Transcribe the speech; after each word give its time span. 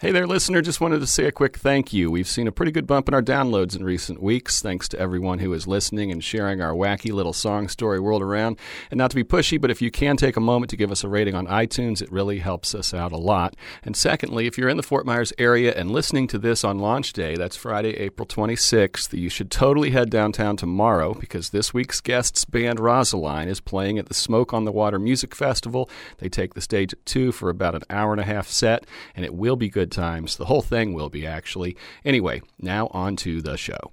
Hey 0.00 0.12
there, 0.12 0.26
listener. 0.26 0.62
Just 0.62 0.80
wanted 0.80 1.00
to 1.00 1.06
say 1.06 1.26
a 1.26 1.30
quick 1.30 1.58
thank 1.58 1.92
you. 1.92 2.10
We've 2.10 2.26
seen 2.26 2.46
a 2.46 2.52
pretty 2.52 2.72
good 2.72 2.86
bump 2.86 3.06
in 3.08 3.12
our 3.12 3.20
downloads 3.20 3.76
in 3.76 3.84
recent 3.84 4.22
weeks, 4.22 4.62
thanks 4.62 4.88
to 4.88 4.98
everyone 4.98 5.40
who 5.40 5.52
is 5.52 5.66
listening 5.66 6.10
and 6.10 6.24
sharing 6.24 6.62
our 6.62 6.72
wacky 6.72 7.12
little 7.12 7.34
song 7.34 7.68
story 7.68 8.00
world 8.00 8.22
around. 8.22 8.58
And 8.90 8.96
not 8.96 9.10
to 9.10 9.14
be 9.14 9.24
pushy, 9.24 9.60
but 9.60 9.70
if 9.70 9.82
you 9.82 9.90
can 9.90 10.16
take 10.16 10.38
a 10.38 10.40
moment 10.40 10.70
to 10.70 10.78
give 10.78 10.90
us 10.90 11.04
a 11.04 11.08
rating 11.10 11.34
on 11.34 11.46
iTunes, 11.48 12.00
it 12.00 12.10
really 12.10 12.38
helps 12.38 12.74
us 12.74 12.94
out 12.94 13.12
a 13.12 13.18
lot. 13.18 13.56
And 13.82 13.94
secondly, 13.94 14.46
if 14.46 14.56
you're 14.56 14.70
in 14.70 14.78
the 14.78 14.82
Fort 14.82 15.04
Myers 15.04 15.34
area 15.36 15.74
and 15.76 15.90
listening 15.90 16.26
to 16.28 16.38
this 16.38 16.64
on 16.64 16.78
launch 16.78 17.12
day, 17.12 17.34
that's 17.34 17.56
Friday, 17.56 17.90
April 17.98 18.26
26th, 18.26 19.12
you 19.12 19.28
should 19.28 19.50
totally 19.50 19.90
head 19.90 20.08
downtown 20.08 20.56
tomorrow 20.56 21.12
because 21.12 21.50
this 21.50 21.74
week's 21.74 22.00
guest's 22.00 22.46
band 22.46 22.80
Rosaline 22.80 23.48
is 23.48 23.60
playing 23.60 23.98
at 23.98 24.06
the 24.06 24.14
Smoke 24.14 24.54
on 24.54 24.64
the 24.64 24.72
Water 24.72 24.98
Music 24.98 25.34
Festival. 25.34 25.90
They 26.16 26.30
take 26.30 26.54
the 26.54 26.62
stage 26.62 26.94
at 26.94 27.04
2 27.04 27.32
for 27.32 27.50
about 27.50 27.74
an 27.74 27.82
hour 27.90 28.12
and 28.12 28.20
a 28.22 28.24
half 28.24 28.48
set, 28.48 28.86
and 29.14 29.26
it 29.26 29.34
will 29.34 29.56
be 29.56 29.68
good 29.68 29.89
good 29.90 30.00
times. 30.00 30.36
The 30.36 30.46
whole 30.46 30.62
thing 30.62 30.94
will 30.94 31.10
be, 31.10 31.26
actually. 31.26 31.76
Anyway, 32.04 32.42
now 32.58 32.88
on 32.88 33.16
to 33.16 33.42
the 33.42 33.56
show. 33.56 33.92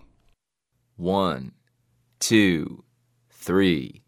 One, 0.96 1.54
two, 2.20 2.84
three. 3.30 4.04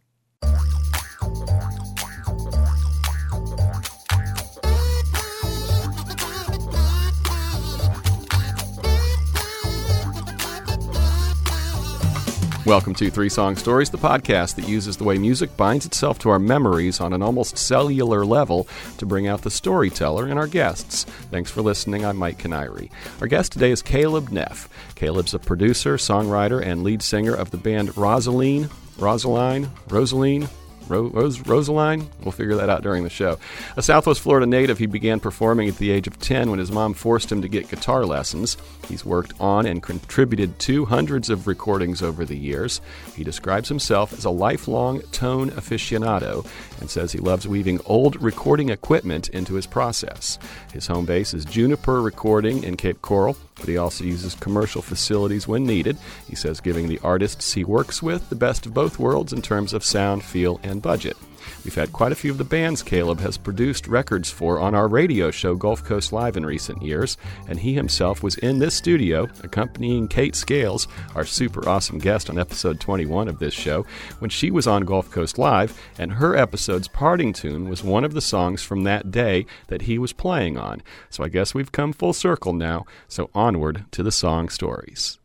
Welcome 12.69 12.93
to 12.95 13.09
Three 13.09 13.29
Song 13.29 13.55
Stories, 13.55 13.89
the 13.89 13.97
podcast 13.97 14.53
that 14.57 14.67
uses 14.67 14.95
the 14.95 15.03
way 15.03 15.17
music 15.17 15.57
binds 15.57 15.87
itself 15.87 16.19
to 16.19 16.29
our 16.29 16.37
memories 16.37 16.99
on 16.99 17.13
an 17.13 17.23
almost 17.23 17.57
cellular 17.57 18.23
level 18.23 18.67
to 18.99 19.07
bring 19.07 19.27
out 19.27 19.41
the 19.41 19.49
storyteller 19.49 20.27
and 20.27 20.37
our 20.37 20.45
guests. 20.45 21.05
Thanks 21.31 21.49
for 21.49 21.63
listening. 21.63 22.05
I'm 22.05 22.15
Mike 22.15 22.37
Kiniry. 22.37 22.91
Our 23.21 23.27
guest 23.27 23.53
today 23.53 23.71
is 23.71 23.81
Caleb 23.81 24.29
Neff. 24.29 24.69
Caleb's 24.93 25.33
a 25.33 25.39
producer, 25.39 25.97
songwriter, 25.97 26.63
and 26.63 26.83
lead 26.83 27.01
singer 27.01 27.33
of 27.33 27.49
the 27.49 27.57
band 27.57 27.97
Rosaline, 27.97 28.69
Rosaline, 28.99 29.67
Rosaline, 29.87 30.47
Rose, 30.89 31.39
Rosaline? 31.41 32.09
We'll 32.23 32.31
figure 32.31 32.55
that 32.55 32.69
out 32.69 32.81
during 32.81 33.03
the 33.03 33.09
show. 33.09 33.37
A 33.77 33.81
Southwest 33.81 34.21
Florida 34.21 34.45
native, 34.45 34.77
he 34.77 34.85
began 34.85 35.19
performing 35.19 35.69
at 35.69 35.77
the 35.77 35.91
age 35.91 36.07
of 36.07 36.19
10 36.19 36.49
when 36.49 36.59
his 36.59 36.71
mom 36.71 36.93
forced 36.93 37.31
him 37.31 37.41
to 37.41 37.47
get 37.47 37.69
guitar 37.69 38.05
lessons. 38.05 38.57
He's 38.87 39.05
worked 39.05 39.33
on 39.39 39.65
and 39.65 39.83
contributed 39.83 40.57
to 40.59 40.85
hundreds 40.85 41.29
of 41.29 41.47
recordings 41.47 42.01
over 42.01 42.25
the 42.25 42.37
years. 42.37 42.81
He 43.15 43.23
describes 43.23 43.69
himself 43.69 44.13
as 44.13 44.25
a 44.25 44.29
lifelong 44.29 45.01
tone 45.11 45.51
aficionado 45.51 46.45
and 46.79 46.89
says 46.89 47.11
he 47.11 47.19
loves 47.19 47.47
weaving 47.47 47.79
old 47.85 48.21
recording 48.21 48.69
equipment 48.69 49.29
into 49.29 49.55
his 49.55 49.65
process. 49.65 50.39
His 50.73 50.87
home 50.87 51.05
base 51.05 51.33
is 51.33 51.45
Juniper 51.45 52.01
Recording 52.01 52.63
in 52.63 52.77
Cape 52.77 53.01
Coral, 53.01 53.37
but 53.55 53.67
he 53.67 53.77
also 53.77 54.03
uses 54.03 54.35
commercial 54.35 54.81
facilities 54.81 55.47
when 55.47 55.65
needed. 55.65 55.97
He 56.27 56.35
says 56.35 56.59
giving 56.59 56.87
the 56.87 56.99
artists 57.03 57.53
he 57.53 57.63
works 57.63 58.01
with 58.01 58.29
the 58.29 58.35
best 58.35 58.65
of 58.65 58.73
both 58.73 58.99
worlds 58.99 59.33
in 59.33 59.41
terms 59.41 59.73
of 59.73 59.83
sound, 59.83 60.23
feel, 60.23 60.59
and 60.63 60.81
budget. 60.81 61.17
We've 61.65 61.75
had 61.75 61.91
quite 61.91 62.11
a 62.11 62.15
few 62.15 62.31
of 62.31 62.37
the 62.37 62.43
bands 62.43 62.81
Caleb 62.81 63.19
has 63.19 63.37
produced 63.37 63.87
records 63.87 64.31
for 64.31 64.59
on 64.59 64.73
our 64.73 64.87
radio 64.87 65.29
show 65.29 65.55
Gulf 65.55 65.83
Coast 65.83 66.13
Live 66.13 66.37
in 66.37 66.45
recent 66.45 66.81
years, 66.81 67.17
and 67.47 67.59
he 67.59 67.73
himself 67.73 68.23
was 68.23 68.37
in 68.37 68.59
this 68.59 68.75
studio 68.75 69.27
accompanying 69.43 70.07
Kate 70.07 70.35
Scales, 70.35 70.87
our 71.15 71.25
super 71.25 71.67
awesome 71.67 71.99
guest 71.99 72.29
on 72.29 72.39
episode 72.39 72.79
21 72.79 73.27
of 73.27 73.39
this 73.39 73.53
show, 73.53 73.85
when 74.19 74.29
she 74.29 74.49
was 74.49 74.67
on 74.67 74.85
Gulf 74.85 75.11
Coast 75.11 75.37
Live, 75.37 75.79
and 75.97 76.13
her 76.13 76.35
episode's 76.35 76.87
parting 76.87 77.33
tune 77.33 77.69
was 77.69 77.83
one 77.83 78.03
of 78.03 78.13
the 78.13 78.21
songs 78.21 78.63
from 78.63 78.83
that 78.83 79.11
day 79.11 79.45
that 79.67 79.83
he 79.83 79.97
was 79.97 80.13
playing 80.13 80.57
on. 80.57 80.81
So 81.09 81.23
I 81.23 81.29
guess 81.29 81.53
we've 81.53 81.71
come 81.71 81.93
full 81.93 82.13
circle 82.13 82.53
now, 82.53 82.85
so 83.07 83.29
onward 83.35 83.85
to 83.91 84.01
the 84.01 84.11
song 84.11 84.49
stories. 84.49 85.19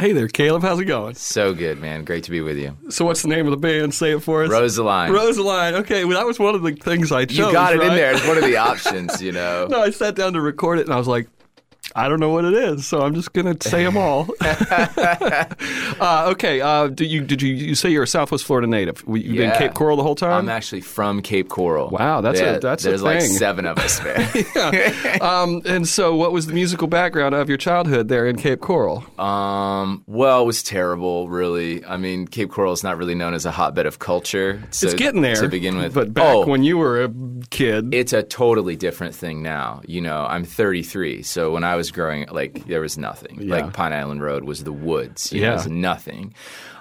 Hey 0.00 0.12
there, 0.12 0.28
Caleb. 0.28 0.62
How's 0.62 0.80
it 0.80 0.86
going? 0.86 1.14
So 1.14 1.52
good, 1.52 1.78
man. 1.78 2.04
Great 2.04 2.24
to 2.24 2.30
be 2.30 2.40
with 2.40 2.56
you. 2.56 2.74
So, 2.88 3.04
what's 3.04 3.20
the 3.20 3.28
name 3.28 3.46
of 3.46 3.50
the 3.50 3.58
band? 3.58 3.92
Say 3.92 4.12
it 4.12 4.22
for 4.22 4.42
us. 4.42 4.48
Rosaline. 4.48 5.12
Rosaline. 5.12 5.74
Okay, 5.74 6.06
well, 6.06 6.16
that 6.16 6.26
was 6.26 6.38
one 6.38 6.54
of 6.54 6.62
the 6.62 6.72
things 6.72 7.12
I 7.12 7.26
chose. 7.26 7.36
You 7.36 7.52
got 7.52 7.74
it 7.74 7.80
right? 7.80 7.88
in 7.90 7.96
there. 7.96 8.12
It's 8.12 8.26
one 8.26 8.38
of 8.38 8.44
the 8.44 8.56
options, 8.56 9.20
you 9.20 9.32
know. 9.32 9.66
no, 9.68 9.82
I 9.82 9.90
sat 9.90 10.14
down 10.14 10.32
to 10.32 10.40
record 10.40 10.78
it, 10.78 10.86
and 10.86 10.94
I 10.94 10.96
was 10.96 11.06
like, 11.06 11.28
I 11.96 12.08
don't 12.08 12.20
know 12.20 12.28
what 12.30 12.44
it 12.44 12.54
is, 12.54 12.86
so 12.86 13.00
I'm 13.02 13.14
just 13.14 13.32
gonna 13.32 13.56
say 13.60 13.82
them 13.84 13.96
all. 13.96 14.28
uh, 14.40 16.28
okay. 16.32 16.60
Uh, 16.60 16.88
did 16.88 17.10
you 17.10 17.22
did 17.22 17.42
you 17.42 17.52
you 17.52 17.74
say 17.74 17.90
you're 17.90 18.04
a 18.04 18.06
Southwest 18.06 18.44
Florida 18.44 18.66
native? 18.66 19.02
You've 19.08 19.18
Yeah. 19.24 19.50
been 19.50 19.58
Cape 19.58 19.74
Coral 19.74 19.96
the 19.96 20.02
whole 20.02 20.14
time. 20.14 20.32
I'm 20.32 20.48
actually 20.48 20.82
from 20.82 21.20
Cape 21.22 21.48
Coral. 21.48 21.88
Wow, 21.90 22.20
that's 22.20 22.40
a- 22.40 22.44
Yeah, 22.44 22.58
that's 22.58 22.84
a 22.84 22.88
There's 22.90 23.02
like 23.02 23.20
seven 23.22 23.66
of 23.66 23.78
us, 23.78 24.02
man. 24.04 25.20
um, 25.20 25.62
and 25.66 25.88
so, 25.88 26.14
what 26.14 26.32
was 26.32 26.46
the 26.46 26.52
musical 26.52 26.86
background 26.86 27.34
of 27.34 27.48
your 27.48 27.58
childhood 27.58 28.08
there 28.08 28.26
in 28.26 28.36
Cape 28.36 28.60
Coral? 28.60 29.04
um, 29.18 30.04
well, 30.06 30.42
it 30.42 30.46
was 30.46 30.62
terrible, 30.62 31.28
really. 31.28 31.84
I 31.84 31.96
mean, 31.96 32.26
Cape 32.26 32.50
Coral 32.50 32.72
is 32.72 32.82
not 32.84 32.98
really 32.98 33.14
known 33.14 33.34
as 33.34 33.44
a 33.46 33.50
hotbed 33.50 33.86
of 33.86 33.98
culture. 33.98 34.62
So, 34.70 34.86
it's 34.86 34.94
getting 34.94 35.22
there 35.22 35.36
to 35.36 35.48
begin 35.48 35.76
with. 35.76 35.94
but 35.94 36.14
back 36.14 36.24
oh, 36.34 36.46
when 36.46 36.62
you 36.62 36.78
were 36.78 37.04
a 37.04 37.10
kid, 37.50 37.92
it's 37.94 38.12
a 38.12 38.22
totally 38.22 38.76
different 38.76 39.14
thing 39.14 39.42
now. 39.42 39.80
You 39.86 40.00
know, 40.00 40.24
I'm 40.28 40.44
33, 40.44 41.22
so 41.22 41.52
when 41.52 41.64
I 41.64 41.69
was 41.76 41.90
growing, 41.90 42.26
like 42.30 42.66
there 42.66 42.80
was 42.80 42.96
nothing. 42.98 43.40
Yeah. 43.42 43.56
Like 43.56 43.72
Pine 43.72 43.92
Island 43.92 44.22
Road 44.22 44.44
was 44.44 44.64
the 44.64 44.72
woods. 44.72 45.32
You 45.32 45.40
Yeah. 45.40 45.46
know, 45.48 45.52
it 45.52 45.56
was 45.56 45.68
nothing. 45.68 46.34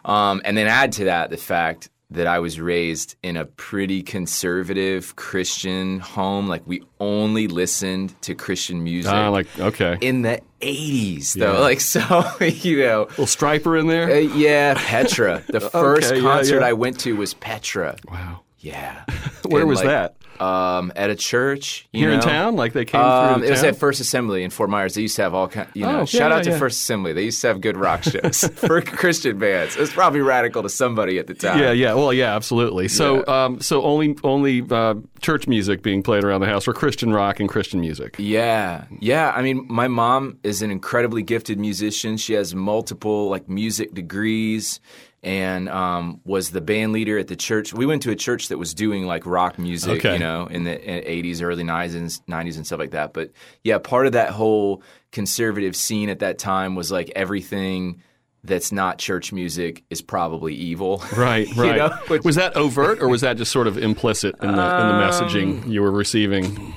Um, 0.05 0.41
and 0.45 0.57
then 0.57 0.67
add 0.67 0.91
to 0.94 1.05
that 1.05 1.29
the 1.29 1.38
fact 1.38 1.89
that 2.11 2.25
I 2.25 2.39
was 2.39 2.59
raised 2.59 3.16
in 3.22 3.38
a 3.38 3.45
pretty 3.45 4.01
conservative 4.01 5.16
Christian 5.16 6.00
home. 6.00 6.47
Like 6.47 6.63
we 6.66 6.81
only 7.00 7.47
listened 7.47 8.19
to 8.23 8.33
Christian 8.33 8.83
music. 8.83 9.11
Ah, 9.11 9.29
like 9.29 9.45
okay, 9.59 9.97
in 10.01 10.23
the 10.23 10.41
80s, 10.61 11.33
though. 11.33 11.53
Yeah. 11.53 11.59
Like, 11.59 11.79
so, 11.94 12.00
you 12.41 12.79
know. 12.79 13.01
little 13.11 13.25
Stryper 13.25 13.79
in 13.79 13.85
there. 13.88 14.09
Uh, 14.11 14.16
yeah, 14.16 14.73
Petra. 14.75 15.44
The 15.50 15.59
first 15.69 16.07
Okay, 16.11 16.16
yeah, 16.21 16.21
concert 16.23 16.61
yeah. 16.61 16.66
I 16.67 16.73
went 16.73 17.00
to 17.01 17.16
was 17.16 17.35
Petra. 17.35 17.95
wow, 18.09 18.41
Yeah. 18.59 19.03
where 19.47 19.62
And, 19.62 19.70
was 19.70 19.80
like, 19.80 19.88
that? 19.88 20.16
Um, 20.42 20.94
at 20.96 21.09
a 21.09 21.16
church 21.16 21.86
you 21.92 22.00
Here 22.06 22.12
in 22.12 22.22
town? 22.22 22.56
Like 22.56 22.72
they 22.72 22.86
came 22.86 23.02
Um, 23.02 23.40
through 23.40 23.47
it 23.47 23.50
was 23.52 23.59
town? 23.59 23.70
at 23.72 23.75
First 23.78 24.00
Assembly 24.00 24.44
in 24.44 24.52
Fort 24.52 24.70
Myers. 24.70 24.94
They 24.94 25.02
used 25.02 25.18
to 25.18 25.22
have 25.24 25.34
all 25.34 25.50
kind. 25.50 25.68
You 25.74 25.84
know, 25.84 25.90
Oh, 25.90 26.00
yeah, 26.00 26.06
shout 26.06 26.31
yeah, 26.31 26.38
out 26.38 26.44
to. 26.46 26.58
First 26.58 26.80
Assembly. 26.81 27.12
They 27.12 27.24
used 27.25 27.42
to 27.42 27.48
have 27.48 27.59
good 27.59 27.75
rock 27.75 28.03
shows 28.03 28.48
for 28.56 28.81
Christian 28.81 29.38
bands. 29.38 29.75
It 29.75 29.81
was 29.81 29.92
probably 29.92 30.22
radical 30.22 30.64
to 30.64 30.69
somebody 30.69 31.19
at 31.19 31.28
the 31.28 31.34
time. 31.34 31.59
Yeah, 31.59 31.72
yeah. 31.74 31.94
Well, 31.94 32.14
yeah, 32.14 32.34
absolutely. 32.38 32.88
So, 32.88 33.18
Yeah. 33.28 33.46
um, 33.46 33.59
so 33.59 33.81
only 33.84 34.16
only 34.24 34.64
uh, 34.72 34.96
church 35.22 35.46
music 35.50 35.81
being 35.81 36.03
played 36.03 36.24
around 36.24 36.40
the 36.40 36.48
house, 36.48 36.69
or 36.69 36.74
Christian 36.74 37.12
rock 37.12 37.42
and 37.42 37.50
Christian 37.50 37.81
music. 37.81 38.16
Yeah, 38.18 38.86
yeah. 39.02 39.34
I 39.36 39.42
mean, 39.42 39.66
my 39.69 39.90
mom 39.90 40.38
is 40.44 40.62
an 40.62 40.72
incredibly 40.72 41.22
gifted 41.22 41.59
musician. 41.59 42.16
She 42.16 42.31
has 42.34 42.56
multiple 42.56 43.30
like 43.30 43.50
music 43.50 43.94
degrees, 43.94 44.80
and 45.24 45.68
um, 45.69 46.22
was 46.24 46.52
the 46.52 46.62
band 46.62 46.94
leader 46.94 47.18
at 47.18 47.28
the 47.28 47.35
church. 47.35 47.74
We 47.74 47.85
went 47.85 48.02
to 48.03 48.12
a 48.12 48.16
church 48.16 48.47
that 48.50 48.57
was 48.57 48.74
doing 48.74 49.06
like 49.06 49.25
rock 49.25 49.59
music, 49.59 50.00
Okay. 50.06 50.13
you 50.13 50.19
know, 50.19 50.47
in 50.47 50.63
the 50.63 50.75
'80s, 50.78 51.41
early 51.41 51.63
'90s, 51.63 52.22
'90s, 52.30 52.56
and 52.56 52.66
stuff 52.66 52.80
like 52.80 52.91
that. 52.91 53.13
But 53.13 53.31
yeah, 53.63 53.78
part 53.80 54.06
of 54.06 54.13
that 54.13 54.30
whole 54.31 54.81
conservative 55.12 55.75
scene 55.75 56.09
at 56.09 56.19
that 56.19 56.38
time 56.40 56.75
was 56.75 56.91
like 56.91 57.12
everything 57.16 58.02
that's 58.46 58.72
not 58.72 58.97
church 59.00 59.34
music 59.34 59.84
is 59.90 60.02
probably 60.02 60.56
evil. 60.56 61.03
Right, 61.18 61.53
right. 61.57 61.75
know, 61.75 61.90
which- 62.07 62.24
was 62.24 62.36
that 62.38 62.56
overt, 62.56 63.01
or 63.01 63.09
was 63.09 63.19
that 63.22 63.36
just 63.36 63.51
sort 63.51 63.68
of 63.68 63.78
implicit 63.78 64.36
in 64.41 64.47
the 64.47 64.53
in 64.53 64.56
the 64.88 64.94
messaging 64.94 65.63
Um, 65.63 65.72
you 65.72 65.81
were 65.81 65.91
receiving? 65.91 66.74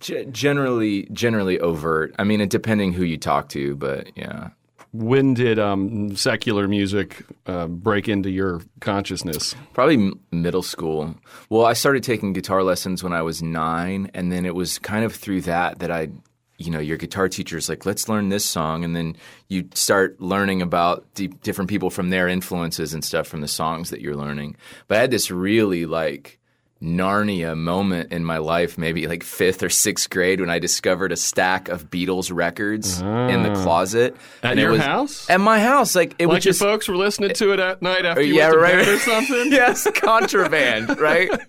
G- 0.00 0.24
generally, 0.30 1.06
generally 1.12 1.58
overt. 1.60 2.14
I 2.18 2.24
mean, 2.24 2.40
it 2.40 2.50
depending 2.50 2.92
who 2.92 3.04
you 3.04 3.16
talk 3.18 3.48
to, 3.50 3.76
but 3.76 4.08
yeah. 4.16 4.50
When 4.92 5.32
did 5.32 5.58
um, 5.58 6.14
secular 6.16 6.68
music 6.68 7.24
uh, 7.46 7.66
break 7.66 8.08
into 8.08 8.28
your 8.30 8.60
consciousness? 8.80 9.54
Probably 9.72 10.12
middle 10.30 10.62
school. 10.62 11.14
Well, 11.48 11.64
I 11.64 11.72
started 11.72 12.02
taking 12.02 12.34
guitar 12.34 12.62
lessons 12.62 13.02
when 13.02 13.14
I 13.14 13.22
was 13.22 13.42
nine, 13.42 14.10
and 14.12 14.30
then 14.30 14.44
it 14.44 14.54
was 14.54 14.78
kind 14.78 15.04
of 15.06 15.14
through 15.14 15.42
that 15.42 15.78
that 15.78 15.90
I, 15.90 16.10
you 16.58 16.70
know, 16.70 16.78
your 16.78 16.98
guitar 16.98 17.30
teacher's 17.30 17.70
like, 17.70 17.86
let's 17.86 18.06
learn 18.06 18.28
this 18.28 18.44
song, 18.44 18.84
and 18.84 18.94
then 18.94 19.16
you 19.48 19.66
start 19.72 20.20
learning 20.20 20.60
about 20.60 21.06
di- 21.14 21.28
different 21.28 21.70
people 21.70 21.88
from 21.88 22.10
their 22.10 22.28
influences 22.28 22.92
and 22.92 23.02
stuff 23.02 23.26
from 23.26 23.40
the 23.40 23.48
songs 23.48 23.88
that 23.88 24.02
you're 24.02 24.14
learning. 24.14 24.56
But 24.88 24.98
I 24.98 25.00
had 25.00 25.10
this 25.10 25.30
really 25.30 25.86
like 25.86 26.38
Narnia 26.82 27.56
moment 27.56 28.12
in 28.12 28.24
my 28.24 28.38
life, 28.38 28.76
maybe 28.76 29.06
like 29.06 29.22
fifth 29.22 29.62
or 29.62 29.68
sixth 29.68 30.10
grade, 30.10 30.40
when 30.40 30.50
I 30.50 30.58
discovered 30.58 31.12
a 31.12 31.16
stack 31.16 31.68
of 31.68 31.90
Beatles 31.90 32.30
records 32.34 33.00
in 33.00 33.42
the 33.42 33.52
ah. 33.52 33.62
closet 33.62 34.16
At 34.42 34.52
And 34.52 34.60
it 34.60 34.62
your 34.64 34.72
was- 34.72 34.80
house? 34.80 35.30
At 35.30 35.40
my 35.40 35.60
house, 35.60 35.94
like 35.94 36.14
it 36.18 36.26
Like 36.26 36.36
was 36.36 36.44
just 36.44 36.58
folks 36.60 36.88
were 36.88 36.96
listening 36.96 37.34
to 37.34 37.52
it 37.52 37.60
at 37.60 37.82
night 37.82 38.04
after 38.04 38.20
uh, 38.20 38.24
you 38.24 38.34
yeah, 38.34 38.48
went 38.48 38.54
to 38.54 38.60
right. 38.60 38.74
bed 38.84 38.88
or 38.88 38.98
something? 38.98 39.46
yes, 39.52 39.86
contraband, 39.94 40.98
right? 40.98 41.30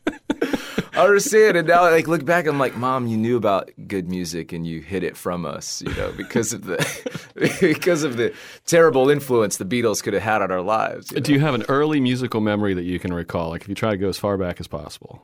I 0.95 1.06
understand, 1.06 1.57
and 1.57 1.68
now 1.68 1.81
like 1.90 2.07
look 2.07 2.24
back, 2.24 2.45
I'm 2.45 2.60
like, 2.60 2.78
Mom, 2.78 3.07
you 3.07 3.18
knew 3.18 3.36
about 3.36 3.72
good 3.88 4.10
music 4.10 4.54
and 4.54 4.66
you 4.66 4.81
hid 4.81 5.04
it 5.04 5.18
from 5.18 5.45
us, 5.45 5.81
you 5.81 5.94
know, 5.95 6.12
because 6.12 6.54
of 6.54 6.66
the 6.66 7.57
because 7.62 8.04
of 8.04 8.18
the 8.18 8.34
terrible 8.66 9.10
influence 9.10 9.57
the 9.57 9.66
Beatles 9.66 10.04
could 10.04 10.13
have 10.13 10.24
had 10.24 10.42
on 10.42 10.51
our 10.51 10.62
lives. 10.62 11.12
you 11.12 11.16
know? 11.16 11.22
Do 11.22 11.34
you 11.34 11.40
have 11.40 11.56
an 11.56 11.63
early 11.68 12.00
musical 12.00 12.42
memory 12.42 12.75
that 12.75 12.84
you 12.84 13.00
can 13.00 13.13
recall? 13.13 13.50
Like 13.50 13.63
if 13.63 13.69
you 13.69 13.75
try 13.75 13.92
to 13.92 13.98
go 13.98 14.10
as 14.10 14.19
far 14.19 14.38
back 14.38 14.60
as 14.60 14.68
possible. 14.68 15.22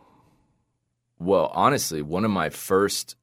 Well, 1.20 1.52
honestly, 1.54 2.02
one 2.02 2.26
of 2.26 2.32
my 2.32 2.50
first 2.50 3.16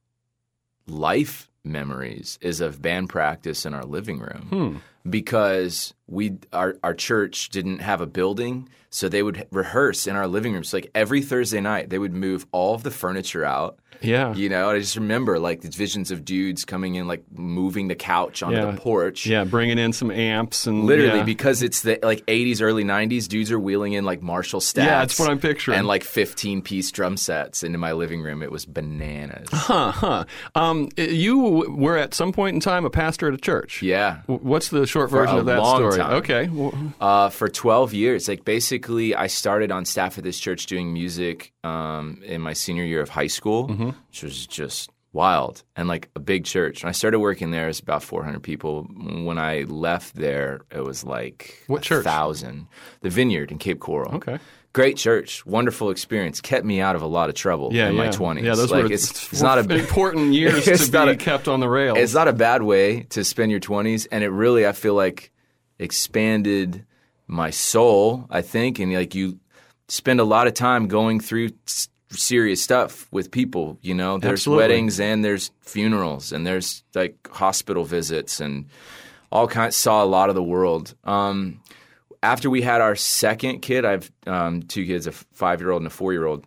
life 0.85 1.49
memories 1.71 2.37
is 2.41 2.61
of 2.61 2.81
band 2.81 3.09
practice 3.09 3.65
in 3.65 3.73
our 3.73 3.83
living 3.83 4.19
room 4.19 4.47
hmm. 4.49 5.09
because 5.09 5.93
we 6.07 6.37
our 6.53 6.77
our 6.83 6.93
church 6.93 7.49
didn't 7.49 7.79
have 7.79 8.01
a 8.01 8.05
building, 8.05 8.69
so 8.89 9.07
they 9.07 9.23
would 9.23 9.47
rehearse 9.51 10.07
in 10.07 10.15
our 10.15 10.27
living 10.27 10.53
rooms. 10.53 10.73
like 10.73 10.89
every 10.95 11.21
Thursday 11.21 11.61
night, 11.61 11.89
they 11.89 11.99
would 11.99 12.13
move 12.13 12.45
all 12.51 12.75
of 12.75 12.83
the 12.83 12.91
furniture 12.91 13.45
out. 13.45 13.79
Yeah. 14.01 14.33
You 14.33 14.49
know, 14.49 14.69
I 14.69 14.79
just 14.79 14.95
remember 14.95 15.39
like 15.39 15.61
these 15.61 15.75
visions 15.75 16.11
of 16.11 16.23
dudes 16.25 16.65
coming 16.65 16.95
in, 16.95 17.07
like 17.07 17.23
moving 17.31 17.87
the 17.87 17.95
couch 17.95 18.43
onto 18.43 18.57
Yeah. 18.57 18.71
the 18.71 18.77
porch. 18.77 19.25
Yeah, 19.25 19.43
bringing 19.43 19.77
in 19.77 19.93
some 19.93 20.11
amps 20.11 20.67
and 20.67 20.85
Literally, 20.85 21.19
yeah. 21.19 21.23
because 21.23 21.61
it's 21.61 21.81
the 21.81 21.99
like 22.03 22.25
80s, 22.25 22.61
early 22.61 22.83
90s, 22.83 23.27
dudes 23.27 23.51
are 23.51 23.59
wheeling 23.59 23.93
in 23.93 24.05
like 24.05 24.21
Marshall 24.21 24.61
stacks. 24.61 24.85
Yeah, 24.87 24.99
that's 24.99 25.19
what 25.19 25.29
I'm 25.29 25.39
picturing. 25.39 25.79
And 25.79 25.87
like 25.87 26.03
15 26.03 26.61
piece 26.61 26.91
drum 26.91 27.17
sets 27.17 27.63
into 27.63 27.77
my 27.77 27.91
living 27.93 28.21
room. 28.21 28.41
It 28.43 28.51
was 28.51 28.65
bananas. 28.65 29.47
Huh, 29.51 29.91
huh. 29.91 30.25
Um, 30.55 30.89
you 30.97 31.37
were 31.69 31.97
at 31.97 32.13
some 32.13 32.31
point 32.31 32.53
in 32.55 32.59
time 32.59 32.85
a 32.85 32.89
pastor 32.89 33.27
at 33.27 33.33
a 33.33 33.37
church. 33.37 33.81
yeah. 33.81 34.21
What's 34.27 34.69
the 34.69 34.85
short 34.87 35.09
version 35.09 35.35
a 35.35 35.39
of 35.39 35.45
that 35.47 35.63
story? 35.65 35.97
time. 35.97 36.13
Okay. 36.13 36.49
Uh, 37.01 37.29
for 37.29 37.49
12 37.49 37.93
years. 37.93 38.27
Like 38.27 38.45
basically, 38.45 39.15
I 39.15 39.27
started 39.27 39.71
on 39.71 39.85
staff 39.85 40.17
at 40.17 40.23
this 40.23 40.39
church 40.39 40.65
doing 40.67 40.93
music 40.93 41.53
um, 41.63 42.21
in 42.23 42.41
my 42.41 42.53
senior 42.53 42.83
year 42.83 43.01
of 43.01 43.09
high 43.09 43.27
school, 43.27 43.67
Mm-hmm. 43.67 43.86
Which 44.09 44.23
was 44.23 44.47
just 44.47 44.89
wild 45.13 45.63
and 45.75 45.87
like 45.87 46.09
a 46.15 46.19
big 46.19 46.45
church. 46.45 46.83
When 46.83 46.89
I 46.89 46.93
started 46.93 47.19
working 47.19 47.51
there, 47.51 47.65
it 47.65 47.67
was 47.69 47.79
about 47.79 48.03
400 48.03 48.41
people. 48.43 48.83
When 48.83 49.37
I 49.37 49.61
left 49.63 50.15
there, 50.15 50.61
it 50.71 50.81
was 50.83 51.03
like 51.03 51.63
What 51.67 51.81
a 51.81 51.83
church? 51.83 52.03
thousand. 52.03 52.67
The 53.01 53.09
Vineyard 53.09 53.51
in 53.51 53.57
Cape 53.57 53.79
Coral. 53.79 54.15
Okay. 54.15 54.37
Great 54.73 54.95
church, 54.97 55.43
wonderful 55.43 55.89
experience. 55.89 56.39
Kept 56.39 56.63
me 56.63 56.79
out 56.81 56.95
of 56.95 57.01
a 57.01 57.07
lot 57.07 57.29
of 57.29 57.35
trouble 57.35 57.69
yeah, 57.73 57.87
in 57.89 57.95
yeah. 57.95 58.03
my 58.03 58.09
20s. 58.09 58.43
Yeah, 58.43 58.53
those 58.53 58.69
like, 58.69 58.83
were 58.83 58.91
it's, 58.91 59.09
it's, 59.09 59.33
it's 59.33 59.41
not 59.41 59.57
a 59.57 59.61
important 59.79 60.33
years 60.41 60.65
to 60.65 60.91
be 60.91 60.97
a- 61.11 61.15
kept 61.15 61.47
on 61.47 61.61
the 61.61 61.69
rails. 61.69 61.97
it's 61.97 62.13
not 62.13 62.27
a 62.27 62.33
bad 62.33 62.61
way 62.61 63.01
to 63.09 63.23
spend 63.23 63.49
your 63.49 63.59
20s 63.59 64.07
and 64.11 64.23
it 64.23 64.29
really 64.29 64.67
i 64.67 64.71
feel 64.73 64.93
like 64.93 65.31
expanded 65.79 66.85
my 67.27 67.49
soul 67.49 68.27
i 68.29 68.41
think 68.41 68.77
and 68.77 68.93
like 68.93 69.15
you 69.15 69.39
spend 69.87 70.19
a 70.19 70.23
lot 70.23 70.45
of 70.47 70.53
time 70.53 70.87
going 70.87 71.19
through 71.19 71.49
serious 72.09 72.61
stuff 72.61 73.07
with 73.11 73.31
people 73.31 73.77
you 73.81 73.93
know 73.93 74.17
there's 74.17 74.41
Absolutely. 74.41 74.63
weddings 74.63 74.99
and 74.99 75.25
there's 75.25 75.51
funerals 75.61 76.31
and 76.31 76.47
there's 76.47 76.83
like 76.95 77.15
hospital 77.31 77.83
visits 77.83 78.39
and 78.39 78.65
all 79.31 79.47
kinds 79.47 79.75
saw 79.75 80.03
a 80.03 80.05
lot 80.05 80.29
of 80.29 80.35
the 80.35 80.43
world 80.43 80.95
um, 81.03 81.59
after 82.23 82.49
we 82.49 82.61
had 82.61 82.79
our 82.79 82.95
second 82.95 83.59
kid 83.59 83.83
i 83.83 83.91
have 83.91 84.11
um, 84.25 84.63
two 84.63 84.85
kids 84.85 85.05
a 85.05 85.11
five 85.11 85.59
year 85.59 85.71
old 85.71 85.81
and 85.81 85.87
a 85.87 85.93
four 85.93 86.13
year 86.13 86.25
old 86.25 86.45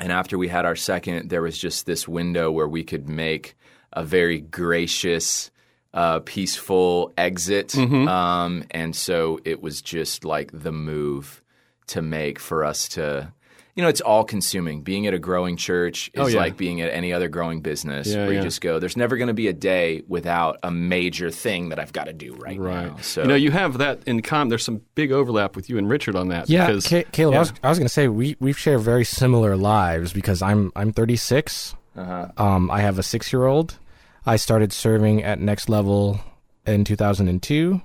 and 0.00 0.10
after 0.10 0.36
we 0.36 0.48
had 0.48 0.66
our 0.66 0.76
second, 0.76 1.30
there 1.30 1.42
was 1.42 1.56
just 1.56 1.86
this 1.86 2.08
window 2.08 2.50
where 2.50 2.68
we 2.68 2.84
could 2.84 3.08
make 3.08 3.56
a 3.92 4.04
very 4.04 4.40
gracious, 4.40 5.50
uh, 5.92 6.20
peaceful 6.20 7.12
exit. 7.16 7.68
Mm-hmm. 7.68 8.08
Um, 8.08 8.64
and 8.72 8.94
so 8.94 9.38
it 9.44 9.62
was 9.62 9.80
just 9.80 10.24
like 10.24 10.50
the 10.52 10.72
move 10.72 11.42
to 11.88 12.02
make 12.02 12.38
for 12.38 12.64
us 12.64 12.88
to, 12.90 13.32
you 13.76 13.82
know, 13.82 13.88
it's 13.88 14.00
all 14.00 14.22
consuming. 14.24 14.82
Being 14.82 15.06
at 15.06 15.14
a 15.14 15.18
growing 15.18 15.56
church 15.56 16.08
is 16.14 16.20
Oh, 16.20 16.26
yeah. 16.26 16.38
like 16.38 16.56
being 16.56 16.80
at 16.80 16.92
any 16.92 17.12
other 17.12 17.28
growing 17.28 17.60
business 17.60 18.06
Yeah, 18.06 18.18
where 18.24 18.32
yeah. 18.32 18.38
you 18.38 18.42
just 18.44 18.60
go, 18.60 18.78
there's 18.78 18.96
never 18.96 19.16
going 19.16 19.28
to 19.28 19.34
be 19.34 19.48
a 19.48 19.52
day 19.52 20.02
without 20.06 20.58
a 20.62 20.70
major 20.70 21.30
thing 21.30 21.70
that 21.70 21.78
I've 21.80 21.92
got 21.92 22.04
to 22.04 22.12
do 22.12 22.34
right, 22.34 22.58
Right. 22.58 22.86
now. 22.86 22.96
So, 23.02 23.22
you 23.22 23.28
know, 23.28 23.34
you 23.34 23.50
have 23.50 23.78
that 23.78 24.00
in 24.06 24.22
common. 24.22 24.48
There's 24.48 24.64
some 24.64 24.80
big 24.94 25.10
overlap 25.10 25.56
with 25.56 25.68
you 25.68 25.76
and 25.78 25.88
Richard 25.88 26.14
on 26.14 26.28
that. 26.28 26.48
Yeah, 26.48 26.66
because, 26.68 26.86
Ca- 26.86 27.04
Caleb, 27.12 27.32
yeah. 27.32 27.38
I 27.38 27.40
was, 27.40 27.52
I 27.64 27.68
was 27.70 27.78
going 27.78 27.86
to 27.88 27.92
say 27.92 28.06
we 28.08 28.36
we 28.38 28.52
share 28.52 28.78
very 28.78 29.04
similar 29.04 29.56
lives 29.56 30.12
because 30.12 30.40
I'm 30.40 30.70
I'm 30.76 30.92
36. 30.92 31.74
uh-huh. 31.96 32.28
Um, 32.36 32.70
I 32.70 32.80
have 32.80 32.98
a 32.98 33.02
six 33.02 33.32
year 33.32 33.44
old. 33.46 33.78
I 34.26 34.36
started 34.36 34.72
serving 34.72 35.22
at 35.24 35.40
Next 35.40 35.68
Level 35.68 36.20
in 36.66 36.84
2002. 36.84 37.80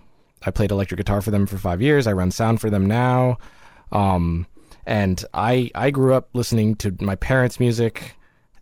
I 0.45 0.51
played 0.51 0.71
electric 0.71 0.99
guitar 0.99 1.21
for 1.21 1.31
them 1.31 1.45
for 1.47 1.57
five 1.57 1.81
years. 1.81 2.07
I 2.07 2.13
run 2.13 2.31
sound 2.31 2.61
for 2.61 2.69
them 2.69 2.85
now. 2.85 3.37
Um, 3.91 4.45
and 4.85 5.23
I 5.33 5.71
I 5.75 5.91
grew 5.91 6.13
up 6.13 6.29
listening 6.33 6.75
to 6.77 6.95
my 7.01 7.15
parents' 7.15 7.59
music, 7.59 8.15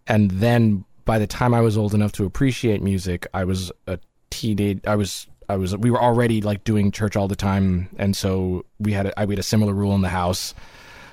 and 0.08 0.32
then 0.32 0.86
by 1.06 1.20
the 1.20 1.28
time 1.28 1.54
I 1.54 1.62
was 1.62 1.78
old 1.78 1.94
enough 1.94 2.12
to 2.14 2.26
appreciate 2.26 2.82
music, 2.82 3.28
I 3.34 3.44
was 3.46 3.72
a 3.88 4.00
teenage. 4.30 4.82
I 4.86 4.96
was 4.96 5.28
I 5.50 5.56
was 5.56 5.76
we 5.78 5.90
were 5.92 6.02
already 6.02 6.42
like 6.42 6.64
doing 6.66 6.92
church 6.92 7.16
all 7.16 7.28
the 7.28 7.36
time, 7.36 7.90
and 7.98 8.16
so 8.16 8.66
we 8.80 8.92
had 8.94 9.08
a, 9.08 9.20
I 9.20 9.26
we 9.26 9.34
had 9.36 9.40
a 9.40 9.44
similar 9.44 9.74
rule 9.74 9.96
in 9.96 10.02
the 10.02 10.10
house. 10.10 10.54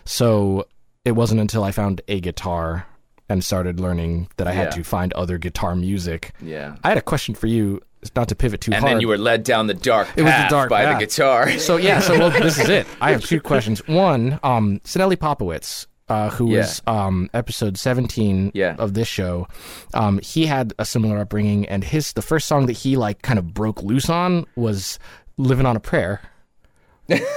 So 0.04 0.66
it 1.04 1.12
wasn't 1.12 1.40
until 1.40 1.64
I 1.64 1.70
found 1.70 2.00
a 2.08 2.20
guitar 2.20 2.86
and 3.28 3.42
started 3.44 3.80
learning 3.80 4.28
that 4.36 4.46
I 4.46 4.52
had 4.52 4.64
Yeah. 4.66 4.70
to 4.70 4.84
find 4.84 5.12
other 5.14 5.38
guitar 5.38 5.74
music. 5.74 6.32
yeah. 6.42 6.76
I 6.84 6.88
had 6.90 6.98
a 6.98 7.02
question 7.02 7.34
for 7.34 7.46
you, 7.46 7.80
not 8.16 8.28
to 8.28 8.34
pivot 8.34 8.60
too 8.60 8.72
And 8.72 8.80
hard. 8.82 8.92
then 8.94 9.00
you 9.00 9.08
were 9.08 9.18
led 9.18 9.42
down 9.44 9.66
the 9.66 9.74
dark 9.74 10.08
path 10.08 10.18
It 10.18 10.22
was 10.22 10.32
the 10.32 10.46
dark 10.48 10.70
by 10.70 10.84
path. 10.84 10.98
the 11.00 11.06
guitar. 11.06 11.50
So 11.58 11.76
yeah, 11.76 12.00
so 12.00 12.18
well, 12.18 12.30
this 12.30 12.58
is 12.58 12.68
it. 12.68 12.86
I 13.00 13.10
have 13.12 13.24
two 13.26 13.40
questions. 13.40 13.86
One, 13.88 14.38
um, 14.42 14.80
Sinelli 14.84 15.16
Popowitz, 15.16 15.86
uh, 16.08 16.30
who 16.30 16.50
Yeah. 16.50 16.58
was 16.58 16.82
um, 16.86 17.30
episode 17.32 17.78
seventeen 17.78 18.50
Yeah. 18.54 18.76
of 18.78 18.94
this 18.94 19.08
show, 19.08 19.48
um, 19.94 20.18
he 20.22 20.46
had 20.46 20.72
a 20.78 20.84
similar 20.84 21.18
upbringing, 21.18 21.66
and 21.68 21.82
his 21.84 22.12
the 22.12 22.22
first 22.22 22.46
song 22.48 22.66
that 22.66 22.72
he 22.74 22.96
like 22.96 23.22
kind 23.22 23.38
of 23.38 23.54
broke 23.54 23.82
loose 23.82 24.10
on 24.10 24.44
was 24.56 24.98
"Living 25.38 25.64
on 25.66 25.76
a 25.76 25.80
Prayer." 25.80 26.20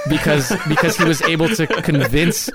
Because 0.08 0.50
because 0.66 0.96
he 0.96 1.04
was 1.04 1.20
able 1.22 1.48
to 1.48 1.66
convince 1.66 2.48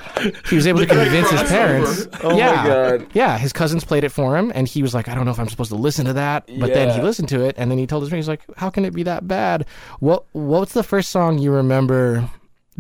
he 0.50 0.56
was 0.56 0.66
able 0.66 0.80
to 0.80 0.88
convince 0.88 1.30
his 1.30 1.44
parents. 1.44 2.08
Oh 2.24 2.32
my 2.32 2.38
yeah, 2.38 2.68
God. 2.68 3.08
yeah. 3.14 3.38
His 3.38 3.54
cousins 3.54 3.84
played 3.84 4.04
it 4.04 4.10
for 4.10 4.36
him, 4.36 4.52
and 4.56 4.68
he 4.68 4.82
was 4.82 4.94
like, 4.94 5.08
"I 5.08 5.14
don't 5.16 5.26
know 5.26 5.32
if 5.32 5.40
I'm 5.40 5.50
supposed 5.50 5.70
to 5.70 5.78
listen 5.78 6.06
to 6.06 6.14
that." 6.14 6.48
But 6.60 6.74
then 6.74 6.90
he 6.96 7.02
listened 7.02 7.30
to 7.30 7.44
it, 7.46 7.56
and 7.58 7.70
then 7.70 7.78
he 7.78 7.86
told 7.86 8.04
his 8.04 8.10
friends, 8.10 8.26
"He's 8.26 8.30
like, 8.30 8.42
how 8.58 8.70
can 8.70 8.84
it 8.86 8.94
be 8.94 9.04
that 9.04 9.28
bad?" 9.28 9.66
What 10.00 10.26
What's 10.32 10.74
the 10.74 10.84
first 10.84 11.10
song 11.10 11.38
you 11.38 11.52
remember 11.52 12.30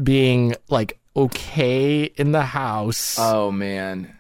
being 0.01 0.55
like 0.69 0.99
okay 1.15 2.05
in 2.05 2.31
the 2.31 2.43
house? 2.43 3.17
Oh 3.19 3.51
man. 3.51 4.17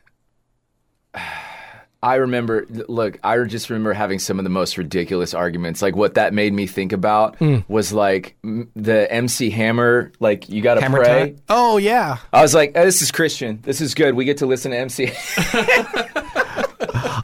I 2.03 2.15
remember 2.15 2.65
look, 2.69 3.17
I 3.23 3.41
just 3.45 3.69
remember 3.69 3.93
having 3.93 4.19
some 4.19 4.37
of 4.39 4.43
the 4.43 4.49
most 4.49 4.77
ridiculous 4.77 5.33
arguments. 5.33 5.81
Like 5.81 5.95
what 5.95 6.15
that 6.15 6.33
made 6.33 6.51
me 6.53 6.67
think 6.67 6.91
about 6.91 7.37
Hmm. 7.37 7.59
was 7.69 7.93
like 7.93 8.35
m- 8.43 8.69
the 8.75 9.11
MC 9.11 9.49
Hammer, 9.49 10.11
like 10.19 10.49
you 10.49 10.61
got 10.61 10.75
to 10.75 10.89
pray. 10.89 11.05
time? 11.31 11.35
Oh 11.49 11.77
yeah. 11.77 12.17
I 12.33 12.41
was 12.41 12.53
like, 12.53 12.73
oh, 12.75 12.83
this 12.83 13.01
is 13.01 13.09
Christian. 13.11 13.59
This 13.63 13.79
is 13.81 13.95
good. 13.95 14.13
We 14.15 14.25
get 14.25 14.37
to 14.39 14.45
listen 14.45 14.71
to 14.71 14.77
MC. 14.77 15.05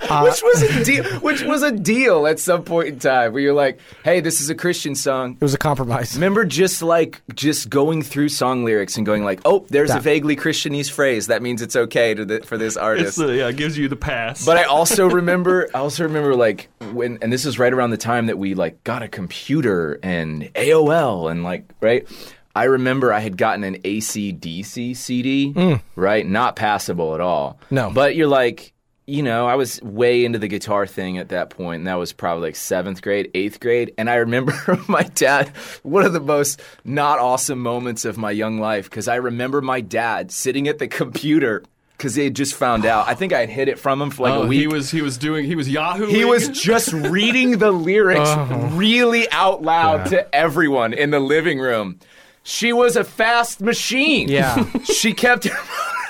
which 0.23 0.43
uh, 0.43 0.47
was 0.47 0.61
a 0.63 0.83
deal. 0.83 1.03
Which 1.19 1.43
was 1.43 1.63
a 1.63 1.71
deal 1.71 2.25
at 2.25 2.39
some 2.39 2.63
point 2.63 2.87
in 2.87 2.99
time 2.99 3.33
where 3.33 3.41
you're 3.41 3.53
like, 3.53 3.79
hey, 4.03 4.21
this 4.21 4.41
is 4.41 4.49
a 4.49 4.55
Christian 4.55 4.95
song. 4.95 5.33
It 5.33 5.43
was 5.43 5.53
a 5.53 5.57
compromise. 5.57 6.15
Remember 6.15 6.45
just 6.45 6.81
like 6.81 7.21
just 7.35 7.69
going 7.69 8.01
through 8.01 8.29
song 8.29 8.63
lyrics 8.63 8.97
and 8.97 9.05
going 9.05 9.23
like, 9.23 9.41
oh, 9.45 9.65
there's 9.69 9.91
a 9.91 9.99
vaguely 9.99 10.35
Christianese 10.35 10.89
phrase. 10.89 11.27
That 11.27 11.41
means 11.41 11.61
it's 11.61 11.75
okay 11.75 12.13
to 12.13 12.25
the, 12.25 12.41
for 12.41 12.57
this 12.57 12.77
artist. 12.77 13.09
It's 13.09 13.17
the, 13.17 13.35
yeah, 13.35 13.49
it 13.49 13.57
gives 13.57 13.77
you 13.77 13.87
the 13.87 13.95
pass. 13.95 14.45
But 14.45 14.57
I 14.57 14.63
also 14.63 15.07
remember, 15.09 15.69
I 15.73 15.79
also 15.79 16.03
remember 16.03 16.35
like 16.35 16.69
when, 16.91 17.19
and 17.21 17.31
this 17.31 17.45
is 17.45 17.59
right 17.59 17.71
around 17.71 17.91
the 17.91 17.97
time 17.97 18.25
that 18.27 18.37
we 18.37 18.55
like 18.55 18.83
got 18.83 19.03
a 19.03 19.07
computer 19.07 19.99
and 20.01 20.43
AOL 20.55 21.29
and 21.29 21.43
like 21.43 21.65
right. 21.81 22.07
I 22.55 22.63
remember 22.63 23.13
I 23.13 23.19
had 23.19 23.37
gotten 23.37 23.63
an 23.63 23.77
AC/DC 23.83 24.97
CD, 24.97 25.53
mm. 25.53 25.81
right? 25.95 26.25
Not 26.25 26.55
passable 26.55 27.13
at 27.13 27.21
all. 27.21 27.59
No. 27.69 27.91
but 27.91 28.15
you're 28.15 28.27
like, 28.27 28.73
you 29.09 29.23
know, 29.23 29.47
I 29.47 29.55
was 29.55 29.81
way 29.81 30.23
into 30.23 30.39
the 30.39 30.47
guitar 30.47 30.85
thing 30.87 31.17
at 31.17 31.29
that 31.29 31.49
point, 31.49 31.79
and 31.79 31.87
that 31.87 31.95
was 31.95 32.13
probably 32.13 32.49
like 32.49 32.55
seventh 32.55 33.01
grade, 33.01 33.31
eighth 33.33 33.59
grade. 33.59 33.93
And 33.97 34.09
I 34.09 34.15
remember 34.15 34.53
my 34.87 35.03
dad, 35.03 35.49
one 35.83 36.05
of 36.05 36.13
the 36.13 36.19
most 36.19 36.61
not 36.85 37.19
awesome 37.19 37.59
moments 37.59 38.05
of 38.05 38.17
my 38.17 38.31
young 38.31 38.59
life, 38.59 38.89
because 38.89 39.07
I 39.07 39.15
remember 39.15 39.61
my 39.61 39.81
dad 39.81 40.31
sitting 40.31 40.67
at 40.67 40.79
the 40.79 40.87
computer 40.87 41.63
because 41.97 42.15
they 42.15 42.23
had 42.23 42.35
just 42.35 42.53
found 42.55 42.85
out. 42.85 43.09
I 43.09 43.13
think 43.15 43.33
I 43.33 43.39
had 43.41 43.49
hid 43.49 43.67
it 43.67 43.77
from 43.77 44.01
him 44.01 44.09
for 44.09 44.23
like 44.23 44.33
Oh, 44.33 44.43
a 44.43 44.47
week. 44.47 44.61
he 44.61 44.67
was 44.67 44.89
he 44.89 45.01
was 45.01 45.17
doing 45.17 45.43
he 45.45 45.55
was 45.55 45.67
Yahoo. 45.67 46.05
He 46.05 46.23
was 46.23 46.47
just 46.47 46.93
reading 46.93 47.57
the 47.57 47.71
lyrics 47.71 48.21
Uh-huh. 48.29 48.69
really 48.73 49.29
out 49.31 49.61
loud 49.63 50.05
to 50.11 50.33
everyone 50.33 50.93
in 50.93 51.09
the 51.11 51.19
living 51.19 51.59
room. 51.59 51.99
She 52.43 52.71
was 52.71 52.95
a 52.95 53.03
fast 53.03 53.59
machine. 53.59 54.29
Yeah. 54.29 54.65
she 54.85 55.13
kept. 55.13 55.47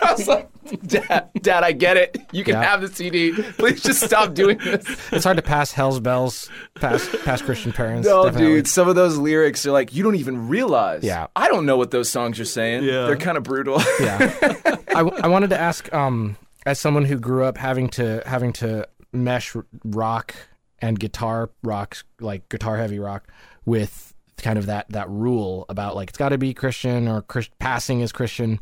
I 0.01 0.13
was 0.13 0.27
like, 0.27 0.47
Dad, 0.85 1.29
Dad, 1.41 1.63
I 1.63 1.71
get 1.71 1.97
it. 1.97 2.17
You 2.31 2.43
can 2.43 2.53
Yeah. 2.55 2.63
have 2.63 2.81
the 2.81 2.87
CD. 2.87 3.31
Please 3.57 3.81
just 3.83 4.01
stop 4.01 4.33
doing 4.33 4.57
this. 4.57 4.85
It's 5.11 5.23
hard 5.25 5.37
to 5.37 5.43
pass 5.43 5.71
hell's 5.71 5.99
bells 5.99 6.49
past 6.75 7.11
past 7.25 7.43
Christian 7.45 7.71
parents. 7.71 8.07
No, 8.07 8.25
definitely. 8.25 8.47
dude, 8.57 8.67
some 8.67 8.87
of 8.87 8.95
those 8.95 9.17
lyrics 9.17 9.65
are 9.65 9.71
like, 9.71 9.93
you 9.95 10.03
don't 10.03 10.15
even 10.15 10.47
realize. 10.47 11.03
Yeah. 11.03 11.27
I 11.35 11.47
don't 11.47 11.65
know 11.65 11.77
what 11.77 11.91
those 11.91 12.09
songs 12.09 12.39
are 12.39 12.45
saying. 12.45 12.83
Yeah. 12.83 13.05
They're 13.07 13.17
kind 13.17 13.37
of 13.37 13.43
brutal. 13.43 13.81
yeah. 13.99 14.35
I, 14.95 14.99
I 15.01 15.27
wanted 15.27 15.49
to 15.51 15.59
ask, 15.59 15.91
um, 15.93 16.37
as 16.65 16.79
someone 16.79 17.05
who 17.05 17.17
grew 17.17 17.43
up 17.45 17.57
having 17.57 17.89
to 17.89 18.21
having 18.25 18.53
to 18.53 18.87
mesh 19.11 19.55
rock 19.83 20.35
and 20.79 20.99
guitar 20.99 21.49
rock, 21.63 21.97
like 22.19 22.47
guitar 22.49 22.77
heavy 22.77 22.99
rock, 22.99 23.27
with 23.65 24.13
kind 24.37 24.57
of 24.59 24.67
that 24.67 24.85
that 24.89 25.09
rule 25.09 25.65
about 25.69 25.95
like 25.95 26.09
it's 26.09 26.17
got 26.17 26.29
to 26.29 26.37
be 26.37 26.53
Christian 26.53 27.07
or 27.07 27.21
Chris- 27.23 27.49
passing 27.59 28.01
is 28.01 28.11
Christian. 28.11 28.59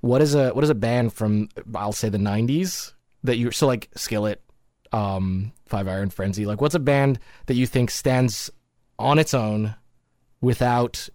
What 0.00 0.22
is 0.22 0.34
a 0.34 0.50
what 0.50 0.64
is 0.64 0.70
a 0.70 0.74
band 0.74 1.12
from 1.12 1.48
I'll 1.74 1.92
say 1.92 2.08
the 2.08 2.18
'90s 2.18 2.92
that 3.24 3.36
you 3.36 3.50
so 3.50 3.66
like 3.66 3.88
Skillet, 3.96 4.42
um, 4.92 5.52
Five 5.66 5.88
Iron 5.88 6.10
Frenzy. 6.10 6.46
Like, 6.46 6.60
what's 6.60 6.74
a 6.74 6.78
band 6.80 7.18
that 7.46 7.54
you 7.54 7.66
think 7.66 7.90
stands 7.90 8.50
on 8.98 9.18
its 9.18 9.34
own 9.34 9.74
without 10.40 11.08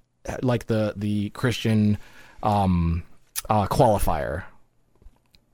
like 0.43 0.67
the 0.67 0.93
the 0.95 1.29
Christian 1.31 1.97
um, 2.43 3.03
uh, 3.49 3.65
qualifier? 3.67 4.43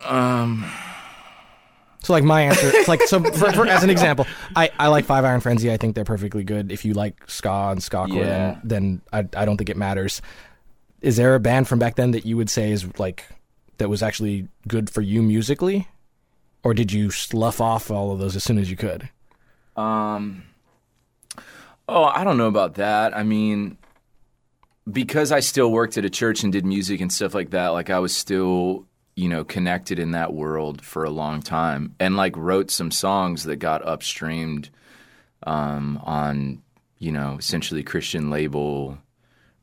Um, 0.02 0.66
So 2.04 2.14
like 2.14 2.24
my 2.24 2.42
answer, 2.42 2.72
it's 2.74 2.88
like 2.88 3.02
so 3.04 3.22
for, 3.24 3.52
for, 3.54 3.68
as 3.68 3.84
an 3.84 3.90
example, 3.92 4.26
I, 4.56 4.72
I 4.80 4.88
like 4.88 5.06
Five 5.06 5.24
Iron 5.24 5.40
Frenzy. 5.40 5.72
I 5.72 5.78
think 5.78 5.94
they're 5.96 6.04
perfectly 6.04 6.44
good. 6.44 6.72
If 6.72 6.84
you 6.84 6.94
like 6.94 7.30
ska 7.30 7.70
and 7.72 7.82
ska 7.84 8.08
core, 8.08 8.18
Yeah. 8.24 8.58
then, 8.64 9.02
then 9.14 9.30
I 9.36 9.42
I 9.42 9.46
don't 9.46 9.58
think 9.58 9.70
it 9.70 9.78
matters. 9.78 10.22
Is 11.02 11.18
there 11.18 11.36
a 11.36 11.40
band 11.40 11.68
from 11.68 11.80
back 11.80 11.96
then 11.96 12.12
that 12.12 12.26
you 12.26 12.38
would 12.38 12.50
say 12.50 12.72
is 12.72 12.88
like 13.00 13.26
that 13.78 13.90
was 13.90 14.04
actually 14.04 14.48
good 14.68 14.90
for 14.90 15.02
you 15.02 15.22
musically, 15.22 15.88
or 16.64 16.74
did 16.74 16.92
you 16.92 17.10
slough 17.10 17.60
off 17.60 17.90
all 17.90 18.12
of 18.12 18.20
those 18.20 18.36
as 18.36 18.44
soon 18.44 18.60
as 18.60 18.70
you 18.70 18.78
could? 18.78 19.10
Um, 19.76 20.44
oh, 21.88 22.04
I 22.04 22.24
don't 22.24 22.38
know 22.38 22.48
about 22.48 22.76
that. 22.76 23.16
I 23.16 23.24
mean, 23.24 23.78
because 24.92 25.32
I 25.32 25.40
still 25.40 25.72
worked 25.72 25.98
at 25.98 26.06
a 26.06 26.10
church 26.10 26.44
and 26.44 26.52
did 26.52 26.66
music 26.66 27.02
and 27.02 27.12
stuff 27.12 27.34
like 27.34 27.52
that, 27.52 27.70
like 27.70 27.90
I 27.90 28.00
was 28.00 28.16
still, 28.16 28.86
you 29.16 29.28
know, 29.30 29.44
connected 29.44 30.00
in 30.00 30.12
that 30.12 30.34
world 30.34 30.84
for 30.84 31.04
a 31.04 31.10
long 31.10 31.42
time 31.42 31.96
and 32.00 32.16
like 32.16 32.36
wrote 32.38 32.72
some 32.72 32.92
songs 32.92 33.44
that 33.44 33.58
got 33.58 33.84
upstreamed 33.84 34.70
um, 35.44 36.00
on, 36.04 36.62
you 37.00 37.12
know, 37.12 37.38
essentially 37.40 37.84
Christian 37.84 38.30
label 38.30 38.98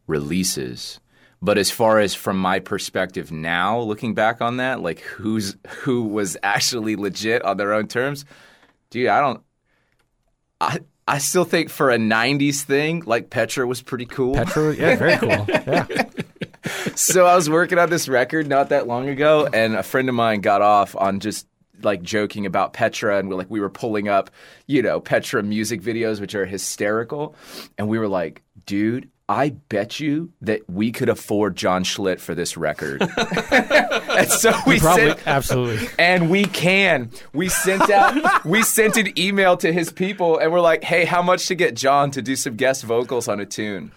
releases. 0.06 1.00
But 1.40 1.56
as 1.56 1.70
far 1.70 2.00
as 2.00 2.14
from 2.14 2.38
my 2.38 2.58
perspective 2.58 3.30
now, 3.30 3.78
looking 3.80 4.14
back 4.14 4.40
on 4.40 4.56
that, 4.56 4.80
like 4.80 5.00
who's 5.00 5.56
who 5.68 6.02
was 6.04 6.36
actually 6.42 6.96
legit 6.96 7.42
on 7.44 7.56
their 7.56 7.72
own 7.72 7.86
terms, 7.86 8.24
dude, 8.90 9.08
I 9.08 9.20
don't 9.20 9.42
I 10.60 10.80
I 11.06 11.18
still 11.18 11.44
think 11.44 11.70
for 11.70 11.90
a 11.90 11.96
'90s 11.96 12.62
thing, 12.62 13.02
like 13.06 13.30
Petra 13.30 13.66
was 13.66 13.82
pretty 13.82 14.04
cool. 14.04 14.34
Petra, 14.34 14.74
yeah, 14.74 14.96
very 14.96 15.16
cool. 15.16 15.46
Yeah, 15.66 15.86
so 16.94 17.24
I 17.24 17.34
was 17.34 17.48
working 17.48 17.78
on 17.78 17.88
this 17.88 18.08
record 18.08 18.46
not 18.46 18.70
that 18.70 18.86
long 18.86 19.08
ago, 19.08 19.48
and 19.52 19.74
a 19.74 19.82
friend 19.82 20.08
of 20.08 20.14
mine 20.14 20.40
got 20.40 20.60
off 20.60 20.94
on 20.96 21.20
just 21.20 21.46
like 21.82 22.02
joking 22.02 22.46
about 22.46 22.72
Petra, 22.72 23.18
and 23.18 23.28
we're 23.28 23.36
like 23.36 23.48
we 23.50 23.60
were 23.60 23.70
pulling 23.70 24.08
up, 24.08 24.30
you 24.66 24.82
know, 24.82 25.00
Petra 25.00 25.42
music 25.42 25.80
videos, 25.80 26.20
which 26.20 26.34
are 26.34 26.44
hysterical, 26.44 27.34
and 27.78 27.88
we 27.88 27.98
were 27.98 28.08
like, 28.08 28.42
dude. 28.66 29.08
I 29.28 29.50
bet 29.50 30.00
you 30.00 30.32
that 30.40 30.68
we 30.70 30.90
could 30.90 31.10
afford 31.10 31.54
John 31.54 31.84
Schlitt 31.84 32.18
for 32.18 32.34
this 32.34 32.56
record. 32.56 33.02
and 33.50 34.30
so 34.30 34.54
we 34.66 34.80
probably 34.80 35.08
sent, 35.08 35.26
absolutely. 35.26 35.88
and 35.98 36.30
we 36.30 36.46
can. 36.46 37.10
We 37.34 37.50
sent 37.50 37.90
out 37.90 38.44
we 38.46 38.62
sent 38.62 38.96
an 38.96 39.18
email 39.18 39.58
to 39.58 39.70
his 39.70 39.92
people 39.92 40.38
and 40.38 40.50
we're 40.50 40.60
like, 40.60 40.82
"Hey, 40.82 41.04
how 41.04 41.20
much 41.20 41.46
to 41.48 41.54
get 41.54 41.76
John 41.76 42.10
to 42.12 42.22
do 42.22 42.36
some 42.36 42.56
guest 42.56 42.84
vocals 42.84 43.28
on 43.28 43.38
a 43.38 43.46
tune?" 43.46 43.92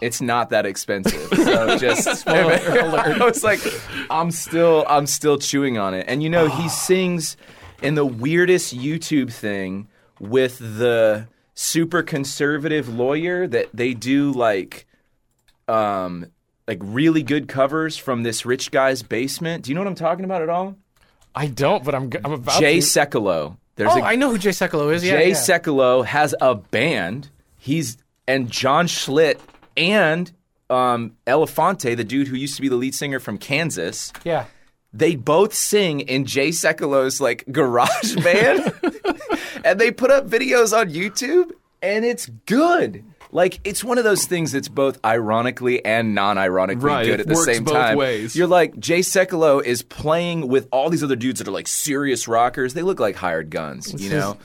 It's 0.00 0.20
not 0.20 0.50
that 0.50 0.66
expensive. 0.66 1.32
So 1.46 1.78
just 1.78 2.28
I 2.28 3.18
was 3.24 3.42
like, 3.42 3.60
I'm 4.10 4.30
still 4.30 4.84
I'm 4.88 5.06
still 5.06 5.38
chewing 5.38 5.78
on 5.78 5.94
it. 5.94 6.04
And 6.08 6.22
you 6.22 6.28
know, 6.28 6.48
he 6.48 6.64
ah. 6.64 6.68
sings 6.68 7.36
in 7.82 7.94
the 7.94 8.04
weirdest 8.04 8.76
YouTube 8.76 9.32
thing 9.32 9.88
with 10.20 10.58
the 10.58 11.28
super 11.58 12.02
conservative 12.02 12.88
lawyer 12.88 13.48
that 13.48 13.66
they 13.74 13.94
do 13.94 14.30
like 14.30 14.86
um 15.66 16.26
like 16.68 16.78
really 16.82 17.22
good 17.22 17.48
covers 17.48 17.96
from 17.96 18.22
this 18.22 18.44
rich 18.46 18.70
guy's 18.70 19.02
basement. 19.02 19.64
Do 19.64 19.70
you 19.70 19.74
know 19.74 19.80
what 19.80 19.88
I'm 19.88 19.94
talking 19.94 20.24
about 20.24 20.42
at 20.42 20.48
all? 20.48 20.76
I 21.34 21.46
don't, 21.48 21.82
but 21.84 21.94
I'm 21.94 22.10
I'm 22.24 22.32
about 22.32 22.60
Jay 22.60 22.80
to. 22.80 22.86
Sekulow. 22.86 23.56
There's 23.76 23.92
Oh, 23.92 23.98
a 23.98 24.02
I 24.02 24.16
know 24.16 24.30
who 24.30 24.38
Jay 24.38 24.50
Sekulow 24.50 24.92
is. 24.94 25.04
Yeah, 25.04 25.12
Jay 25.18 25.28
yeah. 25.30 25.34
Sekulow 25.34 26.04
has 26.04 26.34
a 26.40 26.54
band. 26.54 27.30
He's 27.58 27.98
and 28.28 28.50
John 28.50 28.86
Schlitt 28.86 29.38
and 29.76 30.30
um, 30.68 31.12
Elefante, 31.26 31.96
the 31.96 32.04
dude 32.04 32.28
who 32.28 32.36
used 32.36 32.56
to 32.56 32.62
be 32.62 32.68
the 32.68 32.76
lead 32.76 32.94
singer 32.94 33.20
from 33.20 33.38
Kansas. 33.38 34.12
yeah. 34.24 34.44
They 34.92 35.14
both 35.16 35.52
sing 35.52 36.00
in 36.00 36.24
Jay 36.24 36.48
Sekulow's 36.50 37.20
like 37.20 37.44
garage 37.52 38.16
band, 38.24 38.72
and 39.64 39.78
they 39.80 39.90
put 39.90 40.10
up 40.10 40.26
videos 40.28 40.76
on 40.76 40.90
YouTube, 40.90 41.50
and 41.82 42.04
it's 42.04 42.26
good. 42.46 43.04
Like 43.32 43.60
it's 43.64 43.82
one 43.84 43.98
of 43.98 44.04
those 44.04 44.24
things 44.24 44.52
that's 44.52 44.68
both 44.68 44.98
ironically 45.04 45.84
and 45.84 46.14
non-ironically 46.14 46.84
Right, 46.84 47.04
good 47.06 47.20
at 47.20 47.26
the 47.26 47.34
same 47.36 47.64
both 47.64 47.74
time. 47.74 47.98
ways. 47.98 48.34
You're 48.36 48.46
like 48.46 48.78
Jay 48.78 49.00
Sekulow 49.00 49.62
is 49.62 49.82
playing 49.82 50.48
with 50.48 50.68
all 50.70 50.88
these 50.88 51.02
other 51.02 51.16
dudes 51.16 51.40
that 51.40 51.48
are 51.48 51.52
like 51.52 51.66
serious 51.68 52.28
rockers. 52.28 52.72
They 52.72 52.82
look 52.82 53.00
like 53.00 53.16
hired 53.16 53.50
guns, 53.50 53.92
you 54.00 54.10
know. 54.10 54.38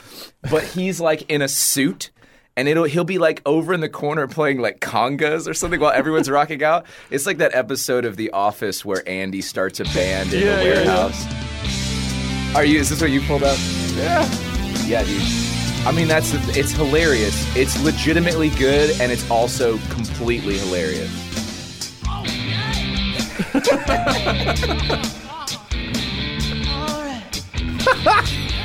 but 0.50 0.64
he's 0.64 1.00
like 1.00 1.30
in 1.30 1.42
a 1.42 1.48
suit. 1.48 2.10
And 2.58 2.68
it'll 2.68 2.84
he'll 2.84 3.04
be 3.06 3.18
like 3.18 3.42
over 3.46 3.74
in 3.74 3.80
the 3.80 3.90
corner 3.90 4.28
playing 4.28 4.60
like 4.60 4.80
congas 4.82 5.48
or 5.48 5.54
something 5.54 5.80
while 5.80 5.92
everyone's 5.92 6.30
rocking 6.40 6.64
out. 6.64 6.86
It's 7.10 7.26
like 7.26 7.38
that 7.38 7.56
episode 7.56 8.04
of 8.06 8.18
The 8.18 8.30
Office 8.32 8.84
where 8.84 9.08
Andy 9.08 9.42
starts 9.42 9.80
a 9.80 9.86
band 9.86 10.34
in 10.34 10.42
Yeah, 10.42 10.56
the 10.58 10.64
yeah, 10.66 10.70
yeah. 10.70 10.86
warehouse. 10.86 12.56
Are 12.56 12.66
you? 12.66 12.80
Is 12.80 12.90
this 12.90 13.00
what 13.02 13.10
you 13.12 13.22
pulled 13.22 13.44
up? 13.44 13.58
Yeah. 13.96 14.28
Yeah, 14.86 15.04
dude. 15.06 15.22
I 15.88 15.92
mean, 15.96 16.08
that's 16.10 16.34
it's 16.58 16.72
hilarious. 16.74 17.34
It's 17.56 17.82
legitimately 17.84 18.50
good, 18.52 19.00
and 19.00 19.12
it's 19.12 19.28
also 19.32 19.78
completely 19.90 20.58
hilarious. 20.58 21.10
Oh, 22.06 22.24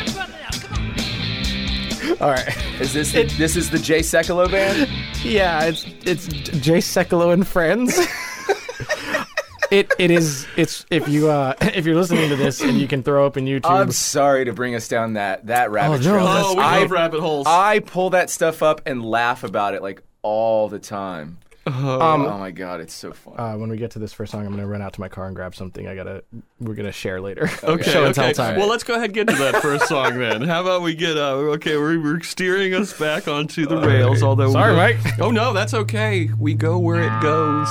All 2.20 2.30
right. 2.30 2.80
Is 2.80 2.92
this 2.92 3.12
the, 3.12 3.25
this 3.38 3.56
is 3.56 3.70
the 3.70 3.78
Jay 3.78 4.00
Sekulow 4.00 4.50
band? 4.50 4.88
Yeah, 5.22 5.64
it's 5.64 5.84
it's 6.04 6.26
Jay 6.26 6.78
Sekulow 6.78 7.32
and 7.32 7.46
friends. 7.46 7.98
it 9.70 9.92
it 9.98 10.10
is 10.10 10.46
it's 10.56 10.86
if 10.90 11.08
you 11.08 11.28
uh 11.30 11.54
if 11.60 11.84
you're 11.84 11.96
listening 11.96 12.28
to 12.28 12.36
this 12.36 12.60
and 12.60 12.78
you 12.78 12.86
can 12.86 13.02
throw 13.02 13.26
up 13.26 13.36
in 13.36 13.44
YouTube. 13.46 13.70
I'm 13.70 13.90
sorry 13.92 14.44
to 14.44 14.52
bring 14.52 14.75
us 14.75 14.88
down 14.88 15.14
that 15.14 15.46
that 15.46 15.70
rabbit 15.70 16.02
no, 16.02 16.10
trail. 16.12 16.25
that's- 16.26 16.44
Oh, 16.48 16.54
we 16.54 16.62
I, 16.62 16.80
love 16.80 16.90
rabbit 16.90 17.20
holes. 17.20 17.46
I 17.48 17.80
pull 17.80 18.10
that 18.10 18.30
stuff 18.30 18.62
up 18.62 18.82
and 18.86 19.04
laugh 19.04 19.42
about 19.44 19.75
it 19.75 19.82
like 19.82 20.02
all 20.22 20.68
the 20.68 20.78
time. 20.78 21.38
Um, 21.66 22.23
oh 22.23 22.38
my 22.38 22.50
god, 22.52 22.80
it's 22.80 22.94
so 22.94 23.12
fun. 23.12 23.35
uh, 23.38 23.56
when 23.56 23.68
we 23.68 23.76
get 23.76 23.90
to 23.92 23.99
this 23.99 24.12
first 24.12 24.32
song, 24.32 24.46
I'm 24.46 24.52
gonna 24.52 24.66
run 24.66 24.82
out 24.82 24.92
to 24.94 25.00
my 25.00 25.08
car 25.08 25.26
and 25.26 25.35
grab 25.35 25.54
something. 25.54 25.88
I 25.88 25.94
gotta 25.94 26.23
we're 26.61 26.75
gonna 26.75 26.92
share 26.92 27.20
later. 27.20 27.50
Okay, 27.66 27.90
Show 27.90 28.04
and 28.04 28.14
tell 28.14 28.26
okay. 28.26 28.32
time. 28.32 28.56
Well, 28.56 28.68
let's 28.68 28.85
go 28.85 28.94
ahead 28.94 29.06
and 29.06 29.14
get 29.14 29.28
to 29.28 29.35
that 29.37 29.56
first 29.56 29.88
song 29.88 30.18
then. 30.18 30.42
How 30.42 30.61
about 30.61 30.82
we 30.82 30.94
get 30.94 31.16
uh 31.16 31.32
okay, 31.56 31.76
we're, 31.76 32.00
we're 32.00 32.20
steering 32.20 32.75
us 32.75 32.96
back 32.96 33.26
onto 33.26 33.66
the 33.66 33.78
rails, 33.78 34.23
although 34.23 34.52
Sorry, 34.52 34.73
we 34.73 34.76
Mike. 34.76 35.18
Oh 35.18 35.30
no, 35.30 35.52
that's 35.52 35.75
okay. 35.75 36.30
We 36.38 36.54
go 36.54 36.78
where 36.78 37.02
it 37.02 37.23
goes. 37.23 37.68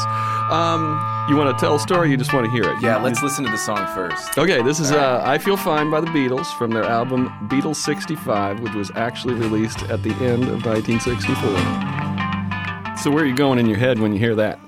Um 0.52 1.00
you 1.30 1.36
want 1.38 1.58
to 1.58 1.60
tell 1.60 1.76
a 1.76 1.80
story, 1.80 2.12
you 2.12 2.18
just 2.18 2.34
want 2.34 2.46
to 2.46 2.52
hear 2.52 2.64
it. 2.70 2.82
yeah, 2.82 3.02
let's 3.02 3.24
listen 3.24 3.46
to 3.46 3.52
the 3.52 3.58
song 3.58 3.88
first. 3.96 4.38
Okay, 4.38 4.62
this 4.62 4.80
is 4.80 4.92
uh, 4.92 5.22
I 5.26 5.40
Feel 5.40 5.58
Fine 5.58 5.90
by 5.90 6.00
the 6.02 6.08
Beatles 6.08 6.46
from 6.58 6.70
their 6.70 6.84
album 6.84 7.30
Beatles 7.50 7.78
65, 7.78 8.60
which 8.60 8.74
was 8.74 8.92
actually 8.96 9.34
released 9.34 9.82
at 9.84 10.04
the 10.04 10.12
end 10.16 10.44
of 10.44 10.64
1964. 10.66 12.15
So, 12.98 13.12
where 13.12 13.24
are 13.24 13.28
you 13.28 13.36
going 13.36 13.60
in 13.60 13.68
your 13.68 13.78
head 13.78 14.00
when 14.00 14.14
you 14.14 14.20
hear 14.20 14.36
that? 14.36 14.60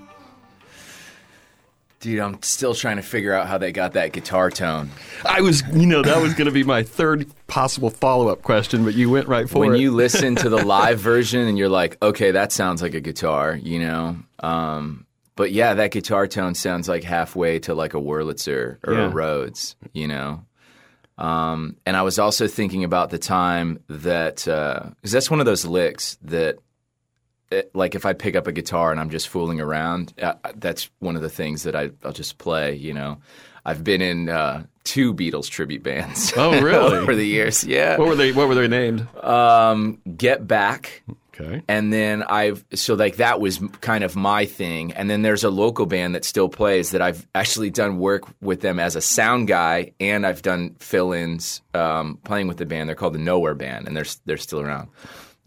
Dude, 2.00 2.19
I'm 2.19 2.39
still 2.43 2.75
trying 2.75 2.98
to 2.98 3.01
figure 3.01 3.34
out 3.34 3.48
how 3.48 3.57
they 3.57 3.72
got 3.72 3.93
that 3.93 4.12
guitar 4.13 4.51
tone. 4.51 4.91
I 5.25 5.41
was, 5.41 5.63
you 5.74 5.88
know, 5.88 6.03
that 6.03 6.22
was 6.22 6.36
going 6.36 6.46
to 6.46 6.51
be 6.51 6.63
my 6.63 6.84
third 6.84 7.25
possible 7.48 7.89
follow 7.89 8.27
up 8.27 8.43
question, 8.43 8.84
but 8.86 8.93
you 8.93 9.10
went 9.10 9.27
right 9.27 9.50
for 9.50 9.60
when 9.60 9.69
it. 9.69 9.72
When 9.72 9.81
you 9.81 9.91
listen 9.91 10.36
to 10.36 10.50
the 10.50 10.57
live 10.65 11.00
version 11.00 11.48
and 11.48 11.57
you're 11.57 11.69
like, 11.69 11.98
okay, 12.03 12.29
that 12.31 12.51
sounds 12.51 12.84
like 12.84 12.93
a 12.93 13.01
guitar, 13.01 13.55
you 13.55 13.79
know. 13.79 14.17
Um, 14.41 15.07
but 15.36 15.51
yeah, 15.51 15.74
that 15.74 15.89
guitar 15.89 16.27
tone 16.27 16.53
sounds 16.53 16.88
like 16.88 17.03
halfway 17.03 17.57
to 17.60 17.74
like 17.74 17.96
a 17.96 18.00
Wurlitzer 18.00 18.77
or 18.86 18.93
Yeah. 18.93 19.05
a 19.07 19.10
Rhodes, 19.10 19.75
you 19.93 20.07
know. 20.07 20.43
Um, 21.17 21.77
and 21.88 21.98
I 21.98 22.03
was 22.03 22.19
also 22.19 22.48
thinking 22.48 22.84
about 22.84 23.10
the 23.10 23.17
time 23.17 23.79
that 23.89 24.36
because 24.46 25.12
that's 25.12 25.31
one 25.31 25.39
of 25.39 25.48
those 25.48 25.65
licks 25.65 26.17
that. 26.24 26.57
It, 27.49 27.71
like 27.73 27.95
if 27.95 28.05
I 28.05 28.13
pick 28.13 28.35
up 28.35 28.47
a 28.47 28.51
guitar 28.51 28.91
and 28.91 28.99
I'm 28.99 29.09
just 29.09 29.29
fooling 29.29 29.61
around, 29.61 30.13
uh, 30.21 30.33
that's 30.55 30.89
one 30.99 31.15
of 31.15 31.21
the 31.21 31.29
things 31.29 31.63
that 31.63 31.75
I, 31.75 31.91
I'll 32.03 32.11
just 32.11 32.37
play. 32.37 32.75
You 32.75 32.93
know, 32.93 33.19
I've 33.65 33.83
been 33.83 34.01
in 34.01 34.27
uh, 34.29 34.65
two 34.83 35.13
Beatles 35.13 35.49
tribute 35.49 35.81
bands. 35.83 36.33
Oh, 36.35 36.61
really? 36.61 36.97
over 36.97 37.15
the 37.15 37.25
years, 37.25 37.63
yeah. 37.63 37.97
what 37.97 38.07
were 38.09 38.15
they? 38.15 38.31
What 38.33 38.47
were 38.49 38.55
they 38.55 38.67
named? 38.67 39.07
Um, 39.23 39.99
Get 40.17 40.45
Back, 40.45 41.03
Okay. 41.39 41.61
and 41.69 41.93
then 41.93 42.23
I've 42.23 42.65
so 42.73 42.95
like 42.95 43.17
that 43.17 43.39
was 43.39 43.59
kind 43.79 44.03
of 44.03 44.15
my 44.17 44.45
thing. 44.45 44.91
And 44.93 45.09
then 45.09 45.21
there's 45.21 45.43
a 45.45 45.49
local 45.49 45.85
band 45.85 46.15
that 46.15 46.25
still 46.25 46.49
plays 46.49 46.91
that 46.91 47.01
I've 47.01 47.25
actually 47.35 47.69
done 47.69 47.97
work 47.99 48.23
with 48.41 48.59
them 48.61 48.79
as 48.79 48.95
a 48.97 49.01
sound 49.01 49.47
guy, 49.47 49.93
and 50.01 50.25
I've 50.25 50.41
done 50.41 50.75
fill-ins 50.79 51.61
um, 51.73 52.17
playing 52.25 52.47
with 52.47 52.57
the 52.57 52.65
band. 52.65 52.89
They're 52.89 52.95
called 52.95 53.13
the 53.13 53.19
Nowhere 53.19 53.55
Band, 53.55 53.87
and 53.87 53.95
they're 53.95 54.05
they're 54.25 54.35
still 54.37 54.59
around 54.59 54.89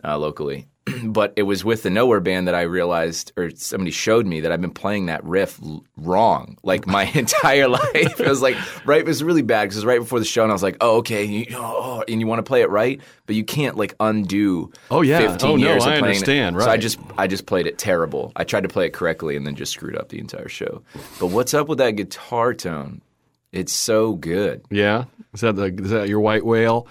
uh, 0.02 0.16
locally. 0.16 0.66
but 1.05 1.33
it 1.37 1.43
was 1.43 1.65
with 1.65 1.83
the 1.83 1.91
Nowhere 1.91 2.21
band 2.21 2.49
that 2.49 2.55
I 2.55 2.63
realized, 2.63 3.33
or 3.37 3.51
somebody 3.51 3.91
showed 3.91 4.27
me 4.27 4.41
that 4.41 4.51
I've 4.53 4.61
been 4.61 4.71
playing 4.73 5.07
that 5.07 5.23
riff 5.25 5.61
l- 5.63 5.85
wrong, 5.97 6.57
like 6.63 6.87
my 6.87 7.05
entire 7.15 7.69
life. 7.69 8.19
It 8.21 8.27
was 8.29 8.41
like 8.43 8.57
right, 8.87 9.01
it 9.01 9.07
was 9.07 9.23
really 9.23 9.43
bad 9.43 9.65
because 9.65 9.77
it 9.77 9.81
was 9.81 9.85
right 9.85 10.01
before 10.01 10.19
the 10.19 10.25
show, 10.25 10.43
and 10.43 10.51
I 10.51 10.55
was 10.55 10.63
like, 10.63 10.79
oh 10.81 10.99
okay, 10.99 11.25
you, 11.25 11.47
oh, 11.55 11.77
oh 12.01 12.05
and 12.09 12.21
you 12.21 12.27
want 12.27 12.39
to 12.39 12.43
play 12.43 12.63
it 12.63 12.71
right, 12.71 13.01
but 13.27 13.37
you 13.37 13.45
can't 13.45 13.77
like 13.77 13.95
undo. 14.01 14.73
Oh, 14.91 15.03
yeah. 15.03 15.21
15 15.33 15.51
Oh, 15.51 15.57
no, 15.57 15.67
years 15.69 15.85
of 15.85 15.93
I 15.93 15.97
understand. 15.99 16.57
it. 16.57 16.61
understand, 16.61 16.63
So 16.63 16.71
I 16.71 16.77
just 16.77 16.99
I 17.19 17.27
just 17.27 17.47
played 17.47 17.67
it 17.67 17.77
terrible. 17.79 18.33
I 18.35 18.45
tried 18.45 18.63
to 18.63 18.69
play 18.69 18.87
it 18.87 18.93
correctly 18.93 19.37
and 19.37 19.47
then 19.47 19.55
just 19.57 19.73
screwed 19.73 19.97
up 19.97 20.09
the 20.09 20.19
entire 20.19 20.49
show. 20.49 20.83
But 21.19 21.27
what's 21.27 21.53
up 21.55 21.69
with 21.69 21.79
that 21.79 21.93
guitar 21.93 22.55
tone? 22.55 23.03
It's 23.53 23.73
so 23.73 24.15
good. 24.15 24.65
Yeah, 24.71 25.05
is 25.35 25.41
that 25.43 25.57
the, 25.57 25.65
is 25.67 25.91
that 25.91 26.09
your 26.09 26.21
white 26.21 26.45
whale? 26.47 26.87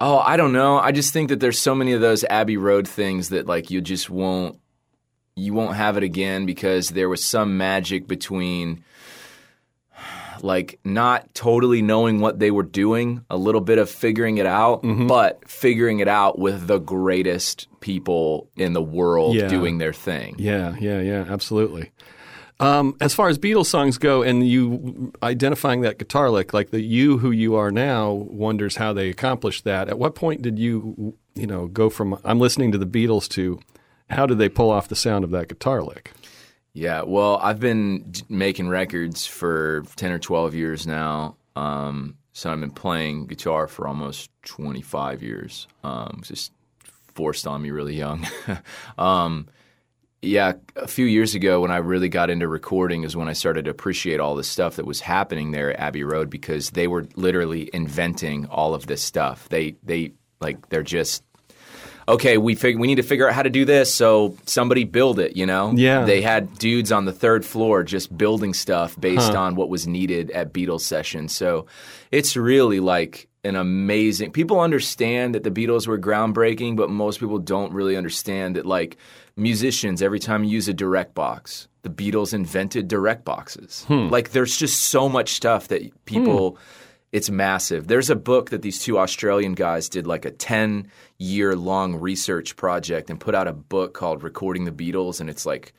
Oh, 0.00 0.18
I 0.18 0.36
don't 0.36 0.52
know. 0.52 0.78
I 0.78 0.92
just 0.92 1.12
think 1.12 1.28
that 1.30 1.40
there's 1.40 1.58
so 1.58 1.74
many 1.74 1.92
of 1.92 2.00
those 2.00 2.24
Abbey 2.24 2.56
Road 2.56 2.86
things 2.86 3.30
that 3.30 3.46
like 3.46 3.70
you 3.70 3.80
just 3.80 4.08
won't 4.08 4.58
you 5.34 5.52
won't 5.54 5.76
have 5.76 5.96
it 5.96 6.02
again 6.02 6.46
because 6.46 6.90
there 6.90 7.08
was 7.08 7.22
some 7.22 7.56
magic 7.56 8.06
between 8.06 8.84
like 10.42 10.78
not 10.84 11.32
totally 11.34 11.82
knowing 11.82 12.20
what 12.20 12.38
they 12.38 12.50
were 12.50 12.62
doing, 12.62 13.24
a 13.30 13.36
little 13.36 13.60
bit 13.60 13.78
of 13.78 13.90
figuring 13.90 14.38
it 14.38 14.46
out, 14.46 14.82
mm-hmm. 14.82 15.06
but 15.06 15.48
figuring 15.48 15.98
it 15.98 16.08
out 16.08 16.38
with 16.38 16.66
the 16.66 16.78
greatest 16.78 17.66
people 17.80 18.48
in 18.56 18.72
the 18.72 18.82
world 18.82 19.34
Yeah. 19.34 19.48
doing 19.48 19.78
their 19.78 19.92
thing. 19.92 20.36
Yeah, 20.38 20.76
yeah, 20.78 21.00
yeah, 21.00 21.24
absolutely. 21.28 21.90
Um, 22.60 22.96
as 23.00 23.14
far 23.14 23.28
as 23.28 23.38
Beatles 23.38 23.66
songs 23.66 23.98
go, 23.98 24.22
and 24.22 24.46
you 24.46 25.12
identifying 25.22 25.82
that 25.82 25.98
guitar 25.98 26.28
lick, 26.28 26.52
like 26.52 26.70
the 26.70 26.80
you 26.80 27.18
who 27.18 27.30
you 27.30 27.54
are 27.54 27.70
now 27.70 28.10
wonders 28.12 28.76
how 28.76 28.92
they 28.92 29.08
accomplished 29.08 29.64
that. 29.64 29.88
At 29.88 29.98
what 29.98 30.14
point 30.16 30.42
did 30.42 30.58
you, 30.58 31.16
you 31.34 31.46
know, 31.46 31.68
go 31.68 31.88
from 31.88 32.18
I'm 32.24 32.40
listening 32.40 32.72
to 32.72 32.78
the 32.78 32.86
Beatles 32.86 33.28
to 33.30 33.60
how 34.10 34.26
did 34.26 34.38
they 34.38 34.48
pull 34.48 34.70
off 34.70 34.88
the 34.88 34.96
sound 34.96 35.24
of 35.24 35.30
that 35.30 35.48
guitar 35.48 35.82
lick? 35.82 36.12
Yeah, 36.72 37.02
well, 37.02 37.38
I've 37.42 37.60
been 37.60 38.12
making 38.28 38.68
records 38.68 39.26
for 39.26 39.84
10 39.96 40.12
or 40.12 40.18
12 40.18 40.54
years 40.54 40.86
now. 40.86 41.36
Um, 41.56 42.16
so 42.32 42.52
I've 42.52 42.60
been 42.60 42.70
playing 42.70 43.26
guitar 43.26 43.66
for 43.66 43.88
almost 43.88 44.30
25 44.44 45.22
years. 45.22 45.66
Um, 45.82 46.20
just 46.22 46.52
forced 47.14 47.46
on 47.46 47.62
me 47.62 47.70
really 47.70 47.96
young. 47.96 48.26
um, 48.98 49.48
yeah, 50.20 50.54
a 50.74 50.88
few 50.88 51.06
years 51.06 51.34
ago 51.34 51.60
when 51.60 51.70
I 51.70 51.76
really 51.76 52.08
got 52.08 52.30
into 52.30 52.48
recording 52.48 53.04
is 53.04 53.16
when 53.16 53.28
I 53.28 53.32
started 53.34 53.66
to 53.66 53.70
appreciate 53.70 54.18
all 54.18 54.34
the 54.34 54.44
stuff 54.44 54.76
that 54.76 54.86
was 54.86 55.00
happening 55.00 55.52
there 55.52 55.72
at 55.72 55.78
Abbey 55.78 56.02
Road 56.02 56.28
because 56.28 56.70
they 56.70 56.88
were 56.88 57.06
literally 57.14 57.70
inventing 57.72 58.46
all 58.46 58.74
of 58.74 58.86
this 58.86 59.02
stuff. 59.02 59.48
They 59.48 59.76
they 59.82 60.12
like 60.40 60.68
they're 60.70 60.82
just 60.82 61.22
okay, 62.08 62.38
we 62.38 62.54
fig- 62.54 62.78
we 62.78 62.86
need 62.86 62.96
to 62.96 63.02
figure 63.02 63.28
out 63.28 63.34
how 63.34 63.42
to 63.42 63.50
do 63.50 63.64
this, 63.64 63.92
so 63.92 64.36
somebody 64.46 64.84
build 64.84 65.20
it, 65.20 65.36
you 65.36 65.44
know? 65.44 65.72
Yeah. 65.76 66.04
They 66.04 66.22
had 66.22 66.58
dudes 66.58 66.90
on 66.90 67.04
the 67.04 67.12
third 67.12 67.44
floor 67.44 67.84
just 67.84 68.16
building 68.16 68.54
stuff 68.54 68.98
based 68.98 69.32
on 69.32 69.54
what 69.56 69.68
was 69.68 69.86
needed 69.86 70.30
at 70.30 70.52
Beatles 70.52 70.80
sessions. 70.80 71.34
So 71.34 71.66
it's 72.10 72.34
really 72.34 72.80
like 72.80 73.28
an 73.48 73.56
amazing 73.56 74.30
people 74.30 74.60
understand 74.60 75.34
that 75.34 75.42
the 75.42 75.50
Beatles 75.50 75.86
were 75.86 75.98
groundbreaking, 75.98 76.76
but 76.76 76.90
most 76.90 77.18
people 77.18 77.38
don't 77.38 77.72
really 77.72 77.96
understand 77.96 78.56
that 78.56 78.66
like 78.66 78.96
musicians, 79.36 80.02
every 80.02 80.20
time 80.20 80.44
you 80.44 80.50
use 80.50 80.68
a 80.68 80.74
direct 80.74 81.14
box, 81.14 81.66
the 81.82 81.90
Beatles 81.90 82.34
invented 82.34 82.86
direct 82.88 83.24
boxes. 83.24 83.84
Hmm. 83.88 84.08
Like 84.08 84.30
there's 84.30 84.56
just 84.56 84.84
so 84.84 85.08
much 85.08 85.32
stuff 85.32 85.68
that 85.68 86.04
people 86.04 86.50
hmm. 86.50 86.56
it's 87.12 87.30
massive. 87.30 87.88
There's 87.88 88.10
a 88.10 88.16
book 88.16 88.50
that 88.50 88.62
these 88.62 88.82
two 88.82 88.98
Australian 88.98 89.54
guys 89.54 89.88
did 89.88 90.06
like 90.06 90.24
a 90.24 90.30
10 90.30 90.90
year 91.18 91.56
long 91.56 91.96
research 91.96 92.54
project 92.56 93.10
and 93.10 93.18
put 93.18 93.34
out 93.34 93.48
a 93.48 93.52
book 93.52 93.94
called 93.94 94.22
Recording 94.22 94.64
the 94.64 94.72
Beatles 94.72 95.20
and 95.20 95.30
it's 95.30 95.46
like 95.46 95.72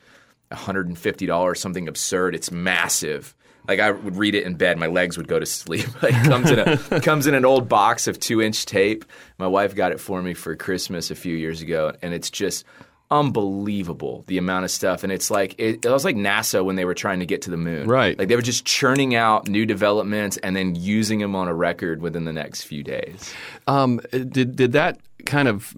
$150 0.50 1.56
something 1.56 1.88
absurd. 1.88 2.34
It's 2.34 2.50
massive. 2.50 3.34
Like 3.68 3.80
I 3.80 3.90
would 3.90 4.16
read 4.16 4.34
it 4.34 4.44
in 4.44 4.54
bed, 4.54 4.78
my 4.78 4.86
legs 4.86 5.16
would 5.16 5.28
go 5.28 5.38
to 5.38 5.46
sleep. 5.46 5.86
Like 6.02 6.14
it 6.14 6.24
comes 6.24 6.50
in 6.50 6.58
a 6.58 7.00
comes 7.02 7.26
in 7.26 7.34
an 7.34 7.44
old 7.44 7.68
box 7.68 8.06
of 8.06 8.18
two 8.18 8.40
inch 8.40 8.64
tape. 8.66 9.04
My 9.38 9.46
wife 9.46 9.74
got 9.74 9.92
it 9.92 10.00
for 10.00 10.22
me 10.22 10.34
for 10.34 10.56
Christmas 10.56 11.10
a 11.10 11.14
few 11.14 11.36
years 11.36 11.60
ago, 11.60 11.92
and 12.02 12.14
it's 12.14 12.30
just 12.30 12.64
unbelievable 13.10 14.24
the 14.28 14.38
amount 14.38 14.64
of 14.64 14.70
stuff. 14.70 15.02
And 15.02 15.12
it's 15.12 15.30
like 15.30 15.54
it, 15.58 15.84
it 15.84 15.90
was 15.90 16.04
like 16.04 16.16
NASA 16.16 16.64
when 16.64 16.76
they 16.76 16.84
were 16.84 16.94
trying 16.94 17.20
to 17.20 17.26
get 17.26 17.42
to 17.42 17.50
the 17.50 17.56
moon. 17.56 17.88
Right. 17.88 18.18
Like 18.18 18.28
they 18.28 18.36
were 18.36 18.42
just 18.42 18.64
churning 18.64 19.14
out 19.14 19.48
new 19.48 19.66
developments 19.66 20.36
and 20.38 20.54
then 20.54 20.74
using 20.74 21.18
them 21.18 21.34
on 21.34 21.48
a 21.48 21.54
record 21.54 22.00
within 22.00 22.24
the 22.24 22.32
next 22.32 22.62
few 22.62 22.82
days. 22.82 23.34
Um, 23.66 24.00
did 24.10 24.56
did 24.56 24.72
that 24.72 25.00
kind 25.26 25.48
of 25.48 25.74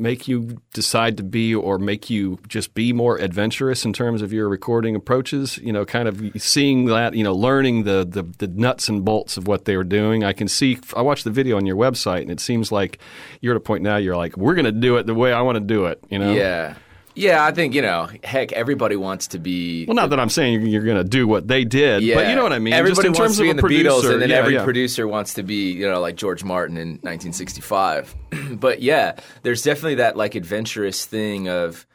make 0.00 0.28
you 0.28 0.60
decide 0.72 1.16
to 1.18 1.22
be 1.22 1.54
or 1.54 1.78
make 1.78 2.08
you 2.08 2.38
just 2.48 2.74
be 2.74 2.92
more 2.92 3.18
adventurous 3.18 3.84
in 3.84 3.92
terms 3.92 4.22
of 4.22 4.32
your 4.32 4.48
recording 4.48 4.94
approaches? 4.96 5.58
You 5.58 5.72
know, 5.72 5.84
kind 5.84 6.08
of 6.08 6.22
seeing 6.36 6.86
that, 6.86 7.14
you 7.14 7.24
know, 7.24 7.34
learning 7.34 7.84
the 7.84 8.06
the, 8.08 8.22
the 8.22 8.48
nuts 8.48 8.88
and 8.88 9.04
bolts 9.04 9.36
of 9.36 9.46
what 9.46 9.64
they 9.64 9.76
were 9.76 9.84
doing. 9.84 10.24
I 10.24 10.32
can 10.32 10.48
see. 10.48 10.78
I 10.96 11.02
watched 11.02 11.24
the 11.24 11.30
video 11.30 11.56
on 11.56 11.66
your 11.66 11.76
website, 11.76 12.22
and 12.22 12.30
it 12.30 12.40
seems 12.40 12.72
like 12.72 12.98
you're 13.40 13.54
at 13.54 13.56
a 13.56 13.60
point 13.60 13.82
now. 13.82 13.96
You're 13.96 14.16
like, 14.16 14.36
we're 14.36 14.54
going 14.54 14.64
to 14.64 14.72
do 14.72 14.96
it 14.96 15.06
the 15.06 15.14
way 15.14 15.32
I 15.32 15.42
want 15.42 15.56
to 15.56 15.60
do 15.60 15.86
it. 15.86 16.02
You 16.08 16.18
know. 16.18 16.32
Yeah. 16.32 16.74
Yeah, 17.14 17.44
I 17.44 17.52
think, 17.52 17.74
you 17.74 17.82
know, 17.82 18.08
heck, 18.24 18.52
everybody 18.52 18.96
wants 18.96 19.28
to 19.28 19.38
be 19.38 19.84
Well, 19.86 19.94
not 19.94 20.10
that 20.10 20.20
I'm 20.20 20.30
saying 20.30 20.66
you're, 20.66 20.82
going 20.82 20.96
to 20.96 21.04
do 21.04 21.28
what 21.28 21.46
they 21.46 21.64
did, 21.64 22.02
Yeah. 22.02 22.14
but 22.14 22.28
you 22.28 22.34
know 22.34 22.42
what 22.42 22.52
I 22.52 22.58
mean. 22.58 22.72
Everybody 22.72 23.08
Just 23.08 23.18
in 23.18 23.22
wants 23.22 23.36
terms 23.36 23.36
to 23.36 23.42
be 23.42 23.50
of 23.50 23.58
in 23.58 23.58
a 23.58 23.68
the 23.68 23.74
Beatles, 23.74 23.90
producer, 24.00 24.12
and 24.12 24.22
then 24.22 24.30
yeah, 24.30 24.36
every 24.36 24.54
yeah. 24.54 24.64
producer 24.64 25.06
wants 25.06 25.34
to 25.34 25.42
be, 25.42 25.72
you 25.72 25.88
know, 25.88 26.00
like 26.00 26.16
George 26.16 26.42
Martin 26.42 26.76
in 26.76 26.88
1965. 27.02 28.14
but 28.52 28.80
yeah, 28.80 29.16
there's 29.42 29.62
definitely 29.62 29.96
that 29.96 30.16
like 30.16 30.34
adventurous 30.34 31.04
thing 31.04 31.48
of 31.48 31.86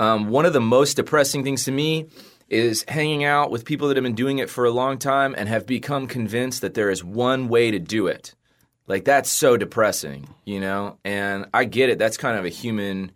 um, 0.00 0.28
one 0.28 0.46
of 0.46 0.52
the 0.52 0.60
most 0.60 0.94
depressing 0.94 1.44
things 1.44 1.64
to 1.64 1.72
me 1.72 2.06
is 2.48 2.84
hanging 2.88 3.24
out 3.24 3.50
with 3.50 3.64
people 3.64 3.88
that 3.88 3.96
have 3.96 4.04
been 4.04 4.14
doing 4.14 4.38
it 4.38 4.48
for 4.48 4.64
a 4.64 4.70
long 4.70 4.98
time 4.98 5.34
and 5.36 5.48
have 5.48 5.66
become 5.66 6.06
convinced 6.06 6.62
that 6.62 6.74
there 6.74 6.90
is 6.90 7.04
one 7.04 7.48
way 7.48 7.70
to 7.70 7.78
do 7.78 8.06
it. 8.06 8.34
Like 8.86 9.04
that's 9.04 9.30
so 9.30 9.56
depressing, 9.56 10.34
you 10.44 10.58
know? 10.60 10.98
And 11.04 11.46
I 11.52 11.64
get 11.64 11.90
it. 11.90 11.98
That's 11.98 12.16
kind 12.16 12.38
of 12.38 12.44
a 12.46 12.48
human 12.48 13.12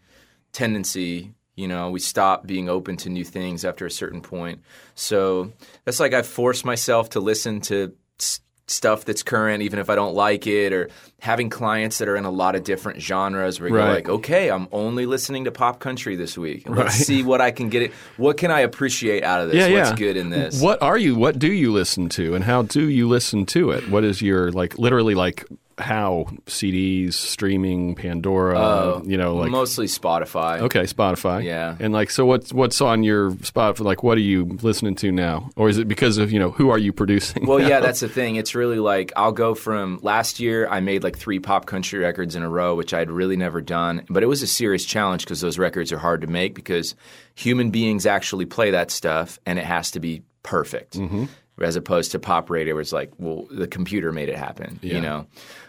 tendency. 0.53 1.33
You 1.55 1.69
know, 1.69 1.91
we 1.91 2.01
stop 2.01 2.47
being 2.47 2.69
open 2.71 2.97
to 2.99 3.11
new 3.11 3.25
things 3.25 3.65
after 3.65 3.85
a 3.85 3.91
certain 3.91 4.23
point. 4.23 4.61
So 4.95 5.53
that's 5.85 6.01
like 6.01 6.15
i 6.15 6.23
force 6.23 6.65
myself 6.65 7.11
to 7.11 7.21
listen 7.21 7.61
to 7.63 7.93
s- 8.19 8.41
stuff 8.67 9.05
that's 9.05 9.23
current, 9.23 9.63
even 9.63 9.79
if 9.79 9.91
I 9.91 9.95
don't 9.95 10.15
like 10.15 10.47
it, 10.47 10.73
or 10.73 10.89
having 11.21 11.51
clients 11.51 11.99
that 11.99 12.09
are 12.09 12.17
in 12.17 12.25
a 12.25 12.31
lot 12.31 12.55
of 12.55 12.65
different 12.65 13.03
genres 13.03 13.61
where 13.61 13.69
you're 13.69 13.79
Right. 13.79 13.95
like, 13.97 14.09
okay, 14.09 14.51
I'm 14.51 14.67
only 14.73 15.05
listening 15.05 15.45
to 15.45 15.51
pop 15.53 15.79
country 15.79 16.17
this 16.17 16.39
week. 16.39 16.67
Let's 16.67 16.79
Right. 16.81 16.91
see 16.93 17.23
what 17.23 17.43
I 17.43 17.51
can 17.51 17.69
get 17.69 17.83
it. 17.83 17.93
What 18.17 18.39
can 18.39 18.51
I 18.51 18.61
appreciate 18.61 19.23
out 19.23 19.43
of 19.43 19.49
this? 19.51 19.57
Yeah, 19.69 19.79
What's 19.79 19.91
yeah. 19.91 19.97
good 19.97 20.17
in 20.17 20.31
this? 20.31 20.59
What 20.63 20.81
are 20.81 20.97
you? 20.97 21.17
What 21.17 21.39
do 21.39 21.53
you 21.53 21.71
listen 21.71 22.09
to, 22.11 22.35
and 22.35 22.45
how 22.45 22.63
do 22.63 22.89
you 22.89 23.07
listen 23.07 23.45
to 23.47 23.71
it? 23.73 23.91
What 23.91 24.05
is 24.05 24.23
your 24.23 24.51
like? 24.53 24.79
Literally, 24.79 25.15
like 25.15 25.45
how 25.79 26.27
CDs, 26.47 27.15
streaming, 27.15 27.95
Pandora. 27.95 29.03
you 29.05 29.17
know, 29.17 29.37
like 29.37 29.51
Mostly 29.51 29.87
Spotify. 29.87 30.61
okay, 30.61 30.83
Spotify. 30.83 31.45
Yeah. 31.45 31.77
and 31.81 31.93
like 31.93 32.11
so, 32.11 32.25
what's 32.27 32.53
what's 32.53 32.81
on 32.81 33.03
your 33.03 33.33
Spotify? 33.33 33.81
Like, 33.81 34.03
what 34.03 34.17
are 34.19 34.23
you 34.23 34.45
listening 34.63 34.95
to 34.97 35.13
now, 35.13 35.51
or 35.57 35.69
is 35.69 35.79
it 35.79 35.89
because 35.89 36.19
of 36.19 36.33
you 36.33 36.39
know 36.39 36.51
who 36.51 36.71
are 36.71 36.79
you 36.79 36.93
producing? 36.93 37.47
Well, 37.47 37.59
now? 37.59 37.69
yeah, 37.69 37.81
that's 37.81 38.01
the 38.01 38.09
thing. 38.09 38.37
It's 38.37 38.55
really 38.55 38.79
like 38.79 39.13
I'll 39.17 39.33
go 39.33 39.55
from 39.55 39.99
last 40.03 40.41
year. 40.41 40.67
I 40.69 40.81
made 40.81 41.03
like 41.03 41.17
three 41.17 41.39
pop 41.39 41.67
country 41.67 41.99
records 41.99 42.37
in 42.37 42.43
a 42.43 42.49
row, 42.49 42.75
which 42.75 42.95
I'd 42.95 43.11
really 43.11 43.37
never 43.37 43.61
done. 43.61 44.05
But 44.09 44.23
it 44.23 44.27
was 44.27 44.43
a 44.43 44.47
serious 44.47 44.85
challenge 44.85 45.25
because 45.25 45.41
those 45.41 45.59
records 45.59 45.93
are 45.93 45.99
hard 45.99 46.21
to 46.23 46.27
make 46.27 46.55
because 46.55 46.95
human 47.35 47.71
beings 47.71 48.07
actually 48.07 48.47
play 48.47 48.71
that 48.73 48.91
stuff, 48.91 49.39
and 49.47 49.59
it 49.59 49.65
has 49.65 49.91
to 49.93 50.01
be 50.01 50.23
perfect. 50.43 50.99
Mm-hmm. 50.99 51.25
As 51.61 51.77
opposed 51.77 52.13
to 52.13 52.19
pop 52.19 52.51
radio, 52.51 52.75
where 52.75 52.81
it's 52.81 52.95
like, 52.95 53.13
well, 53.19 53.47
the 53.51 53.69
computer 53.69 54.11
made 54.11 54.29
it 54.31 54.37
happen. 54.37 54.81
Yeah. 54.83 54.95
You 54.95 55.01
know. 55.03 55.27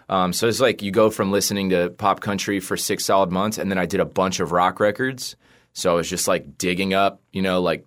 Um, 0.10 0.34
so 0.34 0.48
it's 0.48 0.60
like 0.60 0.82
you 0.82 0.92
go 0.92 1.10
from 1.10 1.32
listening 1.32 1.70
to 1.70 1.90
pop 1.90 2.20
country 2.20 2.60
for 2.60 2.78
six 2.78 3.06
solid 3.06 3.32
months, 3.32 3.58
and 3.58 3.70
then 3.72 3.78
I 3.78 3.86
did 3.86 4.00
a 4.00 4.06
bunch 4.06 4.40
of 4.40 4.52
rock 4.52 4.80
records. 4.80 5.36
So 5.74 5.92
I 5.92 5.96
was 5.96 6.10
just 6.10 6.28
like 6.28 6.58
digging 6.58 6.94
up, 6.94 7.22
you 7.32 7.42
know, 7.42 7.62
like 7.62 7.86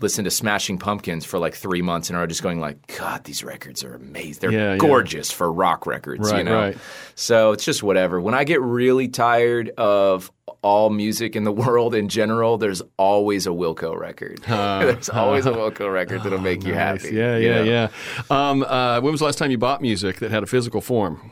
listen 0.00 0.24
to 0.24 0.30
Smashing 0.30 0.78
Pumpkins 0.78 1.24
for 1.24 1.38
like 1.38 1.54
three 1.54 1.82
months 1.82 2.10
and 2.10 2.18
are 2.18 2.26
just 2.26 2.42
going 2.42 2.60
like, 2.60 2.96
God, 2.98 3.24
these 3.24 3.42
records 3.42 3.82
are 3.84 3.94
amazing. 3.94 4.40
They're 4.40 4.50
Yeah, 4.52 4.72
yeah. 4.72 4.76
gorgeous 4.78 5.30
for 5.30 5.50
rock 5.50 5.86
records, 5.86 6.30
you 6.32 6.44
know. 6.44 6.54
right. 6.54 6.78
So 7.14 7.52
it's 7.52 7.64
just 7.64 7.82
whatever. 7.82 8.20
When 8.20 8.34
I 8.34 8.44
get 8.44 8.60
really 8.60 9.08
tired 9.08 9.70
of 9.78 10.30
all 10.62 10.90
music 10.90 11.34
in 11.36 11.44
the 11.44 11.52
world 11.64 11.94
in 11.94 12.08
general, 12.08 12.58
there's 12.58 12.82
always 12.98 13.46
a 13.46 13.50
Wilco 13.50 13.98
record. 13.98 14.42
there's 14.46 15.08
always 15.08 15.46
a 15.46 15.52
Wilco 15.52 15.90
record 15.92 16.22
that'll 16.22 16.38
make 16.40 16.64
you 16.64 16.74
Nice. 16.74 17.02
happy. 17.02 17.14
Yeah, 17.16 17.36
you 17.38 17.48
yeah, 17.48 17.54
know? 17.62 17.88
yeah. 18.30 18.50
Um, 18.50 18.62
uh, 18.64 19.00
when 19.00 19.12
was 19.12 19.20
the 19.20 19.26
last 19.26 19.38
time 19.38 19.50
you 19.50 19.58
bought 19.58 19.80
music 19.80 20.18
that 20.18 20.30
had 20.30 20.42
a 20.42 20.46
physical 20.46 20.80
form? 20.80 21.30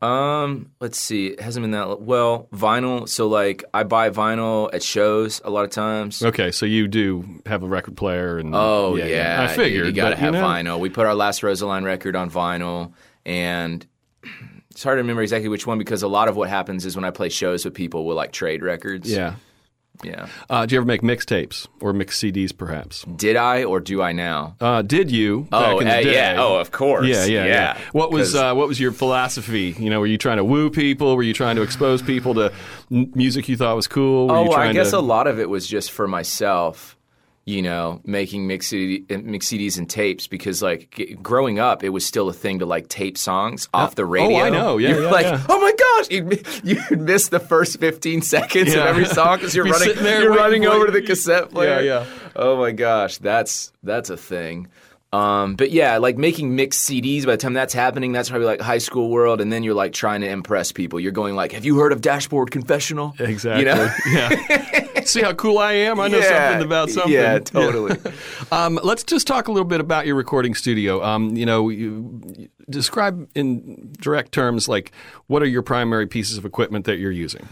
Um, 0.00 0.70
let's 0.80 0.98
see. 0.98 1.28
It 1.28 1.40
hasn't 1.40 1.62
been 1.62 1.72
that 1.72 2.00
well. 2.00 2.48
Vinyl. 2.52 3.08
So 3.08 3.28
like, 3.28 3.64
I 3.74 3.82
buy 3.82 4.10
vinyl 4.10 4.72
at 4.72 4.82
shows 4.82 5.40
a 5.44 5.50
lot 5.50 5.64
of 5.64 5.70
times. 5.70 6.22
Okay, 6.22 6.50
so 6.50 6.64
you 6.64 6.88
do 6.88 7.42
have 7.46 7.62
a 7.62 7.66
record 7.66 7.96
player, 7.96 8.38
and 8.38 8.54
Oh 8.54 8.96
yeah, 8.96 9.46
I 9.48 9.54
figured. 9.54 9.86
you, 9.86 9.92
got 9.92 10.10
to 10.10 10.16
but, 10.16 10.18
have 10.18 10.34
know, 10.34 10.42
vinyl. 10.42 10.80
We 10.80 10.88
put 10.88 11.06
our 11.06 11.14
last 11.14 11.42
Rosaline 11.42 11.84
record 11.84 12.16
on 12.16 12.30
vinyl, 12.30 12.92
and 13.26 13.86
it's 14.70 14.82
hard 14.82 14.96
to 14.96 15.02
remember 15.02 15.22
exactly 15.22 15.48
which 15.48 15.66
one 15.66 15.78
because 15.78 16.02
a 16.02 16.08
lot 16.08 16.28
of 16.28 16.36
what 16.36 16.48
happens 16.48 16.86
is 16.86 16.96
when 16.96 17.04
I 17.04 17.10
play 17.10 17.28
shows 17.28 17.64
with 17.64 17.74
people, 17.74 18.06
we'll 18.06 18.16
like 18.16 18.32
trade 18.32 18.62
records. 18.62 19.10
Yeah. 19.10 19.34
Yeah. 20.02 20.28
Uh, 20.48 20.66
do 20.66 20.74
you 20.74 20.80
ever 20.80 20.86
make 20.86 21.02
mixtapes 21.02 21.66
or 21.80 21.92
mix 21.92 22.18
CDs, 22.18 22.56
perhaps? 22.56 23.04
Did 23.04 23.36
I 23.36 23.64
or 23.64 23.80
do 23.80 24.02
I 24.02 24.12
now? 24.12 24.56
Uh, 24.60 24.82
did 24.82 25.10
you? 25.10 25.42
Back 25.50 25.74
oh, 25.74 25.78
in 25.80 25.86
the 25.86 25.96
uh, 25.96 26.00
yeah. 26.00 26.36
Oh, 26.38 26.56
of 26.56 26.70
course. 26.70 27.06
Yeah, 27.06 27.24
yeah, 27.24 27.44
yeah. 27.44 27.80
What 27.92 28.10
was 28.10 28.34
uh, 28.34 28.54
what 28.54 28.68
was 28.68 28.80
your 28.80 28.92
philosophy? 28.92 29.74
You 29.78 29.90
know, 29.90 30.00
were 30.00 30.06
you 30.06 30.18
trying 30.18 30.38
to 30.38 30.44
woo 30.44 30.70
people? 30.70 31.16
Were 31.16 31.22
you 31.22 31.34
trying 31.34 31.56
to 31.56 31.62
expose 31.62 32.02
people 32.02 32.34
to 32.34 32.52
music 32.90 33.48
you 33.48 33.56
thought 33.56 33.76
was 33.76 33.88
cool? 33.88 34.28
Were 34.28 34.36
Oh, 34.36 34.52
I 34.52 34.72
guess 34.72 34.90
to... 34.90 34.98
a 34.98 35.00
lot 35.00 35.26
of 35.26 35.38
it 35.38 35.48
was 35.48 35.66
just 35.66 35.90
for 35.90 36.08
myself. 36.08 36.96
You 37.50 37.62
know, 37.62 38.00
making 38.04 38.46
mix, 38.46 38.68
CD, 38.68 39.04
mix 39.10 39.46
CDs 39.48 39.76
and 39.76 39.90
tapes 39.90 40.28
because, 40.28 40.62
like, 40.62 40.92
g- 40.94 41.14
growing 41.20 41.58
up, 41.58 41.82
it 41.82 41.88
was 41.88 42.06
still 42.06 42.28
a 42.28 42.32
thing 42.32 42.60
to 42.60 42.66
like 42.66 42.86
tape 42.88 43.18
songs 43.18 43.68
off 43.74 43.96
the 43.96 44.06
radio. 44.06 44.38
oh, 44.38 44.42
I 44.44 44.50
know. 44.50 44.78
Yeah, 44.78 44.90
you're 44.90 45.02
yeah, 45.02 45.10
like, 45.10 45.26
yeah. 45.26 45.42
oh 45.48 45.60
my 45.60 45.72
gosh, 45.72 46.10
you'd, 46.12 46.46
you'd 46.62 47.00
miss 47.00 47.28
the 47.28 47.40
first 47.40 47.80
fifteen 47.80 48.22
seconds 48.22 48.72
Yeah. 48.72 48.82
of 48.82 48.86
every 48.86 49.04
song 49.06 49.38
because 49.38 49.56
you're 49.56 49.64
running, 49.64 49.96
you're 49.98 50.32
running 50.32 50.64
over 50.66 50.86
to 50.86 50.92
the 50.92 51.02
cassette 51.02 51.50
player. 51.50 51.80
Yeah, 51.82 52.04
yeah. 52.04 52.06
Oh 52.36 52.56
my 52.56 52.70
gosh, 52.70 53.18
that's 53.18 53.72
that's 53.82 54.10
a 54.10 54.16
thing. 54.16 54.68
Um, 55.12 55.56
but 55.56 55.72
yeah, 55.72 55.98
like 55.98 56.16
making 56.16 56.54
mixed 56.54 56.88
CDs. 56.88 57.26
By 57.26 57.32
the 57.32 57.36
time 57.36 57.52
that's 57.52 57.74
happening, 57.74 58.12
that's 58.12 58.28
probably 58.30 58.46
like 58.46 58.60
high 58.60 58.78
school 58.78 59.10
world, 59.10 59.40
and 59.40 59.52
then 59.52 59.64
you're 59.64 59.74
like 59.74 59.92
trying 59.92 60.20
to 60.20 60.28
impress 60.28 60.70
people. 60.70 61.00
You're 61.00 61.10
going 61.10 61.34
like, 61.34 61.50
"Have 61.52 61.64
you 61.64 61.78
heard 61.78 61.92
of 61.92 62.00
Dashboard 62.00 62.52
Confessional?" 62.52 63.14
Exactly. 63.18 63.60
You 63.60 63.74
know? 63.74 63.92
yeah. 64.12 65.00
See 65.04 65.22
how 65.22 65.32
cool 65.32 65.58
I 65.58 65.72
am? 65.72 65.98
I 65.98 66.06
know 66.06 66.18
Yeah. 66.18 66.50
something 66.50 66.66
about 66.66 66.90
something. 66.90 67.12
Yeah, 67.12 67.38
totally. 67.40 67.96
Um, 68.52 68.80
let's 68.82 69.04
just 69.04 69.28
talk 69.28 69.46
a 69.46 69.52
little 69.52 69.66
bit 69.68 69.80
about 69.80 70.06
your 70.06 70.16
recording 70.16 70.56
studio. 70.56 71.04
Um, 71.04 71.36
you 71.36 71.46
know, 71.46 71.68
you, 71.68 72.20
you 72.36 72.48
describe 72.68 73.28
in 73.36 73.92
direct 74.00 74.32
terms 74.32 74.68
like 74.68 74.90
what 75.28 75.40
are 75.40 75.46
your 75.46 75.62
primary 75.62 76.08
pieces 76.08 76.36
of 76.36 76.44
equipment 76.44 76.84
that 76.86 76.98
you're 76.98 77.12
using? 77.12 77.46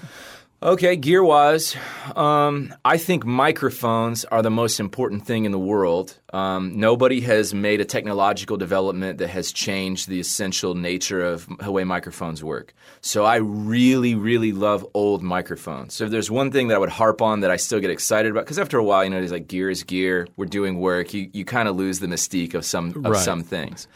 Okay, 0.61 0.97
gear 0.97 1.23
wise, 1.23 1.77
um, 2.17 2.75
I 2.85 2.97
think 2.97 3.25
microphones 3.25 4.25
are 4.25 4.43
the 4.43 4.51
most 4.51 4.81
important 4.81 5.25
thing 5.25 5.45
in 5.45 5.53
the 5.53 5.59
world. 5.59 6.19
Um, 6.33 6.81
nobody 6.81 7.21
has 7.21 7.55
made 7.55 7.81
a 7.81 7.85
technological 7.85 8.57
development 8.57 9.19
that 9.19 9.29
has 9.29 9.53
changed 9.53 10.09
the 10.09 10.19
essential 10.19 10.75
nature 10.75 11.25
of 11.25 11.47
the 11.61 11.71
way 11.71 11.85
microphones 11.85 12.43
work. 12.43 12.75
So 13.03 13.25
I 13.25 13.37
really, 13.37 14.17
really 14.17 14.51
love 14.51 14.85
old 14.95 15.23
microphones. 15.23 15.95
So 15.95 16.07
if 16.07 16.11
there's 16.11 16.29
one 16.29 16.51
thing 16.51 16.67
that 16.69 16.75
I 16.75 16.79
would 16.79 16.89
harp 16.89 17.23
on 17.23 17.39
that 17.41 17.53
I 17.53 17.57
still 17.57 17.79
get 17.79 17.91
excited 17.91 18.33
about, 18.33 18.45
because 18.45 18.59
after 18.59 18.79
a 18.79 18.85
while, 18.85 19.05
you 19.05 19.11
know, 19.11 19.23
it's 19.23 19.31
like 19.31 19.47
gear 19.47 19.71
is 19.71 19.85
gear. 19.85 20.27
We're 20.37 20.47
doing 20.47 20.81
work. 20.81 21.15
You 21.15 21.31
you 21.33 21.45
kind 21.45 21.69
of 21.69 21.77
lose 21.77 22.01
the 22.01 22.09
mystique 22.09 22.55
of 22.55 22.65
some 22.65 22.89
of 22.89 22.97
Right. 22.97 23.17
some 23.17 23.45
things. 23.45 23.87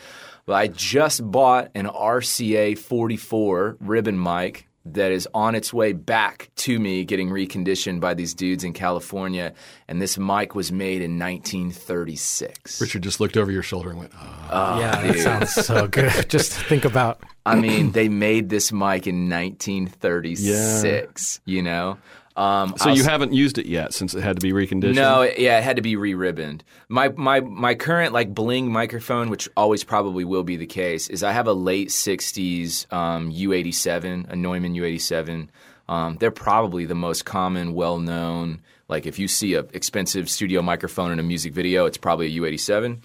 But 0.46 0.54
I 0.54 0.68
just 0.68 1.28
bought 1.28 1.70
an 1.74 1.86
RCA 1.86 2.78
44 2.78 3.78
ribbon 3.80 4.22
mic 4.22 4.68
that 4.84 5.12
is 5.12 5.28
on 5.32 5.54
its 5.54 5.72
way 5.72 5.92
back 5.92 6.50
to 6.56 6.78
me 6.78 7.04
getting 7.04 7.30
reconditioned 7.30 8.00
by 8.00 8.14
these 8.14 8.34
dudes 8.34 8.64
in 8.64 8.72
California. 8.72 9.54
And 9.88 10.02
this 10.02 10.18
mic 10.18 10.54
was 10.54 10.72
made 10.72 11.02
in 11.02 11.18
1936. 11.18 12.80
Richard 12.80 13.02
just 13.02 13.20
looked 13.20 13.36
over 13.36 13.50
your 13.50 13.62
shoulder 13.62 13.90
and 13.90 13.98
went, 14.00 14.12
oh. 14.14 14.80
yeah, 14.80 15.02
that 15.02 15.16
ah, 15.16 15.20
sounds 15.20 15.52
so 15.52 15.86
good. 15.86 16.12
Just 16.28 16.52
think 16.52 16.84
about 16.84 17.22
I 17.44 17.56
mean, 17.56 17.90
they 17.92 18.08
made 18.08 18.48
this 18.48 18.72
mic 18.72 19.06
in 19.06 19.28
1936, 19.28 21.40
you 21.44 21.62
know? 21.62 21.98
Um, 22.36 22.74
So 22.78 22.88
I'll 22.90 22.96
you 22.96 23.02
s- 23.02 23.08
haven't 23.08 23.32
used 23.34 23.58
it 23.58 23.66
yet 23.66 23.92
since 23.92 24.14
it 24.14 24.22
had 24.22 24.36
to 24.36 24.40
be 24.40 24.52
reconditioned? 24.52 24.94
No, 24.94 25.20
it- 25.22 25.38
yeah, 25.38 25.58
it 25.58 25.64
had 25.64 25.76
to 25.76 25.82
be 25.82 25.96
re-ribboned. 25.96 26.64
My 26.88 27.08
my 27.10 27.40
my 27.40 27.74
current 27.74 28.12
like 28.12 28.34
bling 28.34 28.72
microphone, 28.72 29.28
which 29.30 29.48
always 29.56 29.84
probably 29.84 30.24
will 30.24 30.42
be 30.44 30.56
the 30.56 30.66
case, 30.66 31.08
is 31.08 31.22
I 31.22 31.32
have 31.32 31.46
a 31.46 31.52
late 31.52 31.90
'60s 31.90 32.86
um, 32.92 33.30
U87, 33.30 34.28
a 34.30 34.36
Neumann 34.36 34.74
U87. 34.74 35.48
Um, 35.88 36.16
they're 36.20 36.30
probably 36.30 36.84
the 36.86 36.94
most 36.94 37.24
common, 37.24 37.74
well-known. 37.74 38.60
Like 38.88 39.06
if 39.06 39.18
you 39.18 39.26
see 39.28 39.54
a 39.54 39.60
expensive 39.72 40.28
studio 40.28 40.62
microphone 40.62 41.12
in 41.12 41.18
a 41.18 41.22
music 41.22 41.52
video, 41.54 41.86
it's 41.86 41.96
probably 41.98 42.26
a 42.26 42.40
U87. 42.40 42.98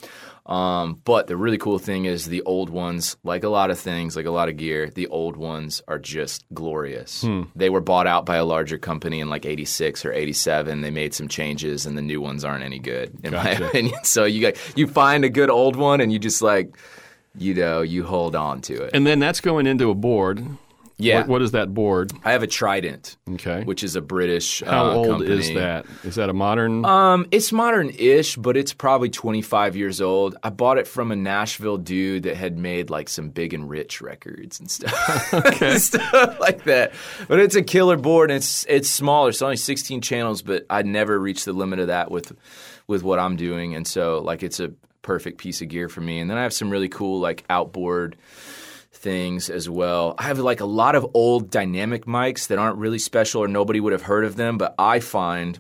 Um, 0.48 1.02
but 1.04 1.28
the 1.28 1.36
really 1.36 1.58
cool 1.58 1.78
thing 1.78 2.06
is 2.06 2.26
the 2.26 2.42
old 2.44 2.70
ones, 2.70 3.18
like 3.26 3.44
a 3.44 3.50
lot 3.50 3.70
of 3.70 3.78
things, 3.78 4.16
like 4.16 4.26
a 4.26 4.32
lot 4.32 4.48
of 4.48 4.56
gear, 4.56 4.90
the 4.90 5.08
old 5.08 5.36
ones 5.36 5.82
are 5.90 6.00
just 6.00 6.46
glorious. 6.54 7.26
They 7.54 7.70
were 7.70 7.82
bought 7.82 8.08
out 8.08 8.26
by 8.26 8.38
a 8.38 8.46
larger 8.46 8.78
company 8.78 9.20
in 9.20 9.30
like 9.30 9.46
86 9.46 10.06
or 10.06 10.14
87. 10.14 10.82
They 10.82 10.90
made 10.90 11.14
some 11.14 11.28
changes 11.28 11.86
and 11.86 11.98
the 11.98 12.02
new 12.02 12.22
ones 12.22 12.46
aren't 12.46 12.64
any 12.64 12.80
good 12.80 13.18
in 13.24 13.34
my 13.34 13.50
opinion. 13.52 14.00
So 14.04 14.24
you 14.24 14.42
got, 14.42 14.78
you 14.78 14.88
find 14.88 15.26
a 15.26 15.30
good 15.30 15.50
old 15.50 15.76
one 15.76 16.00
and 16.00 16.14
you 16.14 16.20
just 16.20 16.42
like, 16.42 16.78
you 17.38 17.54
know, 17.54 17.82
you 17.82 18.06
hold 18.06 18.36
on 18.36 18.62
to 18.62 18.84
it. 18.84 18.92
And 18.94 19.06
then 19.06 19.20
that's 19.20 19.42
going 19.42 19.68
into 19.68 19.90
a 19.90 19.96
board. 19.96 20.46
Yeah. 21.00 21.20
What, 21.20 21.28
what 21.28 21.42
is 21.44 21.52
that 21.52 21.74
board? 21.76 22.12
I 22.26 22.32
have 22.32 22.42
a 22.42 22.48
Trident, 22.48 23.18
Okay. 23.34 23.64
which 23.64 23.84
is 23.84 23.96
a 23.96 24.02
British 24.02 24.64
How 24.64 24.88
uh, 24.88 24.94
old 24.96 25.22
is 25.22 25.54
that? 25.54 25.86
Is 26.04 26.16
that 26.16 26.30
a 26.30 26.34
modern? 26.34 26.84
Um, 26.86 27.28
it's 27.30 27.52
modern-ish, 27.52 28.36
but 28.38 28.58
it's 28.58 28.74
probably 28.74 29.10
25 29.10 29.76
years 29.76 30.02
old. 30.02 30.36
I 30.42 30.50
bought 30.50 30.80
it 30.80 30.88
from 30.88 31.12
a 31.12 31.16
Nashville 31.16 31.78
dude 31.78 32.24
that 32.24 32.36
had 32.36 32.58
made 32.58 32.90
like 32.90 33.10
some 33.10 33.30
big 33.30 33.54
and 33.54 33.70
rich 33.70 34.02
records 34.02 34.60
and 34.60 34.72
stuff, 34.72 34.92
stuff 35.78 36.40
like 36.40 36.64
that. 36.64 36.94
But 37.28 37.40
it's 37.42 37.56
a 37.56 37.62
killer 37.62 37.98
board. 37.98 38.32
And 38.32 38.38
it's 38.38 38.66
it's 38.68 38.90
smaller. 38.90 39.30
It's 39.30 39.42
only 39.44 39.58
16 39.58 40.02
channels, 40.02 40.42
but 40.42 40.66
I 40.68 40.82
never 40.82 41.20
reached 41.20 41.46
the 41.46 41.54
limit 41.54 41.78
of 41.78 41.88
that 41.88 42.10
with 42.10 42.36
with 42.88 43.04
what 43.04 43.20
I'm 43.20 43.36
doing, 43.36 43.76
and 43.76 43.86
so 43.86 44.20
like 44.20 44.42
it's 44.42 44.60
a 44.60 44.72
perfect 45.04 45.38
piece 45.38 45.62
of 45.62 45.68
gear 45.68 45.90
for 45.90 46.02
me. 46.02 46.20
And 46.20 46.30
then 46.30 46.38
I 46.38 46.44
have 46.44 46.54
some 46.54 46.70
really 46.70 46.90
cool 46.90 47.20
like 47.20 47.44
outboard 47.50 48.16
things 48.98 49.50
as 49.50 49.70
well. 49.70 50.16
I 50.18 50.24
have 50.24 50.40
like 50.40 50.60
a 50.60 50.66
lot 50.66 50.96
of 50.96 51.08
old 51.14 51.50
dynamic 51.50 52.06
mics 52.06 52.48
that 52.48 52.58
aren't 52.58 52.78
really 52.78 53.00
special 53.00 53.44
or 53.44 53.48
nobody 53.48 53.80
would 53.80 53.94
have 53.94 54.02
heard 54.02 54.26
of 54.26 54.36
them, 54.36 54.58
but 54.58 54.76
I 54.78 55.00
find 55.00 55.60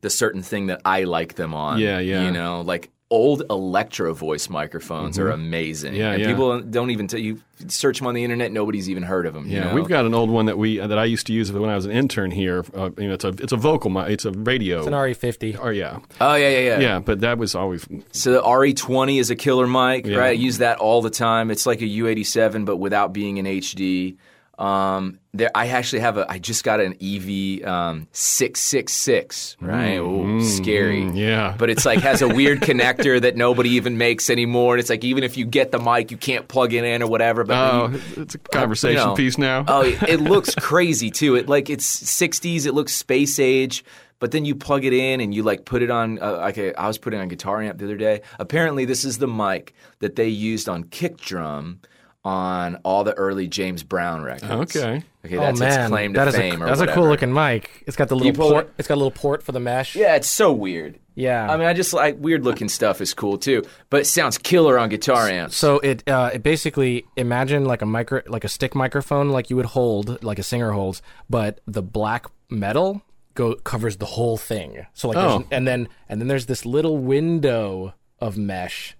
the 0.00 0.10
certain 0.10 0.42
thing 0.42 0.66
that 0.66 0.80
I 0.84 1.04
like 1.04 1.34
them 1.34 1.54
on. 1.54 1.78
Yeah, 1.78 1.98
yeah. 1.98 2.24
You 2.24 2.30
know, 2.30 2.62
like 2.62 2.90
old 3.08 3.42
Electro-Voice 3.48 4.48
microphones 4.48 5.18
are 5.18 5.30
amazing. 5.30 5.92
Mm-hmm. 5.92 6.00
Yeah, 6.00 6.12
and 6.12 6.22
yeah. 6.22 6.28
people 6.28 6.60
don't 6.60 6.90
even 6.90 7.06
tell 7.06 7.20
you 7.20 7.40
search 7.68 7.98
them 7.98 8.06
on 8.06 8.14
the 8.14 8.24
internet, 8.24 8.52
nobody's 8.52 8.90
even 8.90 9.02
heard 9.02 9.26
of 9.26 9.32
them. 9.34 9.46
you 9.46 9.56
yeah, 9.56 9.68
know? 9.68 9.74
we've 9.74 9.88
got 9.88 10.04
an 10.04 10.12
old 10.12 10.28
one 10.28 10.46
that 10.46 10.58
we 10.58 10.78
that 10.78 10.98
I 10.98 11.04
used 11.04 11.26
to 11.28 11.32
use 11.32 11.50
when 11.52 11.70
I 11.70 11.76
was 11.76 11.86
an 11.86 11.92
intern 11.92 12.30
here. 12.30 12.64
Uh, 12.74 12.90
you 12.98 13.08
know, 13.08 13.14
it's 13.14 13.24
a 13.24 13.28
it's 13.28 13.52
a 13.52 13.56
vocal 13.56 13.90
mic. 13.90 14.08
It's 14.10 14.24
a 14.24 14.32
radio. 14.32 14.78
it's 14.78 14.86
an 14.88 14.92
RE50. 14.92 15.58
Oh 15.60 15.68
yeah, 15.68 16.00
Oh 16.20 16.34
yeah, 16.34 16.48
yeah, 16.48 16.58
yeah. 16.58 16.80
yeah. 16.80 16.98
But 16.98 17.20
that 17.20 17.38
was 17.38 17.54
always 17.54 17.86
So 18.12 18.32
the 18.32 18.42
RE20 18.42 19.20
is 19.20 19.30
a 19.30 19.36
killer 19.36 19.66
mic, 19.66 20.06
Yeah. 20.06 20.18
right? 20.18 20.28
I 20.28 20.32
use 20.32 20.58
that 20.58 20.78
all 20.78 21.00
the 21.00 21.10
time. 21.10 21.50
It's 21.50 21.66
like 21.66 21.80
a 21.80 21.86
U87, 21.86 22.64
but 22.64 22.76
without 22.76 23.12
being 23.12 23.38
an 23.38 23.46
HD. 23.46 24.16
Um, 24.58 25.18
there, 25.34 25.50
I 25.54 25.68
actually 25.68 25.98
have 26.00 26.16
a. 26.16 26.30
I 26.30 26.38
just 26.38 26.64
got 26.64 26.80
an 26.80 26.94
EV 27.02 27.66
um, 27.68 28.08
six 28.12 28.60
six 28.60 28.92
six. 28.94 29.54
Right, 29.60 29.96
Ooh, 29.98 30.42
scary. 30.42 31.02
Mm, 31.02 31.16
yeah. 31.16 31.54
but 31.58 31.68
it's 31.68 31.84
like 31.84 31.98
has 32.00 32.22
a 32.22 32.28
weird 32.28 32.60
connector 32.62 33.20
that 33.20 33.36
nobody 33.36 33.70
even 33.70 33.98
makes 33.98 34.30
anymore. 34.30 34.74
And 34.74 34.80
it's 34.80 34.88
like 34.88 35.04
even 35.04 35.24
if 35.24 35.36
you 35.36 35.44
get 35.44 35.72
the 35.72 35.78
mic, 35.78 36.10
you 36.10 36.16
can't 36.16 36.48
plug 36.48 36.72
it 36.72 36.84
in 36.84 37.02
or 37.02 37.06
whatever. 37.06 37.44
But 37.44 37.74
oh, 37.74 37.88
you- 38.16 38.22
it's 38.22 38.34
a 38.34 38.38
conversation 38.38 38.98
you 39.02 39.06
know. 39.08 39.14
piece 39.14 39.36
now. 39.36 39.64
Oh, 39.68 39.82
it 39.82 40.02
it 40.04 40.20
looks 40.32 40.54
crazy 40.54 41.10
too. 41.10 41.34
It 41.34 41.48
like 41.48 41.68
it's 41.68 41.86
60s. 42.02 42.64
It 42.66 42.72
looks 42.72 42.94
space 42.94 43.38
age. 43.38 43.84
But 44.18 44.30
then 44.30 44.46
you 44.46 44.54
plug 44.54 44.86
it 44.86 44.94
in 44.94 45.20
and 45.20 45.34
you 45.34 45.42
like 45.42 45.66
put 45.66 45.82
it 45.82 45.90
on. 45.90 46.18
Uh, 46.18 46.38
like 46.38 46.56
a, 46.56 46.72
I 46.80 46.86
was 46.86 46.96
putting 46.96 47.20
on 47.20 47.28
guitar 47.28 47.60
amp 47.60 47.76
the 47.78 47.84
other 47.84 47.98
day. 47.98 48.22
Apparently, 48.38 48.86
this 48.86 49.04
is 49.04 49.18
the 49.18 49.28
mic 49.28 49.74
that 49.98 50.16
they 50.16 50.28
used 50.28 50.70
on 50.70 50.84
kick 50.84 51.18
drum 51.18 51.80
on 52.26 52.74
all 52.84 53.04
the 53.04 53.14
early 53.14 53.46
James 53.46 53.84
Brown 53.84 54.22
records. 54.24 54.74
Okay. 54.76 55.04
Okay, 55.24 55.36
Oh 55.38 55.40
that's 55.40 55.60
its 55.60 55.76
man, 55.76 55.90
claim 55.90 56.12
to 56.12 56.18
that 56.18 56.28
is 56.28 56.34
fame 56.36 56.60
a, 56.60 56.66
that's 56.66 56.80
a 56.80 56.88
cool 56.88 57.06
looking 57.08 57.32
mic. 57.32 57.84
It's 57.86 57.96
got 57.96 58.08
the 58.08 58.16
little 58.16 58.32
port. 58.32 58.66
it? 58.66 58.74
It's 58.78 58.88
got 58.88 58.94
a 58.94 58.96
little 59.02 59.12
port 59.12 59.44
for 59.44 59.52
the 59.52 59.60
mesh. 59.60 59.94
Yeah, 59.94 60.16
it's 60.16 60.28
so 60.28 60.52
weird. 60.52 60.98
Yeah. 61.14 61.48
I 61.50 61.56
mean, 61.56 61.68
I 61.68 61.72
just 61.72 61.92
like 61.92 62.16
weird 62.18 62.44
looking 62.44 62.68
stuff 62.68 63.00
is 63.00 63.14
cool 63.14 63.38
too, 63.38 63.62
but 63.90 64.00
it 64.00 64.06
sounds 64.06 64.38
killer 64.38 64.76
on 64.76 64.88
guitar 64.88 65.28
amps. 65.28 65.56
So 65.56 65.78
it 65.78 66.08
uh, 66.08 66.30
it 66.34 66.42
basically 66.42 67.06
imagine 67.16 67.64
like 67.64 67.80
a 67.82 67.86
micro 67.86 68.22
like 68.26 68.42
a 68.44 68.48
stick 68.48 68.74
microphone 68.74 69.30
like 69.30 69.48
you 69.48 69.54
would 69.56 69.66
hold 69.66 70.22
like 70.24 70.40
a 70.40 70.42
singer 70.42 70.72
holds, 70.72 71.02
but 71.30 71.60
the 71.66 71.82
black 71.82 72.26
metal 72.50 73.02
go 73.34 73.54
covers 73.54 73.98
the 73.98 74.06
whole 74.06 74.36
thing. 74.36 74.84
So 74.94 75.08
like 75.08 75.16
Oh. 75.16 75.44
and 75.52 75.66
then 75.66 75.88
and 76.08 76.20
then 76.20 76.26
there's 76.28 76.46
this 76.46 76.66
little 76.66 76.98
window 76.98 77.94
of 78.20 78.36
mesh. 78.36 78.96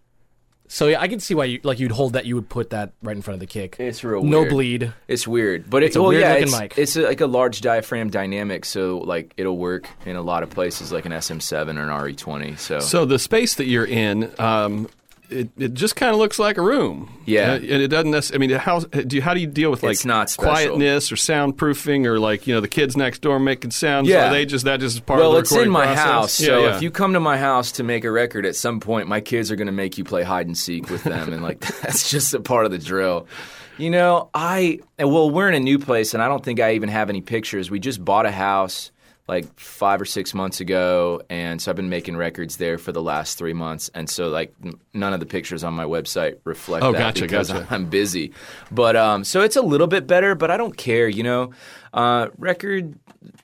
So 0.68 0.88
yeah, 0.88 1.00
I 1.00 1.08
can 1.08 1.20
see 1.20 1.34
why 1.34 1.44
you 1.44 1.60
like 1.62 1.78
you'd 1.78 1.92
hold 1.92 2.14
that 2.14 2.26
you 2.26 2.34
would 2.34 2.48
put 2.48 2.70
that 2.70 2.92
right 3.02 3.16
in 3.16 3.22
front 3.22 3.36
of 3.36 3.40
the 3.40 3.46
kick. 3.46 3.76
It's 3.78 4.02
real 4.02 4.22
no 4.22 4.48
bleed. 4.48 4.92
It's 5.08 5.26
weird, 5.26 5.68
but 5.68 5.82
it's 5.82 5.96
a 5.96 6.02
well, 6.02 6.12
yeah, 6.12 6.34
weird-looking 6.34 6.48
it's, 6.48 6.60
mic. 6.60 6.78
it's 6.78 6.96
a, 6.96 7.02
like 7.02 7.20
a 7.20 7.26
large 7.26 7.60
diaphragm 7.60 8.10
dynamic, 8.10 8.64
so 8.64 8.98
like 8.98 9.32
it'll 9.36 9.58
work 9.58 9.88
in 10.04 10.16
a 10.16 10.22
lot 10.22 10.42
of 10.42 10.50
places, 10.50 10.92
like 10.92 11.06
an 11.06 11.12
SM7 11.12 11.76
or 11.76 11.82
an 11.82 12.14
RE20. 12.14 12.58
So, 12.58 12.80
So 12.80 13.04
the 13.04 13.18
space 13.18 13.54
that 13.56 13.66
you're 13.66 13.86
in, 13.86 14.32
um, 14.38 14.88
it, 15.30 15.48
it 15.56 15.74
just 15.74 15.96
kind 15.96 16.12
of 16.12 16.18
looks 16.18 16.38
like 16.38 16.56
a 16.56 16.62
room. 16.62 17.12
Yeah. 17.24 17.54
And 17.54 17.64
it 17.64 17.88
doesn't. 17.88 18.10
Necessarily, 18.10 18.46
I 18.46 18.48
mean, 18.48 18.58
how 18.58 18.80
do 18.80 19.16
you, 19.16 19.22
how 19.22 19.34
do 19.34 19.40
you 19.40 19.46
deal 19.46 19.70
with 19.70 19.82
like 19.82 19.98
quietness 20.00 21.10
or 21.10 21.16
soundproofing 21.16 22.06
or 22.06 22.18
like 22.18 22.46
you 22.46 22.54
know 22.54 22.60
the 22.60 22.68
kids 22.68 22.96
next 22.96 23.20
door 23.20 23.38
making 23.38 23.72
sounds? 23.72 24.08
Yeah. 24.08 24.28
Are 24.28 24.32
they 24.32 24.46
just 24.46 24.64
that 24.64 24.80
just 24.80 25.04
part 25.06 25.20
well, 25.20 25.30
of 25.30 25.34
the 25.34 25.40
it's 25.40 25.52
in 25.52 25.56
recording 25.56 25.72
my 25.72 25.86
process? 25.86 26.04
house, 26.04 26.40
Yeah, 26.40 26.46
so 26.46 26.60
yeah. 26.60 26.76
if 26.76 26.82
you 26.82 26.90
come 26.90 27.12
to 27.14 27.20
my 27.20 27.38
house 27.38 27.72
to 27.72 27.82
make 27.82 28.04
a 28.04 28.10
record, 28.10 28.46
at 28.46 28.56
some 28.56 28.80
point, 28.80 29.08
my 29.08 29.20
kids 29.20 29.50
are 29.50 29.56
going 29.56 29.66
to 29.66 29.72
make 29.72 29.98
you 29.98 30.04
play 30.04 30.22
hide 30.22 30.46
and 30.46 30.56
seek 30.56 30.90
with 30.90 31.04
them, 31.04 31.32
and 31.32 31.42
like 31.42 31.60
that's 31.82 32.10
just 32.10 32.34
a 32.34 32.40
part 32.40 32.66
of 32.66 32.72
the 32.72 32.78
drill. 32.78 33.26
You 33.78 33.90
know, 33.90 34.30
I 34.32 34.80
well, 34.98 35.30
we're 35.30 35.48
in 35.48 35.54
a 35.54 35.60
new 35.60 35.78
place, 35.78 36.14
and 36.14 36.22
I 36.22 36.28
don't 36.28 36.44
think 36.44 36.60
I 36.60 36.74
even 36.74 36.88
have 36.88 37.10
any 37.10 37.20
pictures. 37.20 37.70
We 37.70 37.78
just 37.78 38.02
bought 38.04 38.26
a 38.26 38.32
house 38.32 38.90
like 39.28 39.58
five 39.58 40.00
or 40.00 40.04
six 40.04 40.34
months 40.34 40.60
ago, 40.60 41.20
and 41.28 41.60
so 41.60 41.70
I've 41.70 41.76
been 41.76 41.88
making 41.88 42.16
records 42.16 42.58
there 42.58 42.78
for 42.78 42.92
the 42.92 43.02
last 43.02 43.38
three 43.38 43.52
months, 43.52 43.90
and 43.92 44.08
so 44.08 44.28
like 44.28 44.54
n- 44.64 44.78
none 44.94 45.12
of 45.12 45.20
the 45.20 45.26
pictures 45.26 45.64
on 45.64 45.74
my 45.74 45.84
website 45.84 46.38
reflect 46.44 46.84
Oh, 46.84 46.92
that 46.92 46.98
gotcha, 46.98 47.22
because 47.22 47.50
gotcha. 47.50 47.66
I'm 47.74 47.86
busy. 47.86 48.32
But 48.70 48.94
um, 48.94 49.24
so 49.24 49.40
it's 49.40 49.56
a 49.56 49.62
little 49.62 49.88
bit 49.88 50.06
better, 50.06 50.34
but 50.34 50.50
I 50.50 50.56
don't 50.56 50.76
care. 50.76 51.08
You 51.08 51.24
know, 51.24 51.50
uh, 51.92 52.28
record 52.38 52.98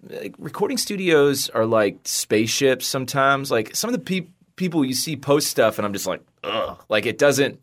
like, 0.09 0.35
recording 0.39 0.79
studios 0.79 1.49
are 1.51 1.67
like 1.67 1.99
spaceships 2.05 2.87
sometimes. 2.87 3.51
Like 3.51 3.75
some 3.75 3.93
of 3.93 3.95
the 3.95 4.05
pe- 4.05 4.29
people 4.57 4.85
you 4.85 4.95
see 4.95 5.17
post 5.17 5.49
stuff, 5.49 5.79
and 5.79 5.87
I'm 5.87 5.93
just 5.93 6.07
like, 6.07 6.23
ugh. 6.45 6.83
Like 6.89 7.07
it 7.07 7.19
doesn't. 7.19 7.61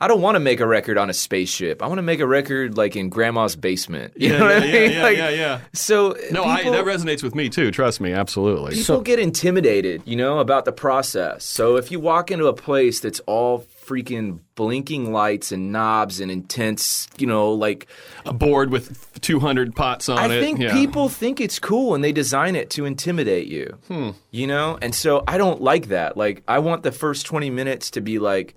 I 0.00 0.08
don't 0.08 0.20
want 0.20 0.34
to 0.34 0.40
make 0.40 0.58
a 0.58 0.66
record 0.66 0.98
on 0.98 1.08
a 1.10 1.12
spaceship. 1.14 1.80
I 1.80 1.86
want 1.86 1.98
to 1.98 2.02
make 2.02 2.18
a 2.18 2.26
record 2.26 2.76
like 2.76 2.96
in 2.96 3.08
grandma's 3.08 3.54
basement. 3.54 4.12
You 4.16 4.30
Yeah, 4.32 4.38
know 4.38 4.44
what 4.46 4.54
yeah, 4.54 4.58
I 4.58 4.60
mean? 4.60 4.72
yeah, 4.74 4.88
yeah, 4.96 5.02
Like, 5.04 5.16
yeah, 5.16 5.28
yeah. 5.30 5.60
So 5.74 6.16
No, 6.32 6.42
I, 6.42 6.64
that 6.64 6.84
resonates 6.84 7.22
with 7.22 7.36
me 7.36 7.48
too. 7.48 7.70
Trust 7.70 8.00
me, 8.00 8.12
absolutely. 8.12 8.74
People 8.74 9.00
get 9.02 9.20
intimidated, 9.20 10.02
you 10.04 10.16
know, 10.16 10.40
about 10.40 10.64
the 10.64 10.72
process. 10.72 11.44
So 11.44 11.76
if 11.76 11.92
you 11.92 12.00
walk 12.00 12.32
into 12.32 12.46
a 12.46 12.52
place 12.52 12.98
that's 12.98 13.20
all 13.26 13.64
freaking 13.84 14.40
blinking 14.54 15.12
lights 15.12 15.52
and 15.52 15.72
knobs 15.72 16.20
and 16.20 16.30
intense, 16.30 17.08
you 17.18 17.26
know, 17.26 17.52
like 17.52 17.86
a 18.24 18.32
board 18.32 18.70
with 18.70 19.20
200 19.20 19.74
pots 19.74 20.08
on 20.08 20.18
I 20.18 20.26
it. 20.26 20.38
I 20.38 20.40
think 20.40 20.60
yeah. 20.60 20.72
people 20.72 21.08
think 21.08 21.40
it's 21.40 21.58
cool 21.58 21.94
and 21.94 22.02
they 22.02 22.12
design 22.12 22.56
it 22.56 22.70
to 22.70 22.84
intimidate 22.84 23.48
you. 23.48 23.78
Hmm. 23.88 24.10
You 24.30 24.46
know? 24.46 24.78
And 24.80 24.94
so 24.94 25.24
I 25.26 25.38
don't 25.38 25.60
like 25.60 25.88
that. 25.88 26.16
Like 26.16 26.42
I 26.46 26.58
want 26.60 26.82
the 26.82 26.92
first 26.92 27.26
20 27.26 27.50
minutes 27.50 27.90
to 27.92 28.00
be 28.00 28.18
like 28.18 28.54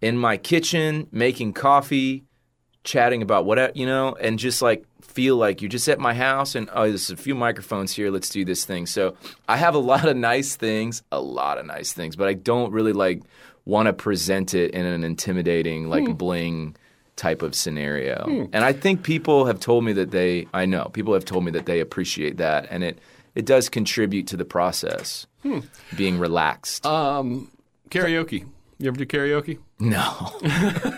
in 0.00 0.16
my 0.16 0.36
kitchen 0.36 1.08
making 1.10 1.54
coffee, 1.54 2.24
chatting 2.84 3.22
about 3.22 3.44
what 3.44 3.76
you 3.76 3.86
know, 3.86 4.14
and 4.20 4.38
just 4.38 4.62
like 4.62 4.84
feel 5.02 5.36
like 5.36 5.60
you're 5.60 5.68
just 5.68 5.88
at 5.88 5.98
my 5.98 6.14
house 6.14 6.54
and 6.54 6.68
oh 6.72 6.84
there's 6.84 7.10
a 7.10 7.16
few 7.16 7.34
microphones 7.34 7.92
here, 7.92 8.10
let's 8.10 8.28
do 8.28 8.44
this 8.44 8.64
thing. 8.64 8.86
So 8.86 9.16
I 9.48 9.56
have 9.56 9.74
a 9.74 9.78
lot 9.78 10.06
of 10.06 10.16
nice 10.16 10.56
things, 10.56 11.02
a 11.10 11.20
lot 11.20 11.58
of 11.58 11.66
nice 11.66 11.92
things, 11.92 12.14
but 12.14 12.28
I 12.28 12.34
don't 12.34 12.72
really 12.72 12.92
like 12.92 13.22
want 13.68 13.84
to 13.86 13.92
present 13.92 14.54
it 14.54 14.70
in 14.70 14.86
an 14.86 15.04
intimidating 15.04 15.90
like 15.90 16.06
hmm. 16.06 16.14
bling 16.14 16.76
type 17.16 17.42
of 17.42 17.54
scenario. 17.54 18.24
Hmm. 18.24 18.44
And 18.54 18.64
I 18.64 18.72
think 18.72 19.02
people 19.02 19.44
have 19.44 19.60
told 19.60 19.84
me 19.84 19.92
that 19.92 20.10
they 20.10 20.48
I 20.54 20.64
know, 20.64 20.86
people 20.86 21.12
have 21.12 21.26
told 21.26 21.44
me 21.44 21.50
that 21.52 21.66
they 21.66 21.78
appreciate 21.78 22.38
that 22.38 22.66
and 22.70 22.82
it 22.82 22.98
it 23.34 23.44
does 23.44 23.68
contribute 23.68 24.26
to 24.28 24.36
the 24.36 24.44
process. 24.46 25.26
Hmm. 25.42 25.60
Being 25.96 26.18
relaxed. 26.18 26.86
Um, 26.86 27.50
karaoke. 27.90 28.46
You 28.78 28.88
ever 28.88 28.96
do 28.96 29.06
karaoke? 29.06 29.58
no. 29.78 30.32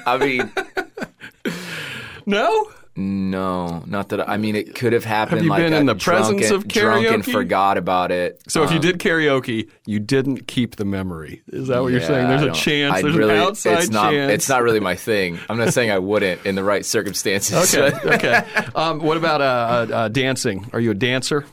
I 0.06 0.16
mean 0.16 0.52
No. 2.26 2.70
No, 2.96 3.82
not 3.86 4.08
that. 4.08 4.28
I 4.28 4.36
mean, 4.36 4.56
it 4.56 4.74
could 4.74 4.92
have 4.92 5.04
happened. 5.04 5.38
Have 5.38 5.44
you 5.44 5.50
like 5.50 5.62
been 5.62 5.72
in 5.72 5.86
the 5.86 5.94
presence 5.94 6.46
and- 6.46 6.56
of 6.56 6.68
drunk 6.68 7.06
and 7.06 7.24
forgot 7.24 7.78
about 7.78 8.10
it. 8.10 8.42
So 8.48 8.62
if 8.64 8.70
you 8.70 8.76
Um, 8.76 8.82
did 8.82 8.98
karaoke, 8.98 9.68
you 9.86 10.00
didn't 10.00 10.48
keep 10.48 10.76
the 10.76 10.84
memory. 10.84 11.42
Is 11.52 11.68
that 11.68 11.82
what 11.82 11.92
you're 11.92 12.00
saying? 12.00 12.28
There's 12.28 12.42
a 12.42 12.50
chance. 12.52 12.94
I 12.96 13.02
There's 13.02 13.16
really, 13.16 13.34
an 13.34 13.40
outside 13.40 13.78
it's 13.78 13.90
not, 13.90 14.10
chance. 14.12 14.32
It's 14.32 14.48
not 14.48 14.62
really 14.62 14.80
my 14.80 14.96
thing. 14.96 15.38
I'm 15.48 15.56
not 15.56 15.72
saying 15.72 15.90
I 15.90 15.98
wouldn't 15.98 16.44
in 16.44 16.56
the 16.56 16.64
right 16.64 16.84
circumstances. 16.84 17.74
Okay. 17.74 17.96
okay. 18.04 18.44
Um, 18.74 18.98
what 18.98 19.16
about 19.16 19.40
uh, 19.40 19.44
uh, 19.44 19.94
uh, 19.94 20.08
dancing? 20.08 20.68
Are 20.72 20.80
you 20.80 20.90
a 20.90 20.94
dancer? 20.94 21.46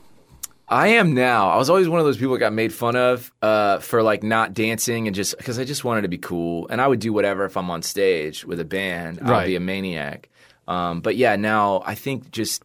I 0.69 0.89
am 0.89 1.13
now. 1.13 1.49
I 1.49 1.57
was 1.57 1.69
always 1.69 1.87
one 1.87 1.99
of 2.01 2.05
those 2.05 2.17
people 2.17 2.33
that 2.33 2.39
got 2.39 2.51
made 2.51 2.73
fun 2.73 2.97
of 2.97 3.31
uh, 3.41 3.77
for 3.79 4.03
like 4.03 4.21
not 4.21 4.53
dancing 4.53 5.07
and 5.07 5.15
just 5.15 5.37
because 5.37 5.59
I 5.59 5.63
just 5.63 5.85
wanted 5.85 6.01
to 6.01 6.09
be 6.09 6.17
cool. 6.17 6.67
And 6.69 6.81
I 6.81 6.87
would 6.87 6.99
do 6.99 7.13
whatever 7.13 7.45
if 7.45 7.55
I'm 7.55 7.69
on 7.69 7.83
stage 7.83 8.43
with 8.43 8.59
a 8.59 8.65
band. 8.65 9.21
I'd 9.21 9.45
be 9.45 9.55
a 9.55 9.61
maniac. 9.61 10.29
Um, 10.67 11.01
but 11.01 11.15
yeah, 11.15 11.35
now 11.35 11.81
I 11.85 11.95
think 11.95 12.31
just 12.31 12.63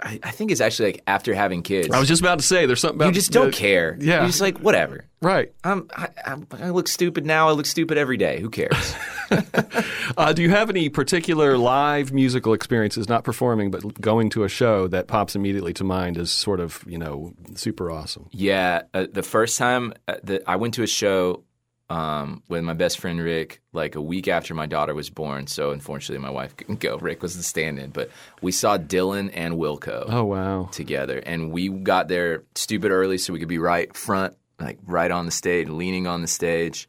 I, 0.00 0.20
I 0.22 0.30
think 0.30 0.50
it's 0.50 0.60
actually 0.60 0.92
like 0.92 1.02
after 1.06 1.34
having 1.34 1.62
kids, 1.62 1.90
I 1.90 1.98
was 1.98 2.08
just 2.08 2.20
about 2.20 2.38
to 2.38 2.44
say 2.44 2.66
there's 2.66 2.80
something 2.80 2.98
about 2.98 3.06
you 3.06 3.12
just 3.12 3.32
don't 3.32 3.48
uh, 3.54 3.56
care. 3.56 3.96
yeah. 3.98 4.18
you're 4.18 4.26
just 4.26 4.40
like 4.40 4.58
whatever. 4.58 5.06
Right. 5.22 5.52
I'm, 5.64 5.88
I, 5.96 6.08
I, 6.24 6.36
I 6.60 6.70
look 6.70 6.88
stupid 6.88 7.24
now. 7.24 7.48
I 7.48 7.52
look 7.52 7.64
stupid 7.64 7.96
every 7.96 8.18
day. 8.18 8.40
Who 8.40 8.50
cares? 8.50 8.94
Uh, 10.16 10.32
do 10.32 10.40
you 10.40 10.50
have 10.50 10.70
any 10.70 10.88
particular 10.88 11.58
live 11.58 12.12
musical 12.12 12.52
experiences, 12.52 13.08
not 13.08 13.24
performing, 13.24 13.70
but 13.70 14.00
going 14.00 14.30
to 14.30 14.44
a 14.44 14.48
show 14.48 14.86
that 14.86 15.08
pops 15.08 15.34
immediately 15.34 15.72
to 15.74 15.84
mind 15.84 16.16
as 16.16 16.30
sort 16.30 16.60
of, 16.60 16.82
you 16.86 16.96
know, 16.96 17.34
super 17.54 17.90
awesome? 17.90 18.28
yeah, 18.30 18.82
uh, 18.94 19.06
the 19.12 19.24
first 19.24 19.58
time 19.58 19.92
uh, 20.06 20.14
that 20.22 20.42
I 20.46 20.56
went 20.56 20.74
to 20.74 20.82
a 20.84 20.86
show 20.86 21.42
um, 21.88 22.42
with 22.48 22.64
my 22.64 22.72
best 22.72 22.98
friend 22.98 23.20
Rick, 23.20 23.62
like 23.72 23.94
a 23.94 24.00
week 24.00 24.28
after 24.28 24.54
my 24.54 24.66
daughter 24.66 24.94
was 24.94 25.10
born. 25.10 25.46
So 25.46 25.70
unfortunately, 25.70 26.22
my 26.22 26.30
wife 26.30 26.56
couldn't 26.56 26.80
go. 26.80 26.98
Rick 26.98 27.22
was 27.22 27.36
the 27.36 27.42
stand-in, 27.42 27.90
but 27.90 28.10
we 28.42 28.52
saw 28.52 28.76
Dylan 28.76 29.30
and 29.34 29.54
Wilco. 29.54 30.04
Oh, 30.08 30.24
wow. 30.24 30.68
together. 30.72 31.18
And 31.18 31.52
we 31.52 31.68
got 31.68 32.08
there 32.08 32.44
stupid 32.54 32.90
early 32.90 33.18
so 33.18 33.32
we 33.32 33.38
could 33.38 33.48
be 33.48 33.58
right 33.58 33.94
front, 33.96 34.34
like 34.58 34.78
right 34.86 35.10
on 35.10 35.26
the 35.26 35.32
stage, 35.32 35.68
leaning 35.68 36.06
on 36.06 36.22
the 36.22 36.28
stage. 36.28 36.88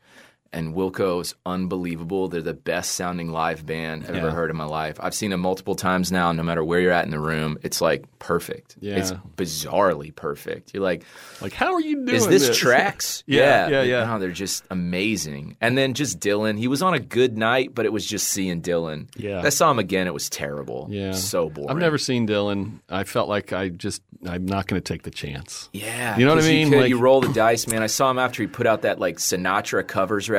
And 0.53 0.73
Wilco's 0.73 1.35
unbelievable. 1.45 2.27
They're 2.29 2.41
the 2.41 2.53
best 2.53 2.93
sounding 2.93 3.31
live 3.31 3.65
band 3.65 4.05
I've 4.07 4.15
ever 4.15 4.31
heard 4.31 4.49
in 4.49 4.55
my 4.57 4.65
life. 4.65 4.97
I've 4.99 5.13
seen 5.13 5.31
them 5.31 5.41
multiple 5.41 5.75
times 5.75 6.11
now. 6.11 6.31
No 6.31 6.43
matter 6.43 6.63
where 6.63 6.79
you're 6.79 6.91
at 6.91 7.05
in 7.05 7.11
the 7.11 7.19
room, 7.19 7.57
it's 7.63 7.81
like 7.81 8.05
perfect. 8.19 8.77
Yeah. 8.79 8.95
It's 8.97 9.11
bizarrely 9.35 10.15
perfect. 10.15 10.73
You're 10.73 10.83
like, 10.83 11.03
Like, 11.41 11.53
how 11.53 11.73
are 11.73 11.81
you 11.81 12.05
doing 12.05 12.15
is 12.15 12.27
this, 12.27 12.57
tracks? 12.57 13.23
Yeah, 13.27 13.67
yeah, 13.69 13.81
yeah. 13.83 14.05
No, 14.05 14.19
they're 14.19 14.31
just 14.31 14.63
amazing. 14.71 15.57
And 15.61 15.77
then 15.77 15.93
just 15.93 16.19
Dylan. 16.19 16.57
He 16.57 16.67
was 16.67 16.81
on 16.81 16.93
a 16.93 16.99
good 16.99 17.37
night, 17.37 17.75
but 17.75 17.85
it 17.85 17.91
was 17.93 18.05
just 18.05 18.29
seeing 18.29 18.61
Dylan. 18.61 19.07
Yeah. 19.15 19.41
I 19.43 19.49
saw 19.49 19.69
him 19.71 19.79
again. 19.79 20.07
It 20.07 20.13
was 20.13 20.29
terrible. 20.29 20.87
Yeah. 20.89 21.11
So 21.11 21.49
boring. 21.49 21.69
I've 21.69 21.77
never 21.77 21.97
seen 21.97 22.27
Dylan. 22.27 22.79
I 22.89 23.03
felt 23.03 23.27
like 23.29 23.53
I 23.53 23.69
just, 23.69 24.01
I'm 24.25 24.45
not 24.45 24.67
going 24.67 24.81
to 24.81 24.93
take 24.93 25.03
the 25.03 25.11
chance. 25.11 25.69
Yeah, 25.73 26.17
You 26.17 26.25
know 26.25 26.33
what 26.35 26.43
I 26.43 26.47
mean? 26.47 26.67
You, 26.67 26.73
could- 26.73 26.79
Like- 26.81 26.89
you 26.89 26.99
roll 26.99 27.21
the 27.21 27.33
dice, 27.33 27.67
man. 27.67 27.83
I 27.83 27.87
saw 27.87 28.09
him 28.09 28.17
after 28.19 28.41
he 28.43 28.47
put 28.47 28.65
out 28.65 28.81
that 28.83 28.99
like 28.99 29.17
Sinatra 29.17 29.85
covers 29.85 30.29
record, 30.29 30.36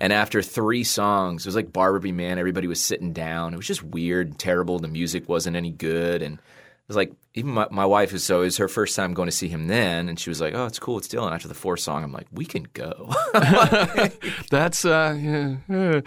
and 0.00 0.12
after 0.12 0.42
three 0.42 0.84
songs, 0.84 1.44
it 1.44 1.48
was 1.48 1.56
like 1.56 1.72
Barbara 1.72 2.00
B. 2.00 2.12
Mann. 2.12 2.38
Everybody 2.38 2.66
was 2.66 2.80
sitting 2.80 3.12
down. 3.12 3.52
It 3.54 3.56
was 3.56 3.66
just 3.66 3.82
weird, 3.82 4.28
and 4.28 4.38
terrible. 4.38 4.78
The 4.78 4.88
music 4.88 5.28
wasn't 5.28 5.56
any 5.56 5.70
good, 5.70 6.22
and 6.22 6.34
it 6.36 6.40
was 6.88 6.96
like 6.96 7.12
even 7.34 7.50
my, 7.50 7.66
my 7.70 7.84
wife 7.86 8.12
was 8.12 8.24
so 8.24 8.40
it 8.40 8.44
was 8.46 8.56
her 8.56 8.68
first 8.68 8.96
time 8.96 9.12
going 9.14 9.28
to 9.28 9.34
see 9.36 9.48
him 9.48 9.66
then, 9.68 10.08
and 10.08 10.18
she 10.18 10.30
was 10.30 10.40
like, 10.40 10.54
"Oh, 10.54 10.66
it's 10.66 10.78
cool, 10.78 10.98
it's 10.98 11.08
Dylan." 11.08 11.32
After 11.32 11.46
the 11.48 11.54
fourth 11.54 11.80
song, 11.80 12.02
I'm 12.02 12.12
like, 12.12 12.26
"We 12.32 12.44
can 12.46 12.66
go." 12.72 13.12
That's, 14.50 14.84
uh, 14.84 15.16
yeah. 15.20 15.56
yeah. 15.68 16.00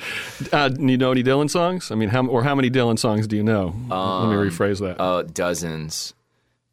Uh, 0.51 0.69
you 0.79 0.97
know 0.97 1.11
any 1.11 1.23
Dylan 1.23 1.49
songs? 1.49 1.91
I 1.91 1.95
mean, 1.95 2.09
how, 2.09 2.25
or 2.25 2.43
how 2.43 2.55
many 2.55 2.69
Dylan 2.71 2.97
songs 2.97 3.27
do 3.27 3.35
you 3.35 3.43
know? 3.43 3.65
Let 3.89 4.29
me 4.29 4.35
rephrase 4.49 4.79
that. 4.79 4.99
uh, 4.99 5.23
dozens, 5.23 6.13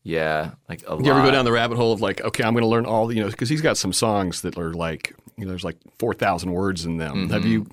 yeah, 0.02 0.52
like 0.68 0.82
a 0.86 0.94
lot. 0.94 1.04
you 1.04 1.10
ever 1.10 1.22
go 1.22 1.30
down 1.30 1.44
the 1.44 1.52
rabbit 1.52 1.76
hole 1.76 1.92
of 1.92 2.00
like, 2.00 2.20
okay, 2.22 2.42
I'm 2.44 2.54
going 2.54 2.62
to 2.62 2.68
learn 2.68 2.86
all 2.86 3.06
the, 3.06 3.14
you 3.16 3.22
know, 3.22 3.28
because 3.30 3.48
he's 3.48 3.60
got 3.60 3.76
some 3.76 3.92
songs 3.92 4.40
that 4.42 4.56
are 4.56 4.72
like, 4.72 5.14
you 5.36 5.44
know, 5.44 5.50
there's 5.50 5.64
like 5.64 5.76
4,000 5.98 6.50
words 6.50 6.84
in 6.84 6.96
them. 6.96 7.28
Have 7.30 7.44
you, 7.44 7.64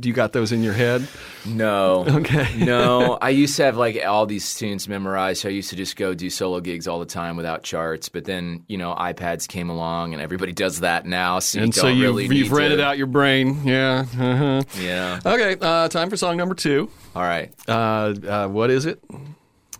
do 0.00 0.08
you 0.08 0.14
got 0.14 0.32
those 0.32 0.50
in 0.50 0.62
your 0.64 0.72
head? 0.72 1.06
No. 1.46 2.04
Okay. 2.24 2.64
no, 2.64 3.18
I 3.20 3.30
used 3.30 3.56
to 3.56 3.64
have 3.64 3.76
like 3.76 4.00
all 4.04 4.24
these 4.24 4.54
tunes 4.54 4.88
memorized. 4.88 5.42
So 5.42 5.48
I 5.48 5.52
used 5.52 5.70
to 5.70 5.76
just 5.76 5.96
go 5.96 6.14
do 6.14 6.30
solo 6.30 6.60
gigs 6.60 6.88
all 6.88 6.98
the 7.00 7.06
time 7.06 7.36
without 7.36 7.62
charts. 7.62 8.08
But 8.08 8.24
then, 8.24 8.64
you 8.66 8.78
know, 8.78 8.94
iPads 8.94 9.46
came 9.46 9.68
along 9.68 10.14
and 10.14 10.22
everybody 10.22 10.52
does 10.52 10.80
that 10.80 11.04
now. 11.06 11.38
So 11.40 11.58
you 11.58 11.64
And 11.64 11.72
don't 11.72 11.82
so 11.82 11.88
you've, 11.88 12.00
really 12.16 12.36
you've 12.36 12.50
rented 12.52 12.78
to, 12.78 12.84
out 12.84 12.96
your 12.98 13.06
brain. 13.08 13.62
Yeah. 13.64 14.06
Uh-huh. 14.18 14.62
Yeah. 14.80 15.20
Okay. 15.24 15.56
Uh, 15.60 15.88
time 15.88 16.08
for 16.08 16.16
song 16.16 16.36
number 16.36 16.54
two. 16.54 16.88
All 17.14 17.22
right. 17.22 17.52
Uh, 17.68 18.14
uh, 18.26 18.48
what 18.48 18.70
is 18.70 18.86
it? 18.86 19.02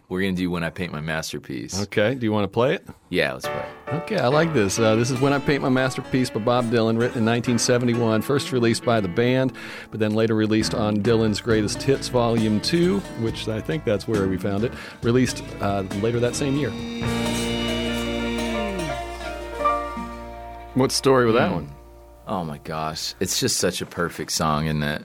We're 0.09 0.21
going 0.21 0.35
to 0.35 0.43
do 0.43 0.51
When 0.51 0.63
I 0.63 0.71
Paint 0.71 0.93
My 0.93 1.01
Masterpiece. 1.01 1.83
Okay. 1.85 2.15
Do 2.15 2.27
you 2.27 2.33
want 2.33 2.45
to 2.45 2.49
play 2.49 2.75
it? 2.75 2.87
Yeah, 3.09 3.33
let's 3.33 3.47
play. 3.47 3.65
Okay, 3.89 4.19
I 4.19 4.29
like 4.29 4.53
this. 4.53 4.79
Uh, 4.79 4.97
this 4.97 5.11
is 5.11 5.19
When 5.19 5.33
I 5.33 5.39
Paint 5.39 5.63
My 5.63 5.71
Masterpiece 5.71 6.29
by 6.29 6.41
Bob 6.41 6.67
Dylan, 6.67 6.99
written 6.99 7.19
in 7.19 7.25
1971. 7.25 8.21
First 8.21 8.53
released 8.53 8.85
by 8.85 9.01
the 9.01 9.09
band, 9.09 9.55
but 9.91 10.01
then 10.01 10.15
later 10.15 10.35
released 10.35 10.75
on 10.75 10.99
Dylan's 10.99 11.41
Greatest 11.41 11.83
Hits 11.83 12.09
Volume 12.09 12.61
2, 12.61 12.99
which 13.21 13.49
I 13.49 13.61
think 13.63 13.85
that's 13.85 14.07
where 14.07 14.29
we 14.29 14.37
found 14.37 14.65
it. 14.65 14.73
Released 15.03 15.43
uh, 15.61 15.85
later 16.03 16.21
that 16.21 16.37
same 16.37 16.57
year. 16.57 16.71
What's 20.75 20.95
the 20.95 20.99
story 20.99 21.25
with 21.25 21.37
that 21.37 21.53
one? 21.53 21.71
Oh 22.27 22.45
my 22.45 22.59
gosh, 22.59 23.15
it's 23.21 23.39
just 23.39 23.59
such 23.59 23.81
a 23.81 23.87
perfect 23.87 24.33
song, 24.33 24.67
isn't 24.67 24.83
it? 24.83 25.05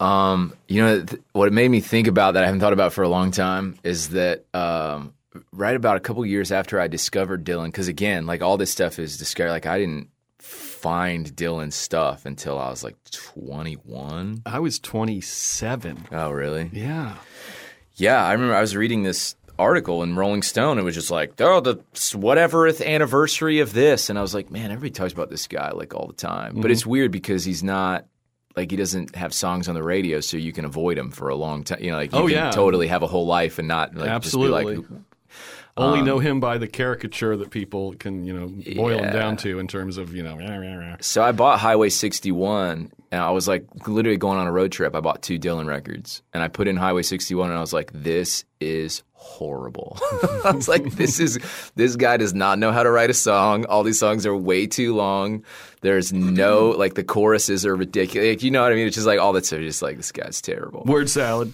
Um, 0.00 0.54
you 0.68 0.82
know 0.82 1.02
th- 1.02 1.20
what 1.32 1.48
it 1.48 1.52
made 1.52 1.68
me 1.70 1.80
think 1.80 2.06
about 2.06 2.34
that 2.34 2.42
I 2.42 2.46
haven't 2.46 2.60
thought 2.60 2.72
about 2.72 2.92
for 2.92 3.02
a 3.02 3.08
long 3.08 3.30
time 3.32 3.78
is 3.82 4.10
that 4.10 4.44
um, 4.54 5.12
right 5.52 5.74
about 5.74 5.96
a 5.96 6.00
couple 6.00 6.24
years 6.24 6.52
after 6.52 6.80
I 6.80 6.88
discovered 6.88 7.44
Dylan, 7.44 7.66
because 7.66 7.88
again, 7.88 8.26
like 8.26 8.42
all 8.42 8.56
this 8.56 8.70
stuff 8.70 8.98
is 8.98 9.18
discovered. 9.18 9.50
Like 9.50 9.66
I 9.66 9.78
didn't 9.78 10.08
find 10.38 11.26
Dylan's 11.34 11.74
stuff 11.74 12.24
until 12.26 12.58
I 12.58 12.70
was 12.70 12.84
like 12.84 12.96
21. 13.10 14.42
I 14.46 14.60
was 14.60 14.78
27. 14.78 16.06
Oh, 16.12 16.30
really? 16.30 16.70
Yeah. 16.72 17.16
Yeah, 17.96 18.24
I 18.24 18.32
remember 18.32 18.54
I 18.54 18.60
was 18.60 18.76
reading 18.76 19.02
this 19.02 19.34
article 19.58 20.04
in 20.04 20.14
Rolling 20.14 20.42
Stone. 20.42 20.78
It 20.78 20.82
was 20.82 20.94
just 20.94 21.10
like, 21.10 21.40
oh, 21.40 21.60
the 21.60 21.82
whateverth 22.16 22.80
anniversary 22.80 23.58
of 23.58 23.72
this, 23.72 24.08
and 24.08 24.18
I 24.18 24.22
was 24.22 24.34
like, 24.34 24.50
man, 24.50 24.70
everybody 24.70 24.92
talks 24.92 25.12
about 25.12 25.30
this 25.30 25.48
guy 25.48 25.72
like 25.72 25.94
all 25.94 26.06
the 26.06 26.12
time. 26.12 26.60
But 26.60 26.70
it's 26.70 26.86
weird 26.86 27.10
because 27.10 27.44
he's 27.44 27.64
not 27.64 28.06
like 28.56 28.70
he 28.70 28.76
doesn't 28.76 29.14
have 29.14 29.32
songs 29.32 29.68
on 29.68 29.74
the 29.74 29.82
radio, 29.82 30.20
so 30.20 30.36
you 30.36 30.52
can 30.52 30.64
avoid 30.64 30.98
him 30.98 31.10
for 31.10 31.28
a 31.28 31.34
long 31.36 31.64
time. 31.64 31.80
You 31.82 31.90
know, 31.92 31.96
like 31.98 32.12
you 32.12 32.18
Oh, 32.18 32.22
can 32.22 32.30
yeah. 32.30 32.50
totally 32.50 32.88
have 32.88 33.02
a 33.02 33.06
whole 33.06 33.26
life 33.26 33.58
and 33.58 33.68
not 33.68 33.94
like, 33.94 34.08
Absolutely. 34.08 34.74
Just 34.76 34.88
be 34.88 34.94
like, 34.94 35.02
Only 35.78 36.02
know 36.02 36.16
um, 36.16 36.22
him 36.22 36.40
by 36.40 36.58
the 36.58 36.66
caricature 36.66 37.36
that 37.36 37.50
people 37.50 37.94
can, 37.94 38.24
you 38.24 38.32
know, 38.32 38.48
boil 38.76 38.98
him 38.98 39.12
down 39.12 39.36
to 39.38 39.58
in 39.58 39.68
terms 39.68 39.96
of, 39.96 40.14
you 40.14 40.22
know, 40.22 40.36
rah, 40.36 40.56
rah, 40.56 40.74
rah. 40.74 40.96
So 41.00 41.22
I 41.22 41.32
bought 41.32 41.60
Highway 41.60 41.88
61, 41.88 42.90
and 43.10 43.20
I 43.20 43.30
was 43.30 43.46
like 43.48 43.64
literally 43.86 44.18
going 44.18 44.38
on 44.38 44.46
a 44.46 44.52
road 44.52 44.72
trip. 44.72 44.94
I 44.94 45.00
bought 45.00 45.22
two 45.22 45.38
Dylan 45.38 45.66
records, 45.66 46.22
and 46.34 46.42
I 46.42 46.48
put 46.48 46.68
in 46.68 46.76
Highway 46.76 47.02
61, 47.02 47.50
and 47.50 47.58
I 47.58 47.60
was 47.60 47.72
like, 47.72 47.90
"This 47.92 48.44
is 48.60 49.02
horrible." 49.12 49.98
I 50.44 50.50
was 50.50 50.68
like, 50.68 50.84
"This 50.96 51.20
is 51.20 51.38
this 51.74 51.96
guy 51.96 52.16
does 52.16 52.34
not 52.34 52.58
know 52.58 52.72
how 52.72 52.82
to 52.82 52.90
write 52.90 53.10
a 53.10 53.14
song. 53.14 53.64
All 53.66 53.82
these 53.82 53.98
songs 53.98 54.26
are 54.26 54.36
way 54.36 54.66
too 54.66 54.94
long. 54.94 55.44
There's 55.80 56.12
no 56.12 56.70
like 56.70 56.94
the 56.94 57.04
choruses 57.04 57.64
are 57.64 57.76
ridiculous. 57.76 58.28
Like, 58.28 58.42
you 58.42 58.50
know 58.50 58.62
what 58.62 58.72
I 58.72 58.74
mean? 58.74 58.86
It's 58.86 58.96
just 58.96 59.06
like 59.06 59.20
all 59.20 59.32
that's 59.32 59.50
just 59.50 59.82
like 59.82 59.96
this 59.96 60.12
guy's 60.12 60.40
terrible." 60.40 60.82
Word 60.84 61.08
salad. 61.08 61.52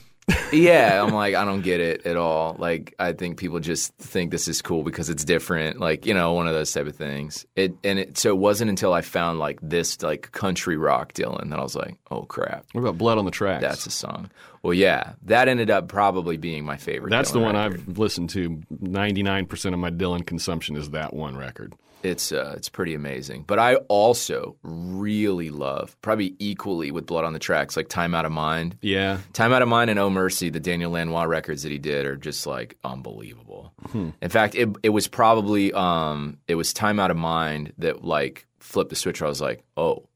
Yeah, 0.53 1.03
I'm 1.03 1.13
like, 1.13 1.35
I 1.35 1.45
don't 1.45 1.61
get 1.61 1.81
it 1.81 2.07
at 2.07 2.17
all. 2.17 2.57
Like, 2.59 2.95
I 2.99 3.13
think 3.13 3.37
people 3.37 3.61
just 3.61 3.95
think 3.99 4.31
this 4.31 4.49
is 4.49 4.63
cool 4.63 4.83
because 4.83 5.11
it's 5.11 5.25
different. 5.25 5.81
Like, 5.81 6.07
you 6.07 6.15
know, 6.15 6.33
one 6.33 6.47
of 6.49 6.55
those 6.55 6.73
type 6.73 6.87
of 6.87 6.97
things. 6.97 7.45
It 7.57 7.75
and 7.85 7.99
it 7.99 8.17
so 8.19 8.31
it 8.31 8.39
wasn't 8.39 8.71
until 8.71 8.93
I 8.93 9.03
found 9.03 9.39
like 9.39 9.59
this 9.63 10.03
like 10.03 10.33
country 10.33 10.77
rock 10.77 11.13
Dylan 11.13 11.51
that 11.51 11.59
I 11.59 11.63
was 11.63 11.77
like, 11.77 11.97
oh 12.11 12.23
crap, 12.23 12.65
What 12.73 12.81
about 12.81 12.97
Blood 12.99 13.19
on 13.19 13.25
the 13.27 13.31
Tracks? 13.31 13.63
that's 13.63 13.87
a 13.87 13.91
song. 13.91 14.31
Well, 14.63 14.73
yeah, 14.75 15.13
that 15.25 15.49
ended 15.49 15.69
up 15.71 15.89
probably 15.89 16.39
being 16.39 16.65
my 16.65 16.79
favorite. 16.79 17.11
That's 17.11 17.33
the 17.33 17.41
one 17.41 17.55
record. 17.55 17.83
I've 17.87 17.99
listened 17.99 18.31
to. 18.31 18.63
99% 18.83 19.73
of 19.75 19.79
my 19.79 19.91
Dylan 19.91 20.25
consumption 20.25 20.77
is 20.77 20.91
that 20.91 21.13
one 21.13 21.37
record. 21.37 21.75
It's 22.05 22.33
uh, 22.33 22.53
it's 22.57 22.69
pretty 22.69 22.95
amazing. 22.95 23.45
But 23.47 23.59
I 23.59 23.77
also 23.89 24.57
really 24.63 25.49
love, 25.49 25.97
probably 26.03 26.37
equally 26.39 26.91
with 26.91 27.07
Blood 27.07 27.25
on 27.25 27.33
the 27.33 27.39
Tracks, 27.39 27.77
like 27.79 27.89
Time 27.89 28.15
Out 28.15 28.27
of 28.27 28.33
Mind. 28.33 28.77
Yeah. 28.83 29.19
Time 29.33 29.53
Out 29.55 29.63
of 29.63 29.69
Mind 29.69 29.89
and 29.89 29.99
Oh 29.99 30.11
Mercy, 30.11 30.51
the 30.51 30.61
Daniel 30.61 30.93
Lanois 30.93 31.25
records 31.25 31.63
that 31.63 31.73
he 31.73 31.79
did 31.79 32.05
are 32.05 32.17
just 32.17 32.47
like 32.47 32.77
unbelievable. 32.85 33.73
Hmm. 33.91 34.11
In 34.21 34.29
fact, 34.29 34.55
it 34.55 34.69
it 34.83 34.91
was 34.91 35.09
probably 35.09 35.73
um 35.73 36.37
it 36.47 36.57
was 36.57 36.75
Time 36.75 37.01
Out 37.01 37.11
of 37.11 37.17
Mind 37.17 37.73
that 37.79 38.05
like 38.05 38.47
flipped 38.59 38.91
the 38.91 38.97
switch. 38.97 39.23
Where 39.23 39.27
I 39.27 39.31
was 39.31 39.41
like, 39.41 39.65
oh, 39.79 40.07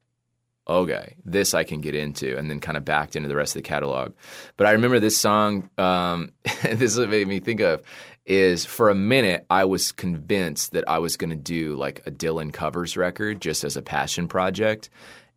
okay, 0.68 1.14
this 1.24 1.54
I 1.54 1.64
can 1.64 1.80
get 1.80 1.94
into, 1.94 2.36
and 2.36 2.50
then 2.50 2.60
kind 2.60 2.76
of 2.76 2.84
backed 2.84 3.16
into 3.16 3.28
the 3.28 3.36
rest 3.36 3.56
of 3.56 3.62
the 3.62 3.68
catalog. 3.68 4.12
But 4.58 4.66
I 4.66 4.72
remember 4.72 5.00
this 5.00 5.16
song. 5.16 5.70
Um, 5.78 6.32
this 6.62 6.92
is 6.92 6.98
what 6.98 7.08
made 7.08 7.26
me 7.26 7.40
think 7.40 7.60
of 7.60 7.82
is 8.28 8.64
for 8.64 8.90
a 8.90 8.94
minute 8.94 9.44
I 9.50 9.64
was 9.64 9.90
convinced 9.90 10.72
that 10.72 10.88
I 10.88 10.98
was 10.98 11.16
going 11.16 11.30
to 11.30 11.36
do 11.36 11.74
like 11.74 12.06
a 12.06 12.10
Dylan 12.12 12.52
covers 12.52 12.96
record 12.96 13.40
just 13.40 13.64
as 13.64 13.76
a 13.76 13.82
passion 13.82 14.28
project, 14.28 14.90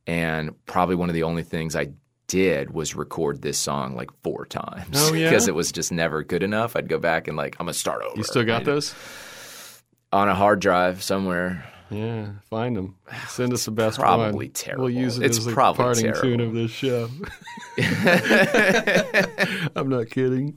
and 0.05 0.53
probably 0.65 0.95
one 0.95 1.09
of 1.09 1.15
the 1.15 1.23
only 1.23 1.43
things 1.43 1.75
I 1.75 1.91
did 2.27 2.71
was 2.71 2.95
record 2.95 3.41
this 3.41 3.57
song 3.57 3.95
like 3.95 4.09
four 4.23 4.45
times 4.45 4.89
Oh, 4.95 5.13
yeah? 5.13 5.29
because 5.29 5.47
it 5.47 5.55
was 5.55 5.71
just 5.71 5.91
never 5.91 6.23
good 6.23 6.43
enough. 6.43 6.75
I'd 6.75 6.87
go 6.89 6.99
back 6.99 7.27
and 7.27 7.35
like 7.37 7.55
I'm 7.59 7.65
gonna 7.65 7.73
start 7.73 8.03
over. 8.03 8.15
You 8.17 8.23
still 8.23 8.43
got 8.45 8.63
those? 8.65 8.93
on 10.13 10.27
a 10.27 10.35
hard 10.35 10.59
drive 10.59 11.01
somewhere. 11.01 11.65
Yeah, 11.89 12.27
find 12.49 12.75
them. 12.75 12.95
Send 13.27 13.51
us 13.53 13.65
the 13.65 13.71
best 13.71 13.99
Probably 13.99 14.47
one. 14.47 14.53
terrible. 14.53 14.85
We'll 14.85 14.93
use 14.93 15.17
it 15.17 15.25
It's 15.25 15.37
as 15.39 15.45
the 15.45 15.51
probably 15.53 15.83
parting 15.83 16.03
terrible. 16.05 16.21
tune 16.21 16.39
of 16.39 16.53
this 16.53 16.71
show. 16.71 17.09
I'm 19.75 19.89
not 19.89 20.09
kidding. 20.09 20.55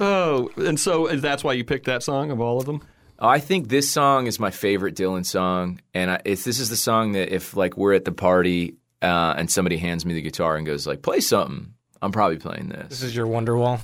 Oh, 0.00 0.50
and 0.56 0.78
so 0.78 1.08
that's 1.08 1.42
why 1.44 1.52
you 1.54 1.64
picked 1.64 1.86
that 1.86 2.02
song 2.02 2.30
of 2.30 2.40
all 2.40 2.58
of 2.58 2.66
them? 2.66 2.82
I 3.18 3.40
think 3.40 3.68
this 3.68 3.90
song 3.90 4.26
is 4.26 4.38
my 4.38 4.50
favorite 4.50 4.94
Dylan 4.94 5.26
song, 5.26 5.80
and 5.92 6.10
I, 6.12 6.20
it's, 6.24 6.44
this 6.44 6.60
is 6.60 6.70
the 6.70 6.76
song 6.76 7.12
that 7.12 7.34
if 7.34 7.56
like 7.56 7.76
we're 7.76 7.94
at 7.94 8.04
the 8.04 8.12
party 8.12 8.76
uh, 9.02 9.34
and 9.36 9.50
somebody 9.50 9.76
hands 9.76 10.06
me 10.06 10.14
the 10.14 10.22
guitar 10.22 10.56
and 10.56 10.64
goes 10.64 10.86
like 10.86 11.02
play 11.02 11.20
something, 11.20 11.74
I'm 12.00 12.12
probably 12.12 12.38
playing 12.38 12.68
This 12.68 12.88
this. 12.88 13.02
is 13.02 13.16
your 13.16 13.26
Wonderwall. 13.26 13.80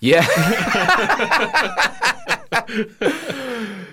Yeah. 0.00 0.26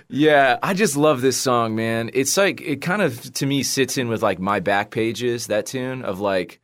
yeah, 0.09 0.57
I 0.63 0.73
just 0.73 0.97
love 0.97 1.21
this 1.21 1.37
song, 1.37 1.75
man. 1.75 2.09
It's 2.13 2.35
like 2.37 2.61
it 2.61 2.81
kind 2.81 3.01
of 3.01 3.33
to 3.35 3.45
me 3.45 3.63
sits 3.63 3.97
in 3.97 4.07
with 4.09 4.23
like 4.23 4.39
my 4.39 4.59
back 4.59 4.91
pages 4.91 5.47
that 5.47 5.65
tune 5.67 6.03
of 6.03 6.19
like 6.19 6.59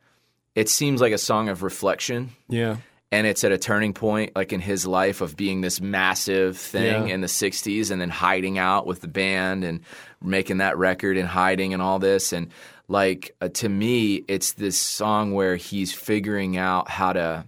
it 0.54 0.68
seems 0.68 1.00
like 1.00 1.12
a 1.12 1.18
song 1.18 1.48
of 1.48 1.62
reflection. 1.62 2.30
Yeah. 2.48 2.76
And 3.12 3.26
it's 3.26 3.44
at 3.44 3.52
a 3.52 3.58
turning 3.58 3.92
point 3.92 4.32
like 4.34 4.52
in 4.52 4.60
his 4.60 4.86
life 4.86 5.20
of 5.20 5.36
being 5.36 5.60
this 5.60 5.80
massive 5.80 6.56
thing 6.58 7.06
Yeah. 7.08 7.14
in 7.14 7.20
the 7.20 7.26
60s 7.28 7.90
and 7.90 8.00
then 8.00 8.10
hiding 8.10 8.58
out 8.58 8.86
with 8.86 9.00
the 9.00 9.08
band 9.08 9.62
and 9.64 9.80
making 10.22 10.58
that 10.58 10.76
record 10.76 11.16
and 11.16 11.28
hiding 11.28 11.72
and 11.72 11.80
all 11.82 11.98
this 11.98 12.32
and 12.32 12.50
like 12.88 13.34
uh, 13.40 13.48
to 13.48 13.68
me 13.68 14.24
it's 14.28 14.52
this 14.54 14.76
song 14.78 15.32
where 15.32 15.56
he's 15.56 15.92
figuring 15.92 16.56
out 16.56 16.88
how 16.90 17.12
to 17.12 17.44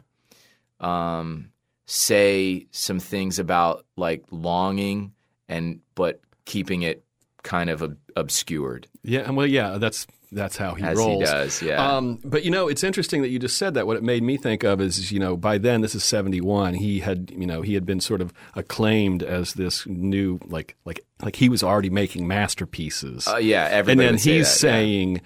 um, 0.81 1.51
say 1.87 2.67
some 2.71 3.01
things 3.01 3.39
about 3.39 3.85
like 3.97 4.25
longing 4.31 5.13
and 5.49 5.81
but 5.95 6.21
keeping 6.45 6.83
it 6.83 7.03
kind 7.43 7.71
of 7.71 7.83
ob- 7.83 7.97
obscured 8.17 8.87
Yeah, 9.03 9.21
and 9.21 9.37
well, 9.37 9.47
yeah, 9.47 9.79
that's 9.79 10.07
that's 10.31 10.57
how 10.57 10.75
he 10.75 10.83
as 10.83 10.97
rolls. 10.99 11.21
he 11.21 11.25
does 11.25 11.63
yeah 11.63 11.97
Um, 11.97 12.19
but 12.25 12.45
you 12.45 12.51
know, 12.51 12.69
it's 12.69 12.85
interesting 12.85 13.23
that 13.23 13.29
you 13.29 13.39
just 13.39 13.57
said 13.57 13.75
that. 13.75 13.87
What 13.87 13.97
it 13.97 14.03
made 14.03 14.23
me 14.23 14.37
think 14.37 14.63
of 14.63 14.81
is, 14.81 15.11
you 15.11 15.19
know, 15.19 15.37
by 15.37 15.59
then 15.59 15.81
this 15.81 15.95
is 15.95 16.05
seventy 16.05 16.41
one. 16.41 16.75
He 16.75 17.01
had, 17.01 17.31
you 17.31 17.47
know, 17.47 17.63
he 17.63 17.75
had 17.75 17.87
been 17.87 18.01
sort 18.01 18.21
of 18.21 18.33
acclaimed 18.55 19.23
as 19.23 19.55
this 19.55 19.87
new, 19.87 20.39
like, 20.47 20.77
like, 20.85 21.01
like 21.23 21.37
he 21.37 21.49
was 21.49 21.63
already 21.63 21.91
making 21.91 22.27
masterpieces. 22.29 23.27
Uh, 23.27 23.37
yeah 23.37 23.83
and 23.87 23.99
then 24.01 24.19
say 24.19 24.39
he's 24.39 24.61
that, 24.61 24.67
yeah. 24.67 24.73
saying, 24.73 25.21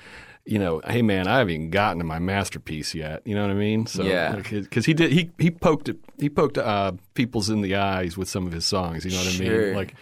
you 0.44 0.58
know, 0.58 0.80
hey 0.86 1.02
man, 1.02 1.26
I 1.28 1.38
haven't 1.38 1.54
even 1.54 1.70
gotten 1.70 1.98
to 1.98 2.04
my 2.04 2.18
masterpiece 2.18 2.94
yet. 2.94 3.22
You 3.24 3.34
know 3.34 3.42
what 3.42 3.50
I 3.50 3.54
mean? 3.54 3.86
So, 3.86 4.02
Yeah. 4.02 4.36
because 4.36 4.86
he 4.86 4.94
did, 4.94 5.12
he 5.12 5.30
he 5.38 5.50
poked 5.50 5.90
he 6.18 6.28
poked 6.28 6.58
uh, 6.58 6.92
people's 7.14 7.48
in 7.50 7.60
the 7.62 7.76
eyes 7.76 8.16
with 8.16 8.28
some 8.28 8.46
of 8.46 8.52
his 8.52 8.64
songs. 8.66 9.04
You 9.04 9.12
know 9.12 9.18
what 9.18 9.34
I 9.34 9.38
mean? 9.38 9.74
Like, 9.74 9.94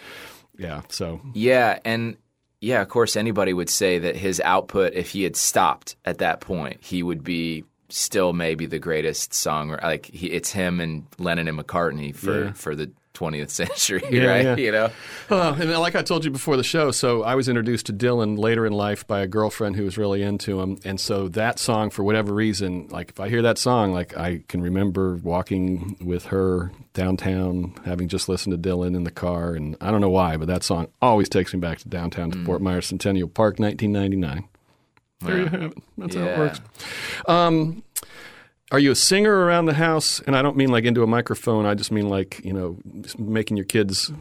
yeah. 0.59 0.83
So 0.89 1.21
Yeah, 1.35 1.79
and 1.85 2.17
yeah, 2.61 2.83
of 2.83 2.89
course, 2.89 3.17
anybody 3.17 3.53
would 3.53 3.71
say 3.71 3.99
that 4.01 4.17
his 4.17 4.41
output, 4.45 4.93
if 4.95 5.11
he 5.11 5.23
had 5.23 5.37
stopped 5.37 5.97
at 6.05 6.19
that 6.19 6.41
point, 6.41 6.79
he 6.81 7.03
would 7.03 7.25
be 7.25 7.65
still 7.89 8.33
maybe 8.33 8.67
the 8.67 8.79
greatest 8.79 9.35
song. 9.35 9.77
Like 9.83 10.07
he, 10.07 10.29
it's 10.29 10.53
him 10.53 10.81
and 10.81 11.07
Lennon 11.19 11.49
and 11.49 11.59
McCartney 11.59 12.15
for 12.15 12.45
Yeah. 12.47 12.53
for 12.53 12.75
the 12.77 12.91
20th 13.15 13.51
century, 13.51 14.03
Yeah, 14.11 14.25
right? 14.25 14.45
yeah. 14.45 14.57
You 14.57 14.73
know, 14.73 14.91
Uh, 15.31 15.57
and 15.61 15.71
like 15.79 15.95
I 15.97 16.03
told 16.03 16.25
you 16.25 16.31
before 16.31 16.57
the 16.57 16.63
show, 16.65 16.91
so 16.91 17.23
I 17.23 17.35
was 17.35 17.49
introduced 17.49 17.87
to 17.87 17.93
Dylan 17.93 18.39
later 18.39 18.65
in 18.67 18.73
life 18.73 19.07
by 19.07 19.21
a 19.21 19.27
girlfriend 19.27 19.77
who 19.77 19.85
was 19.85 19.99
really 19.99 20.23
into 20.23 20.61
him, 20.61 20.79
and 20.85 20.99
so 21.01 21.29
that 21.29 21.59
song, 21.59 21.91
for 21.91 22.03
whatever 22.05 22.33
reason, 22.33 22.89
like 22.91 23.11
if 23.11 23.21
I 23.21 23.29
hear 23.29 23.43
that 23.43 23.59
song, 23.59 23.93
like 23.93 24.17
I 24.17 24.43
can 24.49 24.63
remember 24.63 25.17
walking 25.17 25.97
with 26.01 26.27
her 26.27 26.71
downtown, 26.95 27.75
having 27.85 28.09
just 28.09 28.29
listened 28.29 28.61
to 28.63 28.69
Dylan 28.69 28.95
in 28.97 29.05
the 29.05 29.11
car, 29.11 29.55
and 29.55 29.77
I 29.81 29.91
don't 29.91 30.01
know 30.01 30.11
why, 30.11 30.37
but 30.37 30.47
that 30.49 30.63
song 30.63 30.89
always 31.03 31.29
takes 31.29 31.53
me 31.53 31.61
back 31.61 31.79
to 31.81 31.89
downtown 31.89 32.31
to 32.31 32.45
Fort 32.45 32.63
Myers 32.63 32.87
Centennial 32.87 33.29
Park, 33.29 33.59
1999. 33.59 34.49
There 35.23 35.37
you 35.39 35.47
have 35.47 35.63
it. 35.73 35.79
That's 35.99 36.15
how 36.15 36.23
it 36.25 36.39
works. 36.39 36.61
Um, 37.27 37.83
are 38.73 38.79
you 38.79 38.93
a 38.93 38.95
singer 38.97 39.35
around 39.35 39.67
the 39.67 39.75
house? 39.75 40.21
And 40.27 40.37
I 40.37 40.43
don't 40.43 40.57
mean 40.57 40.69
like 40.71 40.85
into 40.85 41.03
a 41.03 41.07
microphone. 41.07 41.67
I 41.67 41.75
just 41.75 41.91
mean 41.91 42.09
like 42.09 42.41
you 42.45 42.53
know, 42.53 42.79
making 43.19 43.57
your 43.57 43.67
kids, 43.67 44.13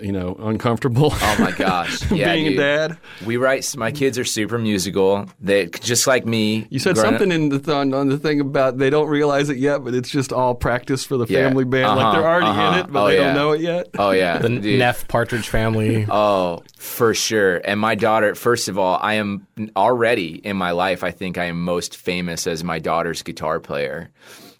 you 0.00 0.12
know, 0.12 0.34
uncomfortable. 0.38 1.10
oh 1.12 1.36
my 1.38 1.50
gosh, 1.52 2.10
yeah, 2.10 2.32
being 2.32 2.46
dude. 2.46 2.54
a 2.54 2.56
dad. 2.88 2.98
We 3.26 3.36
write. 3.36 3.76
My 3.76 3.90
kids 3.92 4.18
are 4.18 4.24
super 4.24 4.58
musical. 4.58 5.26
They 5.40 5.66
just 5.66 6.06
like 6.06 6.24
me. 6.24 6.66
You 6.70 6.78
said 6.78 6.94
growing 6.94 7.14
up- 7.14 7.20
something 7.20 7.32
in 7.32 7.48
the 7.50 7.58
th- 7.58 7.68
on, 7.68 7.92
on 7.92 8.08
the 8.08 8.18
thing 8.18 8.40
about 8.40 8.78
they 8.78 8.88
don't 8.90 9.08
realize 9.08 9.48
it 9.50 9.58
yet, 9.58 9.84
but 9.84 9.94
it's 9.94 10.08
just 10.08 10.32
all 10.32 10.54
practice 10.54 11.04
for 11.04 11.16
the 11.16 11.26
Yeah. 11.28 11.46
family 11.48 11.64
band. 11.64 11.88
Like 11.96 11.98
Uh-huh, 12.06 12.12
they're 12.12 12.28
already 12.30 12.46
uh-huh. 12.46 12.72
in 12.72 12.78
it, 12.86 12.92
but 12.92 13.02
Oh, 13.02 13.06
they 13.08 13.16
yeah. 13.18 13.24
don't 13.24 13.34
know 13.34 13.52
it 13.52 13.60
yet. 13.60 13.88
Oh 13.98 14.10
yeah, 14.12 14.38
The 14.38 14.48
dude. 14.48 14.78
Neff 14.78 15.06
Partridge 15.08 15.48
Family. 15.48 16.06
Oh, 16.08 16.62
for 16.78 17.12
sure. 17.14 17.56
And 17.64 17.78
my 17.80 17.94
daughter, 17.94 18.34
first 18.34 18.68
of 18.68 18.78
all, 18.78 18.98
I 19.02 19.14
am 19.14 19.46
already 19.76 20.36
in 20.44 20.56
my 20.56 20.70
life, 20.70 21.02
I 21.04 21.10
think 21.10 21.36
I 21.38 21.44
am 21.46 21.62
most 21.62 21.96
famous 21.96 22.46
as 22.46 22.62
my 22.64 22.78
daughter's 22.78 23.22
guitar 23.22 23.58
player. 23.60 23.97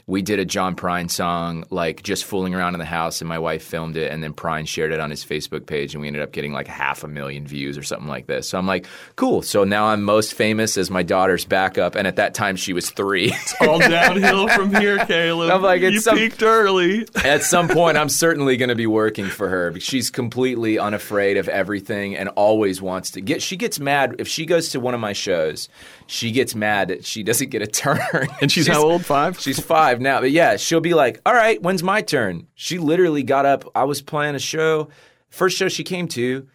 We 0.07 0.23
did 0.23 0.39
a 0.39 0.47
John 0.47 0.75
Prine 0.75 1.11
song, 1.11 1.65
like 1.69 2.03
just 2.03 2.25
fooling 2.25 2.55
around 2.55 2.75
in 2.75 2.79
the 2.79 2.87
house, 2.87 3.21
and 3.21 3.29
my 3.29 3.39
wife 3.39 3.63
filmed 3.63 3.95
it, 3.95 4.11
and 4.11 4.23
then 4.23 4.33
Prine 4.33 4.67
shared 4.67 4.91
it 4.91 5.01
on 5.01 5.11
his 5.11 5.23
Facebook 5.23 5.67
page, 5.67 5.93
and 5.95 6.01
we 6.01 6.07
ended 6.07 6.23
up 6.23 6.33
getting 6.33 6.55
like 6.55 6.67
half 6.67 7.05
a 7.05 7.09
million 7.09 7.47
views 7.47 7.77
or 7.77 7.83
something 7.83 8.09
like 8.09 8.27
this. 8.27 8.49
So 8.49 8.57
I'm 8.57 8.67
like, 8.67 8.87
cool. 9.17 9.43
So 9.43 9.65
now 9.65 9.89
I'm 9.89 10.03
most 10.03 10.33
famous 10.33 10.79
as 10.79 10.91
my 10.91 11.03
daughter's 11.03 11.45
backup, 11.45 11.95
and 11.95 12.07
at 12.07 12.17
that 12.17 12.33
time 12.33 12.57
she 12.57 12.73
was 12.73 12.89
three. 12.89 13.33
it's 13.35 13.55
all 13.61 13.81
downhill 13.81 14.49
from 14.49 14.75
here, 14.77 14.97
Caleb. 15.05 15.51
I'm 15.51 15.61
like, 15.61 15.83
it's 15.83 15.93
you 15.93 16.01
some- 16.01 16.17
peaked 16.17 16.43
early. 16.43 17.07
At 17.23 17.43
some 17.43 17.69
point, 17.69 17.99
I'm 17.99 18.09
certainly 18.09 18.57
going 18.57 18.71
to 18.71 18.75
be 18.75 18.87
working 18.87 19.27
for 19.27 19.51
her. 19.51 19.71
because 19.73 19.85
She's 19.87 20.09
completely 20.09 20.79
unafraid 20.79 21.37
of 21.37 21.51
everything 21.51 22.17
and 22.17 22.31
always 22.31 22.81
wants 22.81 23.11
to 23.11 23.21
get. 23.21 23.43
She 23.43 23.59
gets 23.59 23.79
mad 23.79 24.17
if 24.19 24.27
she 24.27 24.47
goes 24.47 24.71
to 24.71 24.81
one 24.81 24.95
of 24.95 25.01
my 25.01 25.13
shows. 25.13 25.69
She 26.11 26.33
gets 26.33 26.55
mad 26.55 26.89
that 26.89 27.05
she 27.05 27.23
doesn't 27.23 27.51
get 27.51 27.61
a 27.61 27.67
turn. 27.67 28.01
And 28.41 28.51
she's, 28.51 28.67
how 28.67 28.83
old? 28.83 29.05
Five. 29.05 29.39
She's 29.41 29.61
five 29.61 30.01
now, 30.01 30.21
but 30.21 30.31
yeah, 30.31 30.57
she'll 30.57 30.81
be 30.81 30.95
like, 30.95 31.21
"All 31.27 31.35
right, 31.35 31.61
when's 31.63 31.83
my 31.83 32.01
turn?" 32.01 32.47
She 32.55 32.79
literally 32.79 33.23
got 33.23 33.45
up. 33.45 33.71
I 33.75 33.85
was 33.85 34.01
playing 34.01 34.35
a 34.35 34.39
show, 34.39 34.89
first 35.29 35.57
show 35.59 35.69
she 35.69 35.85
came 35.85 36.09
to. 36.09 36.49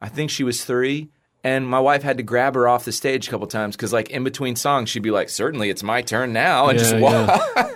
I 0.00 0.08
think 0.08 0.30
she 0.30 0.44
was 0.44 0.62
three, 0.64 1.08
And 1.42 1.66
my 1.66 1.80
wife 1.80 2.02
had 2.02 2.18
to 2.18 2.22
grab 2.22 2.54
her 2.54 2.68
off 2.68 2.84
the 2.84 2.92
stage 2.92 3.26
a 3.26 3.30
couple 3.30 3.46
times 3.46 3.76
because, 3.76 3.92
like, 3.92 4.10
in 4.10 4.24
between 4.24 4.56
songs, 4.56 4.90
she'd 4.90 5.02
be 5.02 5.10
like, 5.10 5.30
"Certainly, 5.30 5.70
it's 5.70 5.82
my 5.82 6.02
turn 6.02 6.32
now," 6.34 6.68
and 6.68 6.78
just 6.78 6.94
Yeah, 6.94 7.00
walk. 7.00 7.74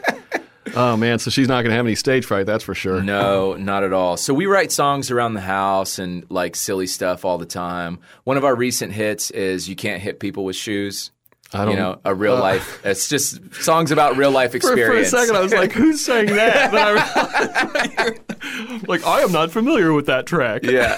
Oh 0.74 0.96
man, 0.96 1.18
so 1.18 1.30
she's 1.30 1.48
not 1.48 1.62
going 1.62 1.70
to 1.70 1.76
have 1.76 1.84
any 1.86 1.94
stage 1.94 2.24
fright, 2.24 2.46
that's 2.46 2.64
for 2.64 2.74
sure. 2.74 3.02
No, 3.02 3.54
not 3.54 3.84
at 3.84 3.92
all. 3.92 4.16
So 4.16 4.32
we 4.32 4.46
write 4.46 4.72
songs 4.72 5.10
around 5.10 5.34
the 5.34 5.40
house 5.42 5.98
and 5.98 6.24
like 6.30 6.56
silly 6.56 6.86
stuff 6.86 7.24
all 7.26 7.36
the 7.36 7.44
time. 7.46 7.98
One 8.24 8.36
of 8.38 8.44
our 8.44 8.54
recent 8.54 8.92
hits 8.92 9.30
is 9.32 9.68
"You 9.68 9.76
Can't 9.76 10.00
Hit 10.02 10.18
People 10.20 10.44
with 10.44 10.56
Shoes." 10.56 11.10
I 11.55 11.64
don't 11.64 11.74
You 11.74 11.80
know, 11.80 12.00
a 12.05 12.14
real 12.14 12.36
life. 12.36 12.80
It's 12.84 13.09
just 13.09 13.55
songs 13.55 13.90
about 13.90 14.16
real 14.16 14.30
life 14.30 14.53
For, 14.61 14.61
for 14.61 14.68
a 14.68 14.76
experience. 14.76 15.11
second, 15.11 15.36
I 15.36 15.40
was 15.40 15.53
like, 15.53 15.72
"Who's 15.72 16.05
saying 16.05 16.26
that?" 16.34 16.70
Then 16.72 16.86
I 16.86 18.07
realized, 18.07 18.88
like, 18.88 19.07
I 19.07 19.20
am 19.20 19.32
not 19.32 19.50
familiar 19.50 19.92
with 19.92 20.07
that 20.07 20.26
track. 20.26 20.62
yeah. 20.64 20.96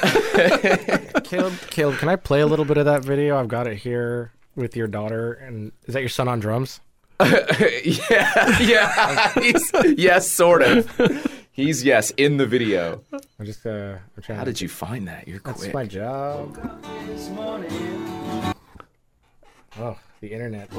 Caleb, 1.25 1.55
Caleb, 1.71 1.99
can 1.99 2.09
I 2.09 2.17
play 2.17 2.41
a 2.41 2.47
little 2.47 2.65
bit 2.65 2.77
of 2.77 2.85
that 2.87 3.03
video? 3.05 3.39
I've 3.39 3.49
got 3.49 3.67
it 3.67 3.79
here 3.79 4.33
with 4.55 4.77
your 4.77 4.87
daughter, 4.87 5.33
and 5.33 5.73
is 5.87 5.95
that 5.95 6.01
your 6.01 6.09
son 6.09 6.29
on 6.29 6.41
drums? 6.41 6.81
yeah, 7.21 8.59
yeah. 8.61 9.33
Yes, 9.97 10.29
sort 10.31 10.63
of. 10.63 10.91
He's 11.53 11.85
yes 11.85 12.11
in 12.17 12.37
the 12.39 12.47
video. 12.47 13.03
I'm 13.39 13.47
just 13.47 13.65
uh, 13.65 13.97
I'm 14.17 14.23
trying. 14.23 14.39
How 14.39 14.45
to, 14.45 14.51
did 14.51 14.61
you 14.61 14.69
find 14.69 15.07
that? 15.07 15.29
You're 15.29 15.39
That's 15.45 15.59
quick. 15.61 15.73
That's 15.73 15.75
my 15.75 15.87
job. 15.87 16.59
Oh, 19.79 19.97
the 20.25 20.33
internet. 20.33 20.73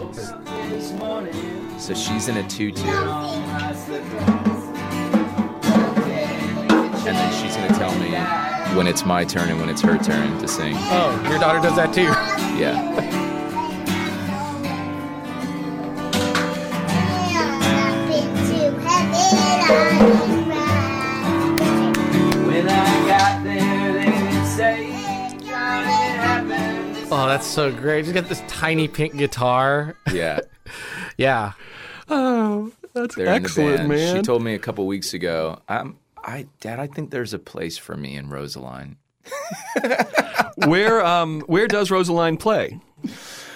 So 1.79 1.93
she's 1.93 2.27
in 2.27 2.37
a 2.37 2.47
tutu, 2.47 2.81
and 2.81 3.75
then 7.05 7.33
she's 7.41 7.55
gonna 7.55 7.77
tell 7.77 7.93
me 7.99 8.09
when 8.75 8.87
it's 8.87 9.05
my 9.05 9.23
turn 9.23 9.49
and 9.49 9.59
when 9.59 9.69
it's 9.69 9.81
her 9.81 9.99
turn 9.99 10.39
to 10.39 10.47
sing. 10.47 10.73
Oh, 10.75 11.27
your 11.29 11.37
daughter 11.37 11.59
does 11.59 11.75
that 11.75 11.93
too. 11.93 12.09
Yeah. 12.59 13.21
Oh, 27.18 27.28
that's 27.28 27.47
so 27.47 27.72
great. 27.72 28.01
Just 28.03 28.13
got 28.13 28.28
this 28.28 28.43
tiny 28.47 28.88
pink 28.88 29.16
guitar. 29.18 29.95
Yeah. 30.11 30.39
Yeah. 31.18 31.53
Oh, 32.09 32.72
that's 32.93 33.16
They're 33.16 33.28
excellent, 33.28 33.82
in 33.82 33.88
the 33.88 33.89
band. 33.89 33.89
man. 33.89 34.16
She 34.18 34.22
told 34.24 34.43
me 34.43 34.53
a 34.55 34.59
couple 34.59 34.86
weeks 34.88 35.13
ago, 35.13 35.61
I'm, 35.70 35.97
I, 36.24 36.47
Dad, 36.59 36.80
I 36.80 36.88
think 36.88 37.11
there's 37.11 37.34
a 37.34 37.39
place 37.39 37.78
for 37.78 37.95
me 37.95 38.16
in 38.18 38.30
Rosaline. 38.30 38.97
where 40.68 41.05
um 41.05 41.41
where 41.41 41.68
does 41.68 41.89
Rosaline 41.91 42.38
play? 42.38 42.80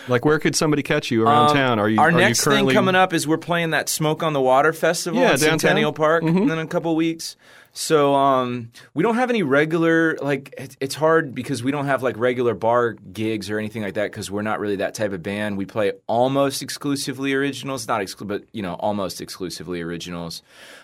Like 0.08 0.26
where 0.26 0.40
could 0.40 0.56
somebody 0.56 0.82
catch 0.84 1.12
you 1.12 1.24
around 1.24 1.50
Um, 1.50 1.56
town? 1.56 1.80
Are 1.80 1.90
you 1.90 2.00
Our 2.00 2.08
are 2.10 2.12
next 2.12 2.40
you 2.46 2.52
currently 2.52 2.74
thing 2.74 2.80
coming 2.80 2.96
up 2.96 3.14
is 3.14 3.28
we're 3.28 3.38
playing 3.38 3.72
that 3.72 3.90
Smoke 3.90 4.24
on 4.24 4.34
the 4.34 4.42
Water 4.42 4.74
festival 4.74 5.20
Yeah, 5.20 5.32
at 5.32 5.40
downtown. 5.40 5.48
Mm-hmm. 5.50 5.60
Centennial 5.60 5.94
Park 5.94 6.24
in 6.24 6.50
a 6.52 6.68
couple 6.68 6.96
weeks. 6.96 7.36
So 7.72 8.16
um, 8.16 8.72
we 8.94 9.04
don't 9.04 9.16
have 9.16 9.30
any 9.30 9.44
regular 9.44 10.18
like 10.22 10.54
it, 10.58 10.76
it's 10.80 10.96
hard 10.96 11.34
because 11.36 11.64
we 11.64 11.72
don't 11.72 11.86
have 11.86 12.04
like 12.04 12.18
regular 12.18 12.54
bar 12.54 12.94
gigs 12.94 13.50
or 13.50 13.60
anything 13.60 13.84
like 13.84 13.94
that 13.94 14.12
because 14.12 14.30
we're 14.30 14.42
not 14.42 14.60
really 14.60 14.78
that 14.78 14.96
type 14.96 15.14
of 15.14 15.24
band. 15.24 15.58
We 15.58 15.66
play 15.66 15.94
almost 16.08 16.62
exclusively 16.62 17.34
originals, 17.34 17.88
not 17.88 18.02
exclu- 18.02 18.28
but 18.28 18.44
you 18.52 18.62
know 18.62 18.74
almost 18.74 19.22
exclusively 19.22 19.82
originals. 19.82 20.42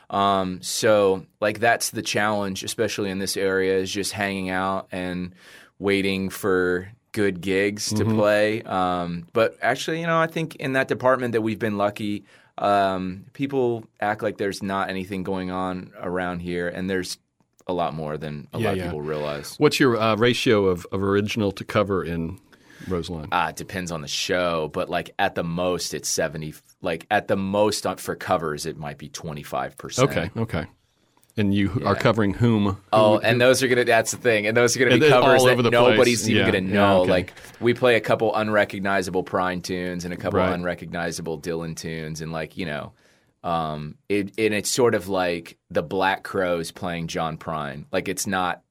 Um, 0.10 0.62
so 0.62 1.26
like 1.42 1.60
that's 1.60 1.90
the 1.90 2.02
challenge, 2.04 2.64
especially 2.64 3.10
in 3.10 3.20
this 3.20 3.36
area, 3.36 3.78
is 3.78 3.92
just 3.92 4.12
hanging 4.14 4.50
out 4.50 4.88
and 4.92 5.34
waiting 5.80 6.30
for 6.30 6.92
good 7.12 7.42
gigs 7.42 7.92
to 7.94 8.04
Mm-hmm. 8.06 8.16
play. 8.16 8.62
Um, 8.62 9.28
but 9.34 9.58
actually, 9.62 10.02
you 10.02 10.08
know, 10.08 10.20
I 10.20 10.28
think 10.28 10.56
in 10.58 10.74
that 10.74 10.88
department 10.88 11.32
that 11.32 11.42
we've 11.42 11.60
been 11.60 11.78
lucky. 11.78 12.24
Um, 12.58 13.26
people 13.34 13.86
act 14.00 14.24
like 14.24 14.38
there's 14.38 14.64
not 14.64 14.90
anything 14.90 15.24
going 15.24 15.52
on 15.52 15.92
around 16.00 16.40
here, 16.40 16.68
and 16.70 16.90
there's 16.90 17.18
a 17.68 17.74
lot 17.74 17.94
more 17.94 18.18
than 18.18 18.48
a 18.54 18.60
Yeah, 18.60 18.66
lot 18.66 18.72
of 18.72 18.78
yeah. 18.78 18.84
people 18.86 19.02
realize. 19.02 19.56
What's 19.58 19.80
your 19.80 19.98
uh, 19.98 20.16
ratio 20.16 20.66
of, 20.66 20.86
of 20.92 21.04
original 21.04 21.52
to 21.54 21.64
cover 21.66 22.04
in 22.04 22.40
Rosaline? 22.88 23.28
Uh, 23.32 23.48
it 23.50 23.56
depends 23.56 23.92
on 23.92 24.02
the 24.02 24.08
show, 24.08 24.70
but 24.70 24.90
like 24.90 25.12
at 25.20 25.36
the 25.36 25.44
most, 25.44 25.94
it's 25.94 26.08
seventy. 26.10 26.54
Like 26.82 27.08
at 27.10 27.28
the 27.28 27.36
most 27.36 27.86
for 28.00 28.16
covers, 28.16 28.66
it 28.66 28.78
might 28.78 28.98
be 28.98 29.10
twenty 29.10 29.44
five 29.44 29.78
percent. 29.78 30.10
Okay, 30.12 30.30
okay. 30.38 30.66
And 31.38 31.54
you 31.54 31.82
are 31.86 31.96
covering 31.96 32.34
whom? 32.34 32.78
Oh, 32.94 33.18
and 33.20 33.42
those 33.42 33.62
are 33.62 33.68
gonna. 33.68 33.84
That's 33.84 34.12
the 34.12 34.18
thing, 34.18 34.48
and 34.48 34.56
those 34.56 34.76
are 34.76 34.80
gonna 34.80 34.98
be 34.98 35.10
covers 35.10 35.44
that 35.44 35.50
over 35.52 35.62
the 35.62 35.70
place. 35.70 35.90
nobody's 35.92 36.30
even 36.30 36.46
Yeah, 36.46 36.52
gonna 36.52 36.66
yeah, 36.68 36.74
know. 36.74 37.02
okay. 37.02 37.12
Like 37.12 37.34
we 37.60 37.74
play 37.74 37.96
a 37.96 38.00
couple 38.00 38.34
unrecognizable 38.34 39.24
Prine 39.26 39.62
tunes 39.62 40.06
and 40.06 40.14
a 40.14 40.18
couple 40.18 40.40
Right. 40.40 40.54
unrecognizable 40.54 41.40
Dylan 41.42 41.76
tunes, 41.76 42.22
and 42.22 42.32
like 42.32 42.56
you 42.56 42.66
know, 42.66 42.94
um, 43.44 43.96
it 44.08 44.32
and 44.38 44.54
it's 44.54 44.70
sort 44.72 44.96
of 44.96 45.10
like 45.10 45.58
the 45.70 45.84
Black 45.84 46.24
Crowes 46.24 46.72
playing 46.72 47.08
John 47.08 47.38
Prine. 47.38 47.84
Like 47.92 48.08
it's 48.08 48.26
not. 48.26 48.62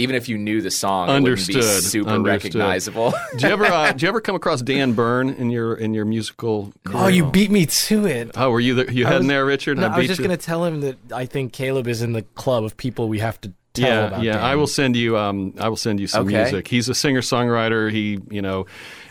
Even 0.00 0.16
if 0.16 0.28
you 0.28 0.36
knew 0.38 0.60
the 0.60 0.70
song, 0.70 1.08
it 1.08 1.12
wouldn't 1.20 1.24
be 1.46 1.54
Understood, 1.54 1.84
super 1.84 2.10
understood. 2.10 2.26
recognizable. 2.54 3.12
do 3.36 3.46
you 3.46 3.52
ever 3.52 3.64
uh, 3.66 3.92
do 3.92 4.04
you 4.04 4.08
ever 4.08 4.20
come 4.20 4.34
across 4.34 4.62
Dan 4.62 4.92
Byrne 4.92 5.30
in 5.30 5.50
your 5.50 5.74
in 5.74 5.94
your 5.94 6.04
musical? 6.04 6.72
Career? 6.84 7.02
Oh, 7.04 7.08
you 7.08 7.24
beat 7.30 7.50
me 7.50 7.66
to 7.66 8.06
it. 8.06 8.30
Oh, 8.36 8.50
were 8.50 8.60
you 8.60 8.74
the, 8.74 8.92
you 8.92 9.04
I 9.06 9.08
heading 9.08 9.20
was- 9.20 9.28
there, 9.28 9.44
Richard? 9.44 9.78
No, 9.78 9.86
And 9.86 9.94
I 9.94 9.98
was 9.98 10.06
just 10.06 10.18
you? 10.18 10.24
gonna 10.26 10.36
tell 10.36 10.64
him 10.64 10.80
that 10.80 10.96
I 11.12 11.26
think 11.26 11.52
Caleb 11.52 11.86
is 11.86 12.02
in 12.02 12.12
the 12.12 12.22
club 12.22 12.64
of 12.64 12.76
people 12.76 13.08
we 13.08 13.18
have 13.20 13.40
to 13.42 13.52
tell 13.74 13.88
yeah, 13.88 14.06
about. 14.08 14.22
yeah. 14.22 14.32
Dan. 14.34 14.42
I 14.44 14.56
will 14.56 14.66
send 14.66 14.96
you. 14.96 15.16
Um, 15.16 15.54
I 15.58 15.68
will 15.68 15.76
send 15.76 16.00
you 16.00 16.06
some 16.06 16.26
Okay. 16.26 16.42
music. 16.42 16.66
He's 16.68 16.88
a 16.88 16.94
singer 16.94 17.20
songwriter. 17.20 17.90
He, 17.90 18.18
you 18.30 18.42
know, 18.42 18.66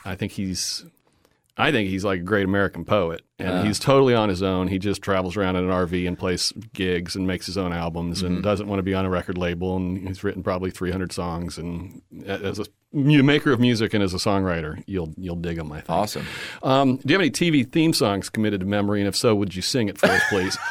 I 0.06 0.16
think 0.16 0.32
he's. 0.34 0.86
I 1.60 1.72
think 1.74 1.90
he's 1.90 2.06
like 2.06 2.22
a 2.22 2.24
great 2.24 2.46
American 2.46 2.86
poet, 2.86 3.22
and 3.38 3.50
Uh. 3.50 3.64
he's 3.64 3.78
totally 3.80 4.14
on 4.16 4.30
his 4.30 4.42
own. 4.42 4.68
He 4.70 4.80
just 4.80 5.02
travels 5.02 5.36
around 5.38 5.58
in 5.58 5.66
an 5.66 5.70
RV 5.70 6.08
and 6.08 6.18
plays 6.18 6.54
gigs 6.74 7.16
and 7.16 7.28
makes 7.28 7.46
his 7.46 7.58
own 7.58 7.74
albums, 7.74 8.20
Mm-hmm. 8.24 8.34
and 8.36 8.44
doesn't 8.44 8.68
want 8.68 8.80
to 8.80 8.84
be 8.84 8.94
on 8.94 9.06
a 9.06 9.10
record 9.10 9.38
label. 9.38 9.76
And 9.76 10.08
he's 10.08 10.24
written 10.24 10.42
probably 10.42 10.72
300 10.72 11.12
songs. 11.12 11.58
And 11.58 12.02
as 12.26 12.60
a 12.60 12.66
maker 12.94 13.52
of 13.52 13.60
music 13.60 13.94
and 13.94 14.02
as 14.02 14.14
a 14.14 14.18
songwriter, 14.18 14.82
you'll 14.88 15.14
you'll 15.18 15.36
dig 15.36 15.58
him. 15.58 15.72
I 15.72 15.82
think. 15.82 15.90
awesome. 15.90 16.26
Um, 16.64 16.96
do 16.98 17.04
you 17.08 17.14
have 17.16 17.22
any 17.22 17.30
TV 17.32 17.70
theme 17.70 17.92
songs 17.94 18.30
committed 18.30 18.62
to 18.62 18.66
memory? 18.66 19.02
And 19.02 19.08
if 19.08 19.16
so, 19.16 19.36
would 19.36 19.54
you 19.56 19.62
sing 19.62 19.90
it 19.90 19.98
for 19.98 20.08
us, 20.08 20.22
please? 20.30 20.58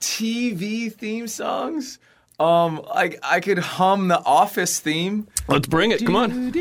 TV 0.00 0.92
theme 0.92 1.26
songs. 1.28 1.98
Um, 2.40 2.82
I 2.92 3.16
I 3.22 3.40
could 3.40 3.58
hum 3.58 4.08
the 4.08 4.20
Office 4.24 4.80
theme. 4.80 5.28
Let's 5.48 5.68
bring 5.68 5.92
it. 5.92 6.04
Come 6.04 6.16
on. 6.16 6.50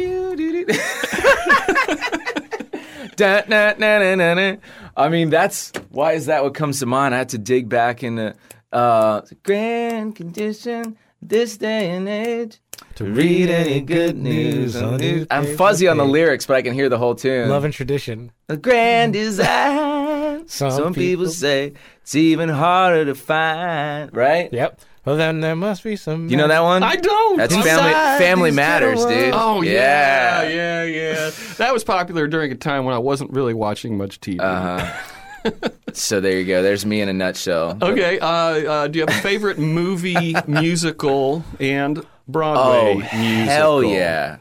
Da, 3.16 3.44
na, 3.48 3.74
na, 3.78 4.00
na, 4.00 4.16
na, 4.16 4.34
na. 4.34 4.56
I 4.98 5.10
mean, 5.10 5.30
that's 5.30 5.72
why 5.92 6.14
is 6.14 6.26
that 6.26 6.44
what 6.44 6.56
comes 6.56 6.80
to 6.80 6.88
mind? 6.88 7.14
I 7.14 7.20
had 7.20 7.30
to 7.30 7.38
dig 7.38 7.70
back 7.70 8.02
in 8.02 8.16
the 8.16 8.36
uh, 8.72 9.22
grand 9.44 10.16
condition 10.16 10.98
this 11.22 11.58
day 11.58 11.92
and 11.92 12.10
age 12.10 12.60
to 12.96 13.04
read 13.06 13.50
any 13.52 13.82
good 13.82 14.18
news. 14.18 14.76
on 14.76 14.98
the- 14.98 15.28
I'm 15.30 15.46
fuzzy 15.58 15.88
on 15.88 15.98
the 15.98 16.06
lyrics, 16.06 16.48
but 16.48 16.56
I 16.56 16.64
can 16.64 16.74
hear 16.74 16.90
the 16.90 16.98
whole 16.98 17.14
tune. 17.14 17.50
love 17.50 17.66
and 17.66 17.74
tradition. 17.74 18.32
A 18.50 18.58
grand 18.58 19.14
design. 19.14 20.48
Some 20.48 20.72
Some, 20.72 20.94
people, 20.96 21.26
people- 21.26 21.28
say 21.28 21.74
it's 22.02 22.16
even 22.16 22.50
harder 22.50 23.06
to 23.06 23.14
find. 23.16 24.10
Right? 24.16 24.52
Yep. 24.52 24.82
Well, 25.06 25.18
then 25.18 25.42
there 25.42 25.56
must 25.56 25.84
be 25.84 25.96
some. 25.98 26.30
You 26.30 26.38
know 26.38 26.48
that 26.48 26.62
one? 26.62 26.82
I 26.82 26.96
don't. 26.96 27.38
That's 27.38 27.54
Inside 27.54 27.68
family. 27.70 28.26
Family 28.26 28.50
these 28.52 28.56
matters, 28.56 29.06
ghetto 29.06 29.26
dude. 29.26 29.34
Oh 29.34 29.62
yeah, 29.62 30.44
yeah, 30.48 30.84
yeah. 30.84 31.32
That 31.58 31.74
was 31.74 31.84
popular 31.84 32.28
during 32.28 32.52
a 32.52 32.56
time 32.56 32.86
when 32.86 32.96
I 32.96 33.00
wasn't 33.00 33.32
really 33.32 33.54
watching 33.54 33.98
much 33.98 34.20
TV. 34.22 34.40
Uh-huh. 34.40 34.94
So 35.92 36.22
there 36.22 36.40
you 36.40 36.46
go. 36.46 36.64
There's 36.64 36.86
me 36.86 37.02
in 37.02 37.10
a 37.10 37.14
nutshell. 37.14 37.78
Okay. 37.82 38.18
Uh, 38.18 38.28
uh, 38.28 38.88
do 38.88 38.98
you 38.98 39.06
have 39.06 39.16
a 39.16 39.22
favorite 39.22 39.60
movie, 39.60 40.34
musical, 40.48 41.44
and 41.60 42.04
Broadway 42.30 42.94
Oh 42.94 42.96
musical? 43.20 43.46
hell 43.54 43.84
yeah! 43.84 44.38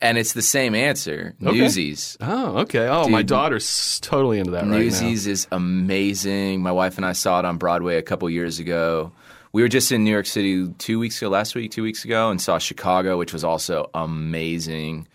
And 0.00 0.18
it's 0.18 0.32
the 0.34 0.42
same 0.42 0.74
answer. 0.74 1.34
Okay. 1.42 1.56
Newsies. 1.56 2.18
Oh, 2.20 2.58
okay. 2.62 2.86
Oh, 2.88 3.08
my 3.08 3.20
Dude. 3.22 3.28
daughter's 3.28 4.00
totally 4.00 4.38
into 4.40 4.50
that 4.50 4.62
right 4.64 4.70
now. 4.70 4.76
Newsies 4.76 5.26
is 5.28 5.46
amazing. 5.52 6.60
My 6.62 6.72
wife 6.72 6.96
and 6.98 7.06
I 7.06 7.12
saw 7.12 7.38
it 7.38 7.44
on 7.46 7.56
Broadway 7.56 7.96
a 7.96 8.02
couple 8.02 8.28
years 8.28 8.58
ago. 8.58 9.12
We 9.54 9.62
were 9.62 9.68
just 9.68 9.92
in 9.92 10.02
New 10.02 10.10
York 10.10 10.26
City 10.26 10.66
two 10.78 10.98
weeks 10.98 11.22
ago, 11.22 11.28
last 11.28 11.54
week, 11.54 11.70
two 11.70 11.84
weeks 11.84 12.04
ago, 12.04 12.28
and 12.28 12.42
saw 12.42 12.58
Chicago, 12.58 13.16
which 13.16 13.32
was 13.32 13.44
also 13.44 13.88
amazing. 13.94 15.06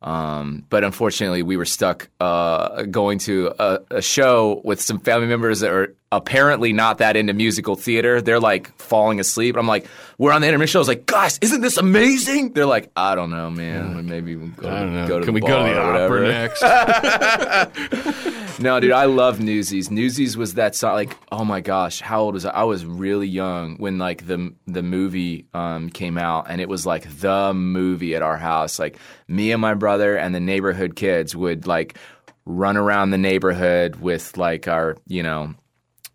Um, 0.00 0.64
but 0.70 0.84
unfortunately, 0.84 1.42
we 1.42 1.58
were 1.58 1.66
stuck 1.66 2.08
uh, 2.18 2.84
going 2.84 3.18
to 3.18 3.52
a, 3.58 3.80
a 3.90 4.00
show 4.00 4.62
with 4.64 4.80
some 4.80 5.00
family 5.00 5.26
members 5.26 5.60
that 5.60 5.70
were 5.70 5.94
apparently 6.16 6.72
not 6.72 6.98
that 6.98 7.16
into 7.16 7.32
musical 7.32 7.76
theater. 7.76 8.20
They're 8.20 8.40
like 8.40 8.76
falling 8.78 9.20
asleep. 9.20 9.56
I'm 9.56 9.66
like, 9.66 9.86
we're 10.18 10.32
on 10.32 10.40
the 10.40 10.48
intermission. 10.48 10.78
I 10.78 10.80
was 10.80 10.88
like, 10.88 11.06
gosh, 11.06 11.38
isn't 11.40 11.60
this 11.60 11.76
amazing? 11.76 12.52
They're 12.52 12.66
like, 12.66 12.90
I 12.96 13.14
don't 13.14 13.30
know, 13.30 13.50
man. 13.50 14.06
Maybe 14.06 14.36
we'll 14.36 14.48
go, 14.48 14.68
I 14.70 14.80
don't 14.80 14.94
know. 14.94 15.08
go 15.08 15.18
to 15.20 15.24
Can 15.24 15.34
the 15.34 15.40
we 15.40 15.46
go 15.46 15.66
to 15.66 15.74
the 15.74 15.80
opera 16.04 16.28
next? 16.28 16.62
No, 18.60 18.78
dude, 18.78 18.92
I 18.92 19.06
love 19.06 19.40
Newsies. 19.40 19.90
Newsies 19.90 20.36
was 20.36 20.54
that 20.54 20.76
song. 20.76 20.94
Like, 20.94 21.16
oh 21.32 21.44
my 21.44 21.60
gosh, 21.60 22.00
how 22.00 22.20
old 22.22 22.34
was 22.34 22.46
I? 22.46 22.50
I 22.50 22.62
was 22.62 22.86
really 22.86 23.26
young 23.26 23.76
when 23.78 23.98
like 23.98 24.28
the 24.28 24.54
the 24.68 24.82
movie 24.82 25.46
um, 25.54 25.90
came 25.90 26.16
out, 26.16 26.46
and 26.48 26.60
it 26.60 26.68
was 26.68 26.86
like 26.86 27.02
the 27.18 27.52
movie 27.52 28.14
at 28.14 28.22
our 28.22 28.36
house. 28.36 28.78
Like 28.78 28.96
me 29.26 29.50
and 29.50 29.60
my 29.60 29.74
brother 29.74 30.16
and 30.16 30.32
the 30.34 30.40
neighborhood 30.40 30.94
kids 30.94 31.34
would 31.34 31.66
like 31.66 31.98
run 32.46 32.76
around 32.76 33.10
the 33.10 33.18
neighborhood 33.18 33.96
with 33.96 34.36
like 34.36 34.68
our 34.68 34.96
you 35.08 35.24
know 35.24 35.52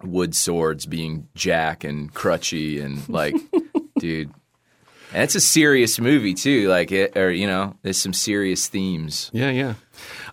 wood 0.03 0.35
swords, 0.35 0.85
being 0.85 1.27
Jack 1.35 1.83
and 1.83 2.13
Crutchy, 2.13 2.83
and 2.83 3.07
like, 3.09 3.35
dude. 3.99 4.31
And 5.11 5.23
it's 5.23 5.33
a 5.35 5.41
serious 5.41 5.99
movie 5.99 6.35
too, 6.35 6.67
like 6.69 6.91
it, 6.91 7.17
or 7.17 7.31
you 7.31 7.47
know, 7.47 7.75
there's 7.81 7.97
some 7.97 8.13
serious 8.13 8.67
themes. 8.67 9.31
yeah, 9.33 9.49
yeah. 9.49 9.73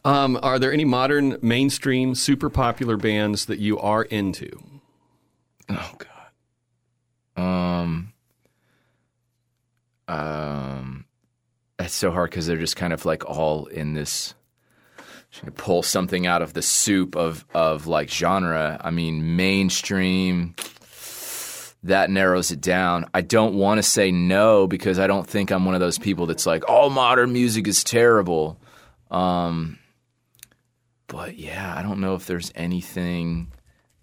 Um, 0.05 0.39
are 0.43 0.59
there 0.59 0.73
any 0.73 0.85
modern 0.85 1.39
mainstream 1.43 2.15
super 2.15 2.51
popular 2.51 2.97
bands 2.97 3.47
that 3.47 3.59
you 3.59 3.79
are 3.79 4.05
into? 4.05 4.51
Oh 5.69 5.93
God. 5.99 7.43
Um. 7.43 8.13
Um. 10.07 11.07
That's 11.79 11.95
so 11.95 12.11
hard 12.11 12.31
because 12.31 12.47
they're 12.47 12.57
just 12.57 12.77
kind 12.77 12.93
of 12.93 13.05
like 13.05 13.25
all 13.25 13.67
in 13.67 13.95
this. 13.95 14.35
Pull 15.57 15.83
something 15.83 16.27
out 16.27 16.43
of 16.43 16.53
the 16.55 16.63
soup 16.63 17.17
of 17.17 17.45
of 17.55 17.87
like 17.87 18.11
genre. 18.11 18.81
I 18.83 18.91
mean, 18.91 19.37
mainstream. 19.37 20.55
That 21.83 22.11
narrows 22.11 22.51
it 22.51 22.61
down. 22.61 23.07
I 23.15 23.21
don't 23.21 23.55
want 23.55 23.79
to 23.79 23.83
say 23.83 24.11
no 24.11 24.67
because 24.67 24.99
I 24.99 25.07
don't 25.07 25.27
think 25.27 25.53
I'm 25.53 25.65
one 25.65 25.75
of 25.75 25.81
those 25.81 25.99
people 25.99 26.27
that's 26.27 26.45
like, 26.45 26.69
all 26.69 26.91
modern 26.91 27.33
music 27.33 27.69
is 27.69 27.85
terrible. 27.85 28.59
Um, 29.09 29.79
but 31.07 31.39
yeah, 31.39 31.73
I 31.77 31.83
don't 31.83 32.01
know 32.01 32.17
if 32.17 32.27
there's 32.27 32.51
anything 32.57 33.53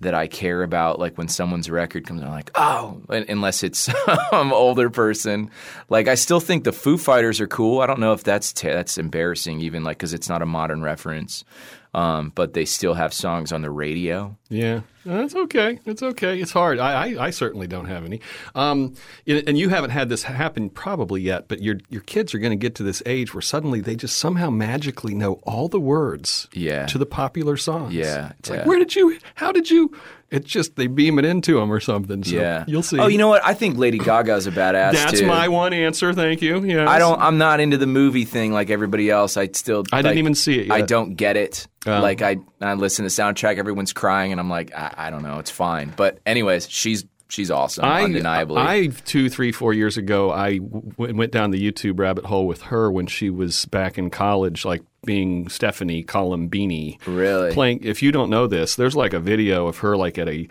that 0.04 0.14
I 0.14 0.28
care 0.28 0.64
about. 0.64 1.00
Like 1.00 1.18
when 1.18 1.28
someone's 1.28 1.70
record 1.70 2.06
comes 2.08 2.22
out, 2.22 2.28
I'm 2.28 2.34
like, 2.34 2.52
oh, 2.56 3.02
unless 3.10 3.64
it's 3.64 3.90
some 4.30 4.54
older 4.54 4.90
person. 4.90 5.50
Like 5.90 6.08
I 6.08 6.16
still 6.16 6.40
think 6.40 6.64
the 6.64 6.72
Foo 6.72 6.98
Fighters 6.98 7.42
are 7.42 7.48
cool. 7.48 7.82
I 7.82 7.88
don't 7.88 8.00
know 8.00 8.14
if 8.14 8.24
that's 8.24 8.54
te- 8.54 8.70
that's 8.70 8.98
embarrassing, 8.98 9.60
even 9.62 9.84
like 9.84 9.98
because 9.98 10.14
it's 10.14 10.30
not 10.30 10.42
a 10.42 10.46
modern 10.46 10.82
reference. 10.82 11.44
Um, 11.94 12.32
but 12.34 12.54
they 12.54 12.66
still 12.66 12.96
have 12.96 13.14
songs 13.14 13.52
on 13.52 13.62
the 13.62 13.70
radio. 13.70 14.36
Yeah, 14.50 14.82
that's 15.06 15.36
okay. 15.36 15.80
It's 15.86 16.02
okay. 16.02 16.40
It's 16.40 16.52
hard. 16.52 16.80
I, 16.80 17.10
I, 17.14 17.26
I 17.26 17.30
certainly 17.30 17.68
don't 17.68 17.86
have 17.86 18.04
any. 18.04 18.20
Um, 18.56 18.96
and 19.28 19.58
you 19.58 19.70
haven't 19.70 19.92
had 19.92 20.10
this 20.10 20.24
happen 20.24 20.70
probably 20.72 21.22
yet, 21.22 21.48
but 21.48 21.62
your 21.62 21.78
your 21.90 22.02
kids 22.02 22.34
are 22.34 22.40
going 22.40 22.52
to 22.52 22.56
get 22.58 22.74
to 22.76 22.84
this 22.84 23.04
age 23.06 23.34
where 23.36 23.42
suddenly 23.42 23.80
they 23.80 23.96
just 23.96 24.16
somehow 24.18 24.50
magically 24.50 25.14
know 25.14 25.34
all 25.44 25.68
the 25.68 25.80
words 25.80 26.48
Yeah. 26.54 26.86
to 26.88 26.98
the 26.98 27.06
popular 27.06 27.58
songs. 27.58 27.94
Yeah, 27.94 28.32
It's 28.40 28.50
like, 28.50 28.66
where 28.66 28.80
did 28.80 28.96
you, 28.96 29.20
how 29.36 29.52
did 29.52 29.70
you, 29.70 29.96
it's 30.34 30.50
just 30.50 30.76
they 30.76 30.88
beam 30.88 31.20
it 31.20 31.26
into 31.26 31.60
them 31.60 31.72
or 31.72 31.80
something. 31.80 32.24
So 32.24 32.36
yeah, 32.36 32.66
you'll 32.68 32.82
see. 32.82 33.00
Oh, 33.00 33.08
you 33.08 33.20
know 33.20 33.28
what? 33.28 33.46
I 33.46 33.54
think 33.54 33.78
Lady 33.78 34.00
Gaga's 34.00 34.48
a 34.48 34.52
badass. 34.52 34.94
That's 34.94 35.20
too. 35.20 35.28
my 35.28 35.48
one 35.48 35.74
answer. 35.74 36.12
Thank 36.12 36.42
you. 36.42 36.64
Yeah. 36.64 36.90
I 36.90 36.98
don't. 36.98 37.22
I'm 37.22 37.38
not 37.38 37.60
into 37.60 37.78
the 37.78 37.86
movie 37.86 38.26
thing 38.26 38.52
like 38.52 38.72
everybody 38.72 39.12
else. 39.12 39.38
I 39.38 39.48
still. 39.50 39.84
I 39.92 40.02
didn't 40.02 40.18
even 40.18 40.34
see 40.34 40.62
it 40.62 40.72
I 40.72 40.82
don't 40.82 41.14
get 41.14 41.38
it. 41.38 41.68
Oh. 41.86 42.00
Like 42.00 42.22
I, 42.22 42.38
I 42.62 42.74
listen 42.74 43.06
to 43.06 43.10
soundtrack. 43.10 43.58
Everyone's 43.58 43.94
crying, 43.94 44.32
and 44.32 44.42
I'm 44.42 44.50
like, 44.50 44.74
I, 44.74 44.94
I 44.98 45.10
don't 45.12 45.22
know. 45.22 45.38
It's 45.38 45.52
fine. 45.52 45.94
But 45.96 46.20
anyways, 46.26 46.68
she's 46.68 47.06
she's 47.34 47.50
awesome. 47.50 47.84
I, 47.84 48.04
undeniably. 48.04 48.62
I 48.62 48.88
two, 49.06 49.30
three, 49.30 49.52
four 49.52 49.74
years 49.74 49.98
ago, 49.98 50.32
I 50.32 50.60
w- 50.60 51.16
went 51.16 51.32
down 51.32 51.52
the 51.52 51.72
YouTube 51.72 52.00
rabbit 52.00 52.26
hole 52.26 52.46
with 52.46 52.64
her 52.64 52.92
when 52.92 53.08
she 53.08 53.30
was 53.30 53.66
back 53.66 53.98
in 53.98 54.10
college, 54.10 54.64
like 54.64 54.84
being 55.06 55.50
Stephanie 55.50 56.04
Columbini. 56.04 57.00
Really? 57.06 57.52
Playing. 57.52 57.84
If 57.84 58.04
you 58.04 58.12
don't 58.12 58.30
know 58.30 58.48
this, 58.48 58.76
there's 58.76 58.96
like 58.96 59.14
a 59.14 59.20
video 59.20 59.68
of 59.68 59.80
her 59.80 59.98
like 59.98 60.18
at 60.18 60.30
a 60.30 60.48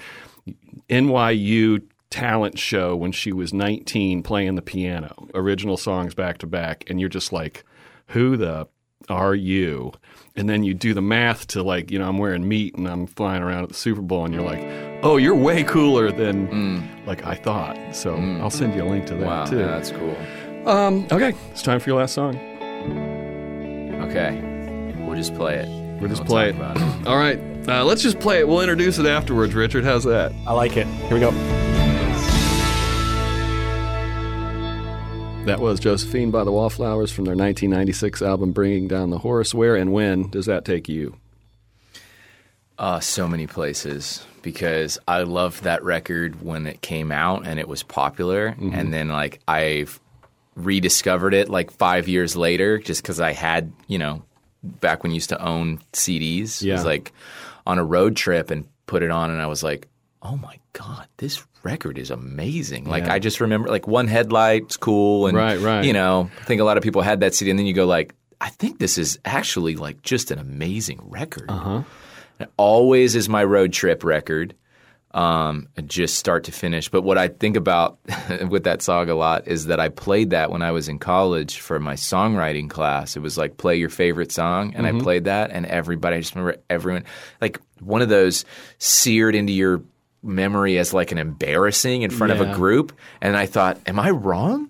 NYU 0.90 1.82
talent 2.10 2.58
show 2.58 2.96
when 2.96 3.12
she 3.12 3.32
was 3.32 3.54
19 3.54 4.22
playing 4.22 4.56
the 4.56 4.62
piano, 4.62 5.28
original 5.34 5.76
songs 5.76 6.14
back 6.14 6.38
to 6.38 6.46
back, 6.46 6.84
and 6.88 7.00
you're 7.00 7.08
just 7.08 7.32
like, 7.32 7.64
who 8.08 8.36
the 8.36 8.66
are 9.08 9.34
you? 9.34 9.92
And 10.34 10.48
then 10.48 10.64
you 10.64 10.72
do 10.72 10.94
the 10.94 11.02
math 11.02 11.46
to 11.48 11.62
like, 11.62 11.90
you 11.90 11.98
know, 11.98 12.08
I'm 12.08 12.16
wearing 12.16 12.48
meat 12.48 12.74
and 12.74 12.88
I'm 12.88 13.06
flying 13.06 13.42
around 13.42 13.64
at 13.64 13.68
the 13.68 13.74
Super 13.74 14.00
Bowl, 14.00 14.24
and 14.24 14.32
you're 14.32 14.42
like, 14.42 14.60
oh, 15.02 15.18
you're 15.18 15.34
way 15.34 15.62
cooler 15.62 16.10
than 16.10 16.88
like 17.06 17.26
I 17.26 17.34
thought. 17.34 17.76
So 17.94 18.14
I'll 18.40 18.48
send 18.50 18.74
you 18.74 18.82
a 18.82 18.88
link 18.88 19.06
to 19.08 19.14
that 19.16 19.26
wow, 19.26 19.44
too. 19.44 19.58
yeah, 19.58 19.66
that's 19.66 19.90
cool. 19.90 20.16
Um, 20.66 21.06
okay, 21.12 21.34
it's 21.50 21.60
time 21.62 21.80
for 21.80 21.90
your 21.90 21.98
last 21.98 22.14
song. 22.14 22.36
Okay, 24.02 24.40
we'll 25.04 25.16
just 25.16 25.34
play 25.34 25.56
it. 25.56 25.68
We'll 26.00 26.08
just 26.08 26.22
We'll 26.22 26.28
play 26.28 26.48
it. 26.50 26.56
it. 26.56 27.06
All 27.06 27.16
right, 27.16 27.38
uh, 27.68 27.84
let's 27.84 28.02
just 28.02 28.18
play 28.18 28.38
it. 28.40 28.48
We'll 28.48 28.60
introduce 28.60 28.98
it 28.98 29.06
afterwards. 29.06 29.54
Richard, 29.54 29.84
how's 29.84 30.04
that? 30.04 30.32
I 30.46 30.52
like 30.54 30.76
it. 30.76 30.86
Here 30.86 31.14
we 31.14 31.20
go. 31.20 31.61
That 35.44 35.58
was 35.58 35.80
Josephine 35.80 36.30
by 36.30 36.44
the 36.44 36.52
Wallflowers 36.52 37.10
from 37.10 37.24
their 37.24 37.34
1996 37.34 38.22
album 38.22 38.52
Bringing 38.52 38.86
Down 38.86 39.10
the 39.10 39.18
Horse. 39.18 39.52
Where 39.52 39.74
and 39.74 39.92
when 39.92 40.30
does 40.30 40.46
that 40.46 40.64
take 40.64 40.88
you? 40.88 41.16
Uh, 42.78 43.00
so 43.00 43.26
many 43.26 43.48
places 43.48 44.24
because 44.42 44.98
I 45.08 45.22
loved 45.22 45.64
that 45.64 45.82
record 45.82 46.42
when 46.42 46.66
it 46.68 46.80
came 46.80 47.10
out 47.10 47.44
and 47.46 47.58
it 47.58 47.66
was 47.68 47.82
popular, 47.82 48.52
Mm-hmm. 48.52 48.72
and 48.74 48.94
then 48.94 49.08
like 49.08 49.40
I've 49.48 50.00
rediscovered 50.54 51.34
it 51.34 51.48
like 51.48 51.70
five 51.72 52.08
years 52.08 52.36
later 52.36 52.78
just 52.78 53.02
because 53.02 53.18
I 53.20 53.32
had 53.32 53.72
you 53.88 53.98
know 53.98 54.22
back 54.62 55.02
when 55.02 55.10
you 55.10 55.16
used 55.16 55.30
to 55.30 55.42
own 55.44 55.80
CDs. 55.92 56.62
It 56.62 56.66
Yeah. 56.68 56.74
was 56.74 56.84
like 56.84 57.12
on 57.66 57.78
a 57.78 57.84
road 57.84 58.14
trip 58.16 58.50
and 58.52 58.64
put 58.86 59.02
it 59.02 59.10
on, 59.10 59.30
and 59.30 59.42
I 59.42 59.46
was 59.48 59.62
like, 59.64 59.88
oh 60.22 60.36
my 60.36 60.58
god, 60.72 61.06
this 61.18 61.44
record 61.62 61.98
is 61.98 62.10
amazing. 62.10 62.84
Like 62.84 63.04
Yeah. 63.04 63.14
I 63.14 63.18
just 63.18 63.40
remember 63.40 63.68
like 63.68 63.86
one 63.86 64.08
headlight's 64.08 64.76
cool, 64.76 65.26
and 65.26 65.36
Right, 65.36 65.58
right. 65.58 65.84
You 65.84 65.92
know, 65.92 66.30
I 66.40 66.44
think 66.44 66.60
a 66.60 66.64
lot 66.64 66.76
of 66.76 66.82
people 66.82 67.02
had 67.02 67.20
that 67.20 67.34
CD, 67.34 67.50
and 67.50 67.58
then 67.58 67.66
you 67.66 67.74
go 67.74 67.86
like. 67.86 68.14
I 68.40 68.48
think 68.48 68.80
this 68.80 68.98
is 68.98 69.20
actually 69.24 69.76
like 69.76 70.02
just 70.02 70.32
an 70.32 70.40
amazing 70.40 70.98
record. 71.04 71.48
Uh-huh. 71.48 71.84
It 72.40 72.50
always 72.56 73.14
is 73.14 73.28
my 73.28 73.44
road 73.44 73.72
trip 73.72 74.02
record, 74.02 74.56
um, 75.14 75.68
just 75.86 76.16
start 76.16 76.44
to 76.44 76.52
finish. 76.52 76.88
But 76.88 77.02
what 77.02 77.18
I 77.18 77.28
think 77.28 77.56
about 77.56 77.98
with 78.48 78.64
that 78.64 78.82
song 78.82 79.08
a 79.10 79.14
lot 79.14 79.46
is 79.46 79.66
that 79.66 79.78
I 79.78 79.90
played 79.90 80.30
that 80.30 80.50
when 80.50 80.62
I 80.62 80.72
was 80.72 80.88
in 80.88 80.98
college 80.98 81.60
for 81.60 81.78
my 81.78 81.94
songwriting 81.94 82.68
class. 82.68 83.16
It 83.16 83.20
was 83.20 83.38
like 83.38 83.58
play 83.58 83.76
your 83.76 83.90
favorite 83.90 84.32
song, 84.32 84.74
and 84.74 84.86
I 84.88 85.00
played 85.00 85.24
that, 85.24 85.52
and 85.52 85.64
everybody. 85.66 86.16
I 86.16 86.20
just 86.20 86.34
remember 86.34 86.60
everyone 86.68 87.04
like 87.40 87.60
one 87.78 88.02
of 88.02 88.08
those 88.08 88.44
seared 88.78 89.34
into 89.34 89.52
your 89.52 89.82
memory 90.22 90.78
as 90.78 90.94
like 90.94 91.12
an 91.12 91.18
embarrassing 91.18 92.02
in 92.02 92.10
front 92.10 92.32
of 92.32 92.40
a 92.40 92.54
group 92.54 92.92
and 93.20 93.36
i 93.36 93.46
thought 93.46 93.78
am 93.86 93.98
i 93.98 94.10
wrong 94.10 94.68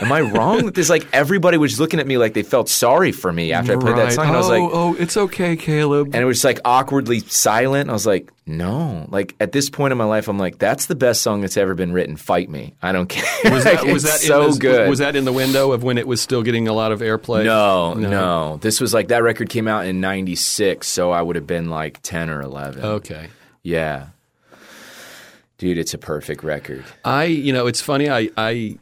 am 0.00 0.12
i 0.12 0.20
wrong 0.20 0.64
that 0.66 0.74
there's 0.74 0.90
like 0.90 1.06
everybody 1.12 1.56
was 1.56 1.80
looking 1.80 2.00
at 2.00 2.06
me 2.06 2.16
like 2.16 2.34
they 2.34 2.42
felt 2.42 2.68
sorry 2.68 3.10
for 3.12 3.32
me 3.32 3.52
after 3.52 3.72
i 3.72 3.76
played 3.76 3.96
that 3.96 4.12
song 4.12 4.26
and 4.26 4.34
i 4.34 4.38
was 4.38 4.46
oh, 4.46 4.50
like 4.50 4.70
oh, 4.72 4.94
it's 4.98 5.16
okay, 5.16 5.56
Caleb. 5.56 6.08
and 6.08 6.16
it 6.16 6.24
was 6.24 6.44
like 6.44 6.60
awkwardly 6.64 7.20
silent. 7.20 7.90
I 7.90 7.92
was 7.92 8.06
like, 8.06 8.32
no. 8.46 9.06
Like 9.10 9.34
at 9.40 9.52
this 9.52 9.70
point 9.70 9.92
in 9.92 9.98
my 9.98 10.04
life, 10.04 10.28
I'm 10.28 10.38
like, 10.38 10.58
that's 10.58 10.86
the 10.86 10.94
best 10.94 11.22
song 11.22 11.40
that's 11.40 11.56
ever 11.56 11.74
been 11.74 11.92
written. 11.92 12.16
Fight 12.16 12.48
me. 12.48 12.74
I 12.82 12.92
don't 12.92 13.08
care. 13.08 13.52
was 13.52 13.64
that, 13.64 13.74
Like, 13.82 13.92
was 13.92 14.04
it's 14.04 14.20
that 14.20 14.26
so 14.26 14.50
the, 14.50 14.58
good? 14.58 14.88
Was 14.88 14.98
that 14.98 15.16
in 15.16 15.24
the 15.24 15.32
window 15.32 15.72
of 15.72 15.82
when 15.82 15.98
it 15.98 16.06
was 16.06 16.20
still 16.20 16.42
getting 16.42 16.68
a 16.68 16.72
lot 16.72 16.92
of 16.92 17.00
airplay? 17.00 17.44
no, 17.44 17.94
no, 17.94 18.58
This 18.60 18.80
was 18.80 18.94
like 18.94 19.08
that 19.08 19.22
record 19.22 19.48
came 19.48 19.68
out 19.68 19.86
in 19.86 20.00
'96, 20.00 20.86
so 20.86 21.10
I 21.10 21.22
would 21.22 21.36
have 21.36 21.46
been 21.46 21.70
like 21.70 22.00
10 22.02 22.30
or 22.30 22.42
11. 22.42 22.84
Okay. 22.84 23.28
Yeah, 23.62 24.08
dude, 25.58 25.78
it's 25.78 25.94
a 25.94 25.98
perfect 25.98 26.42
record. 26.44 26.84
I, 27.04 27.24
you 27.24 27.52
know, 27.52 27.66
it's 27.66 27.80
funny. 27.80 28.08
I, 28.10 28.30
I 28.36 28.78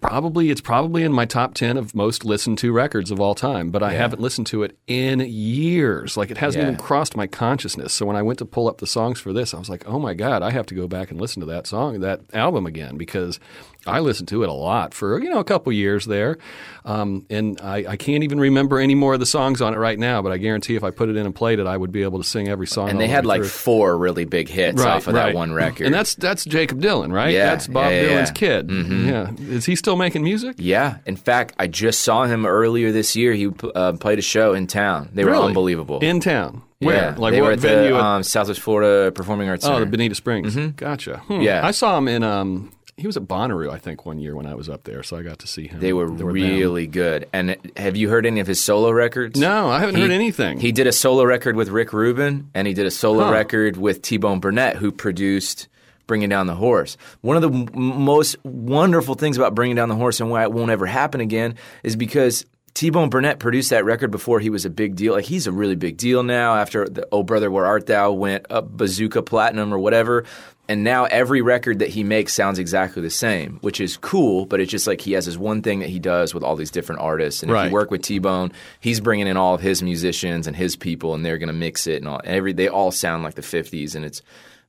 probably 0.00 0.48
it's 0.50 0.60
probably 0.60 1.02
in 1.02 1.12
my 1.12 1.24
top 1.24 1.54
ten 1.54 1.76
of 1.76 1.92
most 1.92 2.24
listened 2.24 2.56
to 2.58 2.70
records 2.72 3.10
of 3.10 3.18
all 3.20 3.34
time, 3.34 3.70
but 3.70 3.82
I 3.82 3.94
haven't 3.94 4.20
listened 4.22 4.46
to 4.48 4.62
it 4.62 4.78
in 4.86 5.18
years. 5.20 6.16
Like 6.16 6.30
it 6.30 6.38
hasn't 6.38 6.62
Yeah. 6.62 6.68
even 6.70 6.80
crossed 6.80 7.16
my 7.16 7.26
consciousness. 7.26 7.92
So 7.92 8.06
when 8.06 8.14
I 8.14 8.22
went 8.22 8.38
to 8.38 8.44
pull 8.44 8.68
up 8.68 8.78
the 8.78 8.86
songs 8.86 9.18
for 9.18 9.32
this, 9.32 9.52
I 9.54 9.58
was 9.58 9.68
like, 9.68 9.82
oh 9.88 9.98
my 9.98 10.14
god, 10.14 10.42
I 10.42 10.50
have 10.52 10.66
to 10.66 10.74
go 10.76 10.86
back 10.86 11.10
and 11.10 11.20
listen 11.20 11.40
to 11.40 11.46
that 11.46 11.66
song, 11.66 11.98
that 12.00 12.20
album 12.32 12.64
again 12.64 12.96
because 12.96 13.40
I 13.88 14.00
listened 14.00 14.28
to 14.28 14.42
it 14.42 14.48
a 14.48 14.52
lot 14.52 14.94
for 14.94 15.18
you 15.22 15.30
know 15.30 15.38
a 15.38 15.44
couple 15.44 15.72
years 15.72 16.06
there, 16.06 16.38
um, 16.84 17.26
and 17.30 17.60
I, 17.60 17.84
I 17.88 17.96
can't 17.96 18.24
even 18.24 18.38
remember 18.40 18.78
any 18.78 18.94
more 18.94 19.14
of 19.14 19.20
the 19.20 19.26
songs 19.26 19.60
on 19.62 19.74
it 19.74 19.78
right 19.78 19.98
now. 19.98 20.22
But 20.22 20.32
I 20.32 20.36
guarantee 20.38 20.76
if 20.76 20.84
I 20.84 20.90
put 20.90 21.08
it 21.08 21.16
in 21.16 21.26
and 21.26 21.34
played 21.34 21.58
it, 21.58 21.66
I 21.66 21.76
would 21.76 21.92
be 21.92 22.02
able 22.02 22.18
to 22.18 22.24
sing 22.24 22.48
every 22.48 22.66
song. 22.66 22.88
And 22.90 23.00
they 23.00 23.08
had 23.08 23.26
like 23.26 23.40
through. 23.40 23.48
four 23.48 23.98
really 23.98 24.24
big 24.24 24.48
hits 24.48 24.82
off 24.82 25.06
of 25.06 25.14
that 25.14 25.34
one 25.34 25.52
record. 25.52 25.86
And 25.86 25.94
that's 25.94 26.14
that's 26.14 26.44
Jakob 26.44 26.80
Dylan, 26.80 27.12
right? 27.12 27.32
Yeah, 27.32 27.50
that's 27.50 27.66
Bob 27.66 27.90
yeah, 27.92 28.04
Dylan's 28.04 28.40
yeah. 28.40 28.60
Mm-hmm. 28.62 29.08
kid. 29.34 29.38
Yeah, 29.48 29.54
is 29.56 29.64
he 29.66 29.76
still 29.76 29.96
making 29.96 30.22
music? 30.22 30.56
yeah. 30.58 30.98
In 31.06 31.16
fact, 31.16 31.54
I 31.58 31.66
just 31.66 32.00
saw 32.02 32.24
him 32.24 32.46
earlier 32.46 32.92
this 32.92 33.16
year. 33.16 33.32
He 33.32 33.50
uh, 33.74 33.92
played 33.94 34.18
a 34.18 34.22
show 34.22 34.54
in 34.54 34.66
town. 34.66 35.10
They 35.12 35.24
were 35.24 35.32
Really? 35.32 35.46
unbelievable. 35.46 35.98
In 36.00 36.20
town. 36.20 36.62
Where? 36.80 36.94
Yeah, 36.96 37.14
Like 37.18 37.32
they 37.32 37.40
what 37.40 37.46
were 37.48 37.52
at 37.54 37.58
venue 37.58 37.90
the 37.94 37.98
um, 38.04 38.22
Southwest 38.22 38.60
Florida 38.60 39.10
Performing 39.10 39.48
Arts 39.48 39.64
Oh, 39.64 39.68
Center. 39.68 39.80
the 39.84 39.90
Bonita 39.90 40.14
Springs. 40.14 40.54
Gotcha. 40.76 41.18
Hmm. 41.26 41.40
Yeah. 41.40 41.66
I 41.66 41.72
saw 41.72 41.98
him 41.98 42.06
in. 42.06 42.22
Um, 42.22 42.70
he 42.98 43.06
was 43.06 43.16
at 43.16 43.22
Bonnaroo, 43.24 43.70
I 43.70 43.78
think, 43.78 44.04
one 44.04 44.18
year 44.18 44.34
when 44.36 44.44
I 44.46 44.54
was 44.54 44.68
up 44.68 44.82
there, 44.84 45.02
so 45.02 45.16
I 45.16 45.22
got 45.22 45.38
to 45.38 45.46
see 45.46 45.68
him. 45.68 45.80
they 45.80 45.92
were 45.92 46.06
them. 46.06 46.26
really 46.26 46.86
good. 46.86 47.28
And 47.32 47.56
have 47.76 47.96
you 47.96 48.08
heard 48.08 48.26
any 48.26 48.40
of 48.40 48.46
his 48.46 48.60
solo 48.62 48.90
records? 48.90 49.38
No, 49.40 49.68
I 49.70 49.78
haven't 49.80 49.94
He- 49.96 50.02
heard 50.02 50.10
anything. 50.10 50.58
He 50.60 50.72
did 50.72 50.86
a 50.86 50.92
solo 50.92 51.24
record 51.24 51.56
with 51.56 51.68
Rick 51.68 51.92
Rubin, 51.92 52.48
and 52.54 52.66
he 52.68 52.74
did 52.74 52.86
a 52.86 52.90
solo 52.90 53.24
Huh. 53.26 53.32
record 53.32 53.76
with 53.76 54.02
T 54.02 54.16
Bone 54.16 54.40
Burnett, 54.40 54.76
who 54.76 54.90
produced 54.92 55.68
Bringing 56.06 56.28
Down 56.28 56.46
the 56.46 56.54
Horse. 56.56 56.96
One 57.20 57.36
of 57.36 57.42
the 57.42 57.50
m- 57.50 57.68
most 58.04 58.36
wonderful 58.44 59.14
things 59.14 59.36
about 59.36 59.54
Bringing 59.54 59.76
Down 59.76 59.88
the 59.88 59.94
Horse 59.94 60.20
and 60.20 60.30
why 60.30 60.42
it 60.42 60.52
won't 60.52 60.70
ever 60.70 60.86
happen 60.86 61.20
again 61.20 61.54
is 61.82 61.96
because 61.96 62.44
T 62.74 62.90
Bone 62.90 63.10
Burnett 63.10 63.38
produced 63.40 63.70
that 63.70 63.84
record 63.84 64.10
before 64.10 64.40
he 64.40 64.50
was 64.50 64.64
a 64.64 64.70
big 64.70 64.94
deal. 64.96 65.12
Like 65.14 65.24
he's 65.24 65.46
a 65.46 65.52
really 65.52 65.74
big 65.74 65.96
deal 65.96 66.22
now 66.22 66.54
after 66.56 66.88
the 66.88 67.06
Oh 67.12 67.22
Brother 67.24 67.50
Where 67.50 67.66
Art 67.66 67.86
Thou 67.86 68.12
went 68.12 68.46
up 68.50 68.70
Bazooka 68.76 69.22
Platinum 69.22 69.72
or 69.74 69.78
whatever. 69.78 70.24
And 70.70 70.84
now 70.84 71.04
every 71.06 71.40
record 71.40 71.78
that 71.78 71.88
he 71.88 72.04
makes 72.04 72.34
sounds 72.34 72.58
exactly 72.58 73.00
the 73.00 73.08
same, 73.08 73.58
which 73.62 73.80
is 73.80 73.96
cool. 73.96 74.44
But 74.44 74.60
it's 74.60 74.70
just 74.70 74.86
like 74.86 75.00
he 75.00 75.12
has 75.12 75.24
this 75.24 75.38
one 75.38 75.62
thing 75.62 75.78
that 75.80 75.88
he 75.88 75.98
does 75.98 76.34
with 76.34 76.42
all 76.42 76.56
these 76.56 76.70
different 76.70 77.00
artists. 77.00 77.42
And 77.42 77.50
if 77.50 77.54
Right. 77.54 77.66
you 77.68 77.72
work 77.72 77.90
with 77.90 78.02
T 78.02 78.18
Bone, 78.18 78.52
he's 78.78 79.00
bringing 79.00 79.26
in 79.26 79.36
all 79.38 79.54
of 79.54 79.62
his 79.62 79.82
musicians 79.82 80.46
and 80.46 80.54
his 80.54 80.76
people, 80.76 81.14
and 81.14 81.24
they're 81.24 81.38
going 81.38 81.46
to 81.48 81.54
mix 81.54 81.86
it 81.86 81.96
and 82.02 82.06
all. 82.08 82.18
And 82.22 82.34
every 82.36 82.52
they 82.52 82.68
all 82.68 82.90
sound 82.90 83.22
like 83.22 83.34
the 83.34 83.42
'50s, 83.42 83.94
and 83.94 84.04
it's 84.04 84.20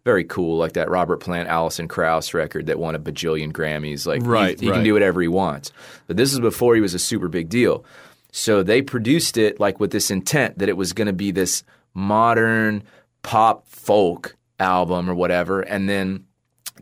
very 0.06 0.24
cool. 0.24 0.58
Like 0.58 0.74
that 0.74 0.90
Robert 0.90 1.18
Plant, 1.18 1.50
Alison 1.50 1.90
Krauss 1.90 2.34
record 2.34 2.68
that 2.68 2.80
won 2.80 2.96
a 2.96 3.00
bajillion 3.00 3.52
Grammys. 3.52 4.08
Like 4.08 4.22
he- 4.22 4.28
Right, 4.28 4.58
he, 4.58 4.68
right. 4.70 4.76
can 4.76 4.84
do 4.86 4.94
whatever 4.94 5.22
he 5.22 5.28
wants. 5.28 5.74
But 6.08 6.16
this 6.16 6.32
is 6.32 6.40
before 6.40 6.76
he 6.76 6.82
was 6.82 6.94
a 6.94 7.00
super 7.00 7.28
big 7.28 7.50
deal. 7.50 7.84
So 8.32 8.64
they 8.64 8.82
produced 8.82 9.38
it 9.38 9.60
like 9.60 9.82
with 9.82 9.92
this 9.92 10.10
intent 10.10 10.60
that 10.60 10.70
it 10.70 10.78
was 10.78 10.94
going 10.94 11.08
to 11.08 11.14
be 11.14 11.32
this 11.32 11.64
modern 11.94 12.84
pop 13.24 13.68
folk 13.68 14.36
album 14.60 15.10
or 15.10 15.16
whatever, 15.16 15.62
and 15.62 15.88
then. 15.90 16.26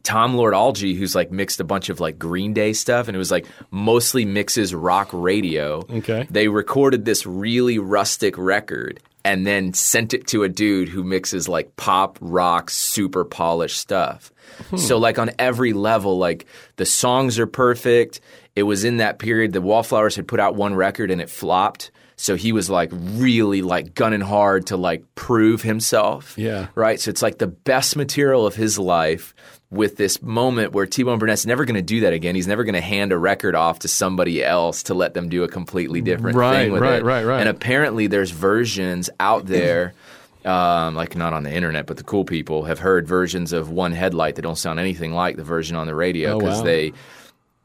Tom 0.04 0.36
Lord 0.36 0.54
Alge, 0.54 0.96
who's 0.96 1.16
like 1.16 1.32
mixed 1.32 1.60
a 1.60 1.66
bunch 1.66 1.90
of 1.90 2.00
like 2.00 2.20
Green 2.20 2.54
Day 2.54 2.72
stuff, 2.72 3.08
and 3.08 3.16
it 3.16 3.18
was 3.18 3.32
like 3.32 3.46
mostly 3.72 4.26
mixes 4.26 4.74
rock 4.74 5.10
radio. 5.12 5.80
Okay. 5.90 6.26
They 6.30 6.48
recorded 6.48 7.04
this 7.04 7.26
really 7.26 7.78
rustic 7.80 8.38
record 8.38 9.02
and 9.28 9.46
then 9.46 9.74
sent 9.74 10.14
it 10.14 10.26
to 10.28 10.44
a 10.44 10.50
dude 10.50 10.88
who 10.88 11.04
mixes 11.04 11.50
like 11.50 11.76
pop, 11.76 12.18
rock, 12.22 12.70
super 12.70 13.26
polished 13.26 13.78
stuff. 13.78 14.32
Hmm. 14.70 14.78
So 14.78 14.98
like 14.98 15.20
on 15.20 15.32
every 15.38 15.74
level, 15.74 16.18
like 16.18 16.46
the 16.78 16.86
songs 16.86 17.38
are 17.38 17.46
perfect. 17.46 18.22
It 18.56 18.64
was 18.64 18.86
in 18.86 18.98
that 18.98 19.20
period 19.20 19.52
the 19.52 19.60
Wallflowers 19.60 20.16
had 20.16 20.30
put 20.30 20.40
out 20.40 20.56
one 20.56 20.76
record 20.76 21.12
and 21.12 21.20
it 21.20 21.30
flopped. 21.30 21.92
So 22.20 22.36
he 22.36 22.52
was 22.52 22.70
like 22.70 22.90
really 22.92 23.62
like 23.62 23.94
gunning 23.94 24.22
hard 24.22 24.68
to 24.68 24.78
like 24.78 25.04
prove 25.16 25.62
himself. 25.62 26.36
Yeah. 26.38 26.68
Right. 26.76 27.00
So 27.00 27.10
it's 27.10 27.22
like 27.22 27.38
the 27.38 27.48
best 27.48 27.96
material 27.96 28.48
of 28.48 28.56
his 28.56 28.80
life 28.80 29.36
with 29.70 29.98
this 29.98 30.22
moment 30.22 30.72
where 30.74 30.86
T 30.88 31.04
Bone 31.04 31.20
Burnett's 31.20 31.46
never 31.46 31.64
going 31.66 31.76
to 31.76 31.82
do 31.82 32.00
that 32.02 32.14
again. 32.14 32.34
He's 32.34 32.48
never 32.48 32.64
going 32.64 32.74
to 32.74 32.82
hand 32.82 33.12
a 33.12 33.18
record 33.18 33.54
off 33.54 33.80
to 33.80 33.88
somebody 33.88 34.44
else 34.44 34.84
to 34.84 34.94
let 34.96 35.14
them 35.14 35.30
do 35.30 35.44
a 35.44 35.48
completely 35.48 36.02
different 36.02 36.38
Right, 36.38 36.64
thing 36.64 36.72
with 36.72 36.82
it. 36.82 36.86
right, 36.86 37.00
it. 37.00 37.04
right, 37.06 37.24
right. 37.24 37.40
And 37.42 37.50
apparently 37.50 38.08
there's 38.08 38.32
versions 38.32 39.10
out 39.20 39.46
there. 39.46 39.94
Um, 40.46 40.96
like 40.96 41.18
not 41.18 41.34
on 41.34 41.44
the 41.44 41.54
internet, 41.54 41.88
but 41.88 41.98
the 41.98 42.04
cool 42.06 42.24
people 42.24 42.64
have 42.64 42.80
heard 42.80 43.06
versions 43.06 43.52
of 43.52 43.70
One 43.70 43.92
Headlight 43.92 44.36
that 44.36 44.44
don't 44.44 44.56
sound 44.58 44.80
anything 44.80 45.12
like 45.12 45.36
the 45.36 45.44
version 45.44 45.76
on 45.76 45.88
the 45.88 45.96
radio 45.96 46.34
Oh, 46.36 46.40
because 46.40 46.60
wow. 46.60 46.64
they 46.64 46.94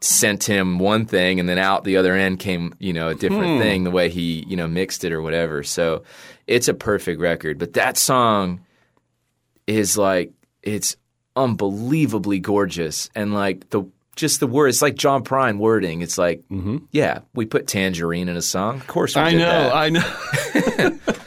sent 0.02 0.44
him 0.44 0.78
one 0.78 1.06
thing 1.06 1.38
and 1.38 1.48
then 1.48 1.58
out 1.58 1.84
the 1.84 1.96
other 1.96 2.14
end 2.14 2.38
came 2.38 2.74
you 2.78 2.92
know 2.92 3.08
a 3.08 3.14
different 3.14 3.56
Hmm. 3.56 3.58
thing 3.60 3.84
the 3.84 3.90
way 3.90 4.08
he 4.08 4.44
you 4.48 4.56
know 4.56 4.66
mixed 4.66 5.04
it 5.04 5.12
or 5.12 5.22
whatever 5.22 5.62
so 5.62 6.02
it's 6.46 6.68
a 6.68 6.74
perfect 6.74 7.20
record 7.20 7.58
but 7.58 7.74
that 7.74 7.96
song 7.96 8.60
is 9.66 9.96
like 9.96 10.32
it's 10.62 10.96
unbelievably 11.36 12.40
gorgeous 12.40 13.08
and 13.14 13.32
like 13.32 13.70
the 13.70 13.84
just 14.16 14.40
the 14.40 14.46
words 14.46 14.76
it's 14.76 14.82
like 14.82 14.96
John 14.96 15.24
Prine 15.24 15.58
wording 15.58 16.02
it's 16.02 16.18
like 16.18 16.42
mm-hmm. 16.50 16.78
yeah 16.90 17.20
we 17.34 17.46
put 17.46 17.66
tangerine 17.66 18.28
in 18.28 18.36
a 18.36 18.42
song 18.42 18.76
of 18.76 18.86
course 18.86 19.14
we. 19.16 19.22
I 19.22 19.32
know, 19.32 19.38
that. 19.38 19.74
I 19.74 19.88
know. 19.88 20.98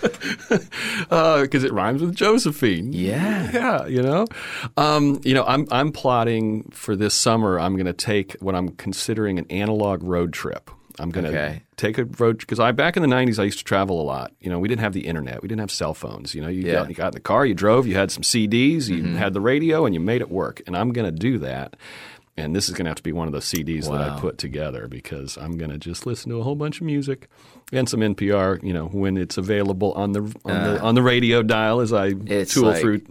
Because 1.10 1.64
it 1.64 1.72
rhymes 1.74 2.02
with 2.02 2.16
Josephine. 2.16 2.94
Yeah. 2.94 3.52
yeah. 3.54 3.86
You 3.88 4.02
know, 4.02 4.26
um, 4.78 5.22
you 5.24 5.34
know, 5.34 5.44
I'm 5.46 5.68
I'm 5.72 5.92
plotting 5.92 6.70
for 6.72 6.96
this 6.96 7.14
summer. 7.14 7.60
I'm 7.60 7.74
going 7.76 7.86
to 7.86 7.94
take 7.94 8.34
what 8.42 8.56
I'm 8.56 8.70
considering 8.70 9.40
an 9.40 9.46
analog 9.50 10.04
road 10.04 10.34
trip. 10.34 10.70
I'm 10.98 11.10
going 11.12 11.26
to 11.26 11.30
Okay. 11.32 11.62
take 11.76 11.98
a 11.98 12.06
road 12.06 12.38
because 12.40 12.60
I 12.60 12.72
back 12.72 12.96
in 12.96 13.02
the 13.04 13.10
'90s 13.14 13.38
I 13.40 13.44
used 13.44 13.58
to 13.60 13.64
travel 13.66 14.02
a 14.02 14.04
lot. 14.04 14.32
You 14.40 14.50
know, 14.50 14.60
we 14.60 14.68
didn't 14.70 14.82
have 14.82 14.94
the 14.94 15.08
internet, 15.08 15.42
we 15.42 15.48
didn't 15.50 15.60
have 15.60 15.72
cell 15.72 15.94
phones. 15.94 16.34
You 16.34 16.42
know, 16.42 16.48
you 16.48 16.64
Yeah. 16.64 16.74
got 16.74 16.90
you 16.90 16.96
got 16.96 17.08
in 17.10 17.14
the 17.16 17.20
car, 17.20 17.46
you 17.46 17.54
drove, 17.54 17.86
you 17.86 17.96
had 17.96 18.12
some 18.12 18.24
CDs, 18.24 18.88
you 18.90 19.04
Mm-hmm. 19.04 19.16
had 19.18 19.34
the 19.34 19.42
radio, 19.42 19.86
and 19.86 19.94
you 19.94 20.00
made 20.00 20.22
it 20.22 20.32
work. 20.32 20.62
And 20.68 20.76
I'm 20.78 20.92
going 20.94 21.06
to 21.06 21.12
do 21.18 21.38
that. 21.40 21.76
And 22.38 22.54
this 22.54 22.68
is 22.68 22.76
going 22.76 22.84
to 22.86 22.90
have 22.90 22.98
to 22.98 23.04
be 23.04 23.14
one 23.14 23.28
of 23.28 23.34
those 23.34 23.46
CDs 23.46 23.90
that 23.90 24.02
I 24.02 24.20
put 24.20 24.38
together 24.38 24.90
because 24.90 25.38
I'm 25.38 25.58
going 25.58 25.72
to 25.72 25.78
just 25.78 26.06
listen 26.06 26.30
to 26.32 26.40
a 26.40 26.44
whole 26.44 26.56
bunch 26.56 26.82
of 26.82 26.86
music 26.86 27.30
and 27.72 27.88
some 27.90 28.02
NPR. 28.02 28.60
You 28.64 28.74
know, 28.74 28.86
when 28.88 29.18
it's 29.18 29.38
available 29.38 29.94
on 29.94 30.12
the 30.14 30.22
on 30.46 30.64
the 30.64 30.82
on 30.82 30.96
the 30.96 31.02
radio 31.04 31.42
dial 31.44 31.80
as 31.82 31.94
I 31.94 32.10
Uh, 32.10 32.46
tool 32.46 32.64
like- 32.66 32.82
through 32.82 33.02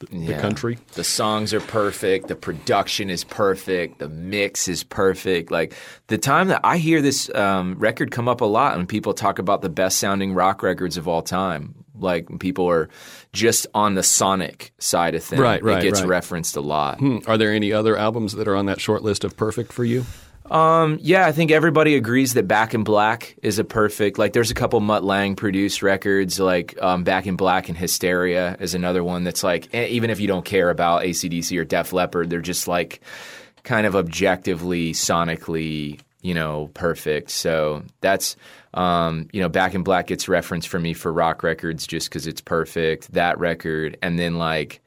the 0.00 0.06
Yeah. 0.12 0.40
country. 0.40 0.78
The 0.94 1.02
songs 1.02 1.52
are 1.52 1.58
perfect. 1.60 2.28
The 2.28 2.36
production 2.36 3.10
is 3.10 3.24
perfect. 3.24 3.98
The 3.98 4.08
mix 4.08 4.68
is 4.68 4.84
perfect. 4.84 5.50
Like 5.50 5.74
the 6.06 6.18
time 6.18 6.48
that 6.48 6.60
I 6.62 6.76
hear 6.78 7.02
this 7.02 7.28
um, 7.34 7.74
record 7.80 8.12
come 8.12 8.28
up 8.28 8.40
a 8.40 8.44
lot, 8.44 8.76
when 8.76 8.86
people 8.86 9.12
talk 9.12 9.40
about 9.40 9.60
the 9.60 9.68
best 9.68 9.98
sounding 9.98 10.34
rock 10.34 10.62
records 10.62 10.96
of 10.98 11.08
all 11.08 11.20
time, 11.22 11.74
like 11.98 12.28
when 12.30 12.38
people 12.38 12.70
are 12.70 12.88
just 13.32 13.66
on 13.74 13.96
the 13.96 14.04
sonic 14.04 14.72
side 14.78 15.16
of 15.16 15.24
things, 15.24 15.40
Right, 15.42 15.60
right, 15.64 15.78
it 15.78 15.82
gets 15.82 16.00
right. 16.02 16.08
referenced 16.08 16.54
a 16.56 16.60
lot. 16.60 17.00
Hmm. 17.00 17.18
Are 17.26 17.36
there 17.36 17.50
any 17.52 17.72
other 17.72 17.96
albums 17.96 18.34
that 18.34 18.46
are 18.46 18.54
on 18.54 18.66
that 18.66 18.80
short 18.80 19.02
list 19.02 19.24
of 19.24 19.36
perfect 19.36 19.72
for 19.72 19.84
you? 19.84 20.04
Um, 20.50 20.98
yeah, 21.02 21.26
I 21.26 21.32
think 21.32 21.50
everybody 21.50 21.94
agrees 21.94 22.34
that 22.34 22.48
Back 22.48 22.72
in 22.72 22.82
Black 22.82 23.36
is 23.42 23.58
a 23.58 23.64
perfect. 23.64 24.18
Like, 24.18 24.32
there's 24.32 24.50
a 24.50 24.54
couple 24.54 24.80
Mutt 24.80 25.04
Lange 25.04 25.36
produced 25.36 25.82
records, 25.82 26.40
like 26.40 26.80
um, 26.80 27.04
Back 27.04 27.26
in 27.26 27.36
Black 27.36 27.68
and 27.68 27.76
Hysteria 27.76 28.56
is 28.58 28.74
another 28.74 29.04
one 29.04 29.24
that's 29.24 29.42
like, 29.44 29.72
even 29.74 30.10
if 30.10 30.20
you 30.20 30.26
don't 30.26 30.44
care 30.44 30.70
about 30.70 31.04
AC/DC 31.04 31.56
or 31.58 31.64
Def 31.64 31.92
Leppard, 31.92 32.30
they're 32.30 32.40
just 32.40 32.66
like 32.66 33.00
kind 33.62 33.86
of 33.86 33.94
objectively, 33.94 34.92
sonically, 34.92 36.00
you 36.22 36.32
know, 36.32 36.70
perfect. 36.72 37.30
So 37.30 37.82
that's, 38.00 38.36
um, 38.72 39.28
you 39.32 39.42
know, 39.42 39.50
Back 39.50 39.74
in 39.74 39.82
Black 39.82 40.06
gets 40.06 40.28
referenced 40.28 40.68
for 40.68 40.78
me 40.78 40.94
for 40.94 41.12
rock 41.12 41.42
records 41.42 41.86
just 41.86 42.08
because 42.08 42.26
it's 42.26 42.40
perfect. 42.40 43.12
That 43.12 43.38
record, 43.38 43.98
and 44.02 44.18
then 44.18 44.38
like. 44.38 44.80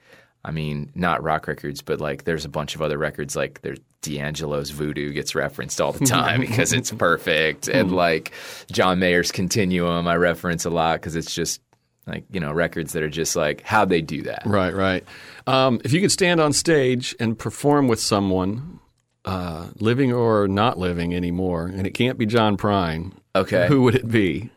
I 0.44 0.50
mean, 0.50 0.92
not 0.96 1.22
rock 1.22 1.46
records, 1.46 1.84
but 1.84 2.02
like 2.02 2.24
there's 2.24 2.46
a 2.46 2.50
bunch 2.50 2.74
of 2.74 2.82
other 2.82 2.98
records. 2.98 3.36
Like 3.36 3.62
there's 3.62 3.78
D'Angelo's 4.02 4.72
Voodoo 4.72 5.12
gets 5.14 5.36
referenced 5.36 5.80
all 5.80 5.92
the 5.92 6.06
time 6.06 6.42
because 6.42 6.74
it's 6.74 6.92
perfect, 6.92 7.68
and 7.68 7.92
like 7.92 8.32
John 8.72 9.00
Mayer's 9.00 9.32
Continuum, 9.32 10.08
I 10.08 10.16
reference 10.16 10.66
a 10.66 10.70
lot 10.70 11.00
because 11.00 11.16
it's 11.16 11.34
just 11.34 11.62
like 12.08 12.24
you 12.32 12.40
know 12.40 12.52
records 12.52 12.94
that 12.94 13.04
are 13.04 13.10
just 13.10 13.36
like 13.36 13.62
how 13.62 13.86
they 13.86 14.02
do 14.02 14.24
that. 14.24 14.44
Right, 14.46 14.74
right. 14.74 15.04
Um, 15.48 15.82
if 15.84 15.94
you 15.94 16.02
could 16.02 16.12
stand 16.12 16.40
on 16.40 16.54
stage 16.54 17.16
and 17.20 17.38
perform 17.38 17.88
with 17.88 18.00
someone, 18.00 18.80
uh, 19.26 19.68
living 19.80 20.12
or 20.12 20.48
not 20.48 20.78
living 20.78 21.14
anymore, 21.16 21.68
and 21.68 21.86
it 21.86 21.92
can't 21.92 22.18
be 22.18 22.26
John 22.26 22.58
Prine, 22.58 23.14
Okay, 23.36 23.68
who 23.68 23.84
would 23.84 23.96
it 23.96 24.10
be? 24.10 24.50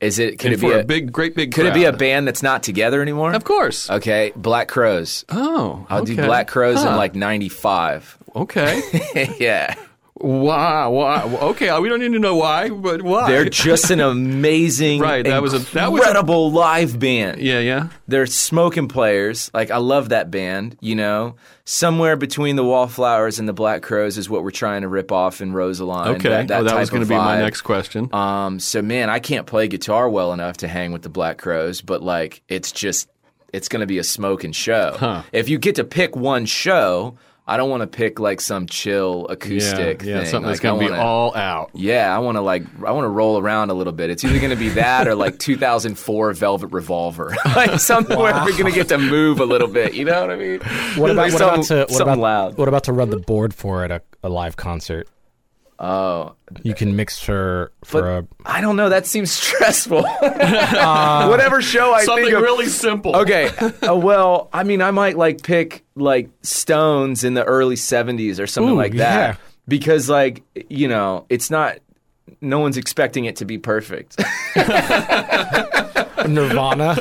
is 0.00 0.18
it? 0.18 0.38
Could 0.38 0.52
And 0.52 0.62
it 0.62 0.66
be 0.66 0.72
a, 0.72 0.80
a, 0.80 0.84
big, 0.84 1.12
great 1.12 1.34
big? 1.34 1.52
Could 1.52 1.66
it 1.66 1.74
be 1.74 1.84
a 1.84 1.92
band 1.92 2.26
that's 2.26 2.42
not 2.42 2.62
together 2.62 3.00
anymore? 3.00 3.32
Of 3.32 3.44
course. 3.44 3.88
Okay, 3.88 4.32
Black 4.36 4.68
Crowes. 4.68 5.24
Oh, 5.28 5.86
I'll 5.88 6.04
do. 6.04 6.16
Black 6.16 6.48
Crowes 6.48 6.82
in 6.82 6.96
like 6.96 7.14
'95. 7.14 8.18
Okay. 8.36 9.36
yeah, 9.40 9.74
Wow. 10.18 10.92
Why? 10.92 11.22
Okay. 11.24 11.78
We 11.78 11.90
don't 11.90 12.00
need 12.00 12.12
to 12.14 12.18
know 12.18 12.36
why, 12.36 12.70
but 12.70 13.02
why? 13.02 13.28
they're 13.30 13.48
just 13.50 13.90
an 13.90 14.00
amazing, 14.00 14.98
Right, 15.02 15.22
that 15.26 15.42
was 15.42 15.52
a- 15.52 15.58
that 15.74 15.92
was 15.92 16.00
a- 16.00 16.04
incredible 16.04 16.50
live 16.52 16.98
band. 16.98 17.40
yeah, 17.42 17.58
yeah. 17.58 17.88
They're 18.08 18.24
smoking 18.26 18.88
players. 18.88 19.50
Like 19.52 19.70
I 19.70 19.76
love 19.76 20.08
that 20.08 20.30
band. 20.30 20.78
You 20.80 20.94
know, 20.94 21.36
somewhere 21.66 22.16
between 22.16 22.56
the 22.56 22.64
Wallflowers 22.64 23.38
and 23.38 23.46
the 23.46 23.52
Black 23.52 23.82
Crowes 23.82 24.16
is 24.16 24.30
what 24.30 24.42
we're 24.42 24.50
trying 24.52 24.82
to 24.82 24.88
rip 24.88 25.12
off 25.12 25.42
in 25.42 25.52
Rosaline. 25.52 26.16
Okay. 26.16 26.28
that, 26.30 26.48
that 26.48 26.60
oh, 26.62 26.64
that 26.64 26.78
was 26.78 26.88
going 26.88 27.02
to 27.02 27.08
be 27.08 27.14
my 27.14 27.38
next 27.38 27.60
question. 27.60 28.08
Um, 28.14 28.58
so 28.58 28.80
man, 28.80 29.10
I 29.10 29.18
can't 29.18 29.46
play 29.46 29.68
guitar 29.68 30.08
well 30.08 30.32
enough 30.32 30.56
to 30.58 30.68
hang 30.68 30.92
with 30.92 31.02
the 31.02 31.10
Black 31.10 31.36
Crowes, 31.36 31.82
but 31.82 32.02
like 32.02 32.40
it's 32.48 32.72
just 32.72 33.10
it's 33.52 33.68
going 33.68 33.80
to 33.80 33.86
be 33.86 33.98
a 33.98 34.04
smoking 34.04 34.52
show. 34.52 34.96
Huh. 34.98 35.22
If 35.32 35.50
you 35.50 35.58
get 35.58 35.74
to 35.76 35.84
pick 35.84 36.16
one 36.16 36.46
show, 36.46 37.16
I 37.48 37.56
don't 37.56 37.70
want 37.70 37.82
to 37.82 37.86
pick 37.86 38.18
like 38.18 38.40
some 38.40 38.66
chill 38.66 39.26
acoustic 39.28 40.02
yeah, 40.02 40.18
thing. 40.18 40.26
something 40.26 40.48
that's 40.48 40.58
gonna 40.58 40.80
be 40.80 40.90
wanna- 40.90 41.00
all 41.00 41.32
out. 41.36 41.70
yeah, 41.74 42.12
I 42.14 42.18
want 42.18 42.36
to 42.36 42.40
like 42.40 42.64
I 42.84 42.90
want 42.90 43.04
to 43.04 43.08
roll 43.08 43.38
around 43.38 43.70
a 43.70 43.74
little 43.74 43.92
bit. 43.92 44.10
It's 44.10 44.24
either 44.24 44.38
going 44.38 44.50
to 44.50 44.56
be 44.56 44.70
that 44.70 45.06
or 45.06 45.14
like 45.14 45.38
2004 45.70 46.32
Velvet 46.32 46.66
Revolver, 46.72 47.36
like 47.54 47.78
somewhere 47.78 48.18
where 48.18 48.34
we're 48.44 48.50
going 48.58 48.64
to 48.64 48.72
get 48.72 48.88
to 48.88 48.98
move 48.98 49.38
a 49.38 49.44
little 49.44 49.68
bit. 49.68 49.94
You 49.94 50.06
know 50.06 50.20
what 50.22 50.30
I 50.32 50.36
mean? 50.36 50.58
What 50.96 51.10
about, 51.12 51.16
Like 51.16 51.32
what 51.34 51.38
something, 51.38 51.76
about 51.76 51.88
to 51.88 51.92
what 51.94 52.02
about 52.02 52.18
loud? 52.18 52.58
what 52.58 52.66
about 52.66 52.82
to 52.84 52.92
run 52.92 53.10
the 53.10 53.18
board 53.18 53.54
for 53.54 53.84
at 53.84 53.92
a, 53.92 54.02
a 54.24 54.28
live 54.28 54.56
concert? 54.56 55.08
Oh, 55.78 56.34
You 56.62 56.74
can 56.74 56.96
mix 56.96 57.22
her 57.26 57.70
for 57.84 58.00
but 58.00 58.08
a. 58.08 58.26
I 58.46 58.60
don't 58.62 58.76
know. 58.76 58.88
That 58.88 59.04
seems 59.06 59.30
stressful. 59.30 60.02
Whatever 60.20 61.60
show 61.60 61.92
I 61.92 62.04
Something 62.04 62.24
think 62.26 62.36
of. 62.36 62.42
really 62.42 62.66
simple. 62.66 63.14
Okay. 63.14 63.48
Uh, 63.86 63.94
well, 63.94 64.48
I 64.52 64.62
mean, 64.64 64.80
I 64.80 64.90
might 64.90 65.18
like 65.18 65.42
pick 65.42 65.84
like 65.94 66.30
Stones 66.42 67.24
in 67.24 67.34
the 67.34 67.44
early 67.44 67.76
'70s 67.76 68.40
or 68.40 68.46
something 68.46 68.72
Ooh, 68.72 68.76
like 68.76 68.94
that 68.94 69.34
yeah. 69.34 69.36
because, 69.68 70.08
like, 70.08 70.42
you 70.70 70.88
know, 70.88 71.26
it's 71.28 71.50
not. 71.50 71.78
No 72.40 72.58
one's 72.58 72.76
expecting 72.76 73.24
it 73.26 73.36
to 73.36 73.44
be 73.44 73.56
perfect. 73.58 74.16
Nirvana. 76.26 76.96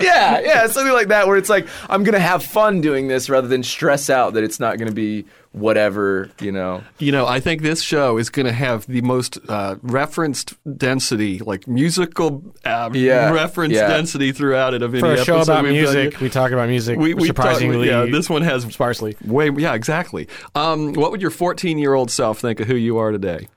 yeah, 0.00 0.40
yeah, 0.40 0.66
something 0.66 0.92
like 0.92 1.08
that, 1.08 1.26
where 1.26 1.36
it's 1.36 1.48
like 1.48 1.66
I'm 1.88 2.04
gonna 2.04 2.18
have 2.18 2.42
fun 2.44 2.80
doing 2.80 3.08
this 3.08 3.30
rather 3.30 3.48
than 3.48 3.62
stress 3.62 4.10
out 4.10 4.34
that 4.34 4.44
it's 4.44 4.60
not 4.60 4.78
gonna 4.78 4.92
be 4.92 5.24
whatever, 5.58 6.30
you 6.40 6.52
know. 6.52 6.82
You 6.98 7.12
know, 7.12 7.26
I 7.26 7.40
think 7.40 7.62
this 7.62 7.82
show 7.82 8.16
is 8.18 8.30
going 8.30 8.46
to 8.46 8.52
have 8.52 8.86
the 8.86 9.00
most 9.02 9.38
uh, 9.48 9.76
referenced 9.82 10.54
density, 10.78 11.38
like 11.40 11.66
musical 11.66 12.42
uh, 12.64 12.90
Yeah, 12.92 13.30
reference 13.32 13.74
yeah. 13.74 13.88
density 13.88 14.32
throughout 14.32 14.74
it 14.74 14.82
of 14.82 14.94
any 14.94 15.00
For 15.00 15.12
a 15.12 15.24
show 15.24 15.40
about 15.40 15.64
we've 15.64 15.72
done 15.84 15.94
music, 15.94 16.12
yet. 16.12 16.20
we 16.20 16.28
talk 16.30 16.52
about 16.52 16.68
music 16.68 16.98
We, 16.98 17.14
we 17.14 17.26
surprisingly 17.28 17.88
talk, 17.88 18.06
yeah, 18.06 18.12
this 18.12 18.28
one 18.30 18.42
has 18.42 18.62
sparsely. 18.64 19.16
way, 19.24 19.50
yeah, 19.56 19.74
exactly. 19.74 20.28
Um, 20.54 20.92
what 20.94 21.10
would 21.10 21.20
your 21.22 21.30
14 21.30 21.78
year 21.78 21.94
old 21.94 22.10
self 22.10 22.38
think 22.40 22.60
of 22.60 22.66
who 22.66 22.76
you 22.76 22.98
are 22.98 23.10
today? 23.12 23.48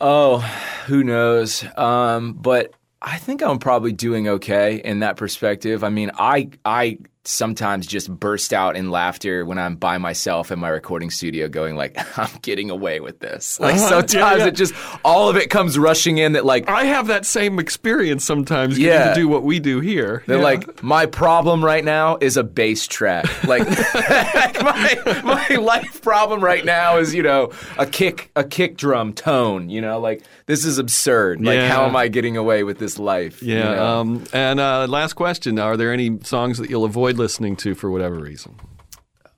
Oh, 0.00 0.38
who 0.86 1.04
knows? 1.04 1.64
Um, 1.76 2.34
but 2.34 2.72
I 3.00 3.16
think 3.18 3.42
I'm 3.42 3.58
probably 3.58 3.92
doing 3.92 4.28
okay 4.28 4.76
in 4.76 5.00
that 5.00 5.16
perspective. 5.16 5.84
I 5.84 5.88
mean, 5.88 6.10
I 6.18 6.50
I 6.64 6.98
sometimes 7.26 7.86
just 7.86 8.10
burst 8.10 8.52
out 8.52 8.76
in 8.76 8.90
laughter 8.90 9.44
when 9.46 9.58
I'm 9.58 9.76
by 9.76 9.98
myself 9.98 10.52
in 10.52 10.58
my 10.58 10.68
recording 10.68 11.10
studio, 11.10 11.48
going 11.48 11.74
like, 11.76 11.96
"I'm 12.18 12.28
getting 12.42 12.70
away 12.70 13.00
with 13.00 13.20
this." 13.20 13.58
Like 13.60 13.74
Uh-huh. 13.76 13.88
sometimes 13.88 14.14
Yeah, 14.14 14.36
yeah. 14.36 14.46
it 14.46 14.54
just 14.54 14.74
all 15.04 15.28
of 15.28 15.36
it 15.36 15.50
comes 15.50 15.78
rushing 15.78 16.18
in 16.18 16.32
that 16.32 16.44
like. 16.44 16.68
I 16.68 16.84
have 16.84 17.06
that 17.08 17.24
same 17.26 17.58
experience 17.58 18.24
sometimes 18.24 18.78
Yeah. 18.78 19.08
to 19.08 19.14
do 19.14 19.28
what 19.28 19.42
we 19.42 19.58
do 19.60 19.80
here. 19.80 20.22
They're 20.26 20.36
Yeah. 20.38 20.42
like, 20.44 20.82
my 20.82 21.06
problem 21.06 21.64
right 21.64 21.84
now 21.84 22.18
is 22.20 22.36
a 22.36 22.44
bass 22.44 22.86
track. 22.86 23.24
Like, 23.46 23.66
my 24.62 25.20
my 25.24 25.56
life 25.56 26.02
problem 26.02 26.42
right 26.42 26.64
now 26.64 26.98
is, 26.98 27.14
you 27.14 27.22
know, 27.22 27.50
a 27.78 27.86
kick 27.86 28.30
a 28.36 28.44
kick 28.44 28.76
drum 28.76 29.12
tone. 29.12 29.68
You 29.70 29.80
know, 29.80 29.98
like 30.00 30.22
this 30.46 30.64
is 30.64 30.78
absurd. 30.78 31.44
Like, 31.44 31.60
how 31.60 31.86
am 31.86 31.96
I 31.96 32.08
getting 32.08 32.36
away 32.36 32.64
with 32.64 32.78
this 32.78 32.98
life? 32.98 33.42
you 33.42 33.54
Yeah. 33.56 33.74
know? 33.74 33.86
Um, 33.86 34.24
and 34.32 34.60
uh, 34.60 34.86
last 34.88 35.14
question: 35.14 35.58
Are 35.58 35.76
there 35.76 35.92
any 35.92 36.18
songs 36.22 36.58
that 36.58 36.68
you'll 36.70 36.84
avoid 36.84 37.13
listening 37.14 37.56
to 37.56 37.74
for 37.74 37.90
whatever 37.90 38.16
reason? 38.16 38.56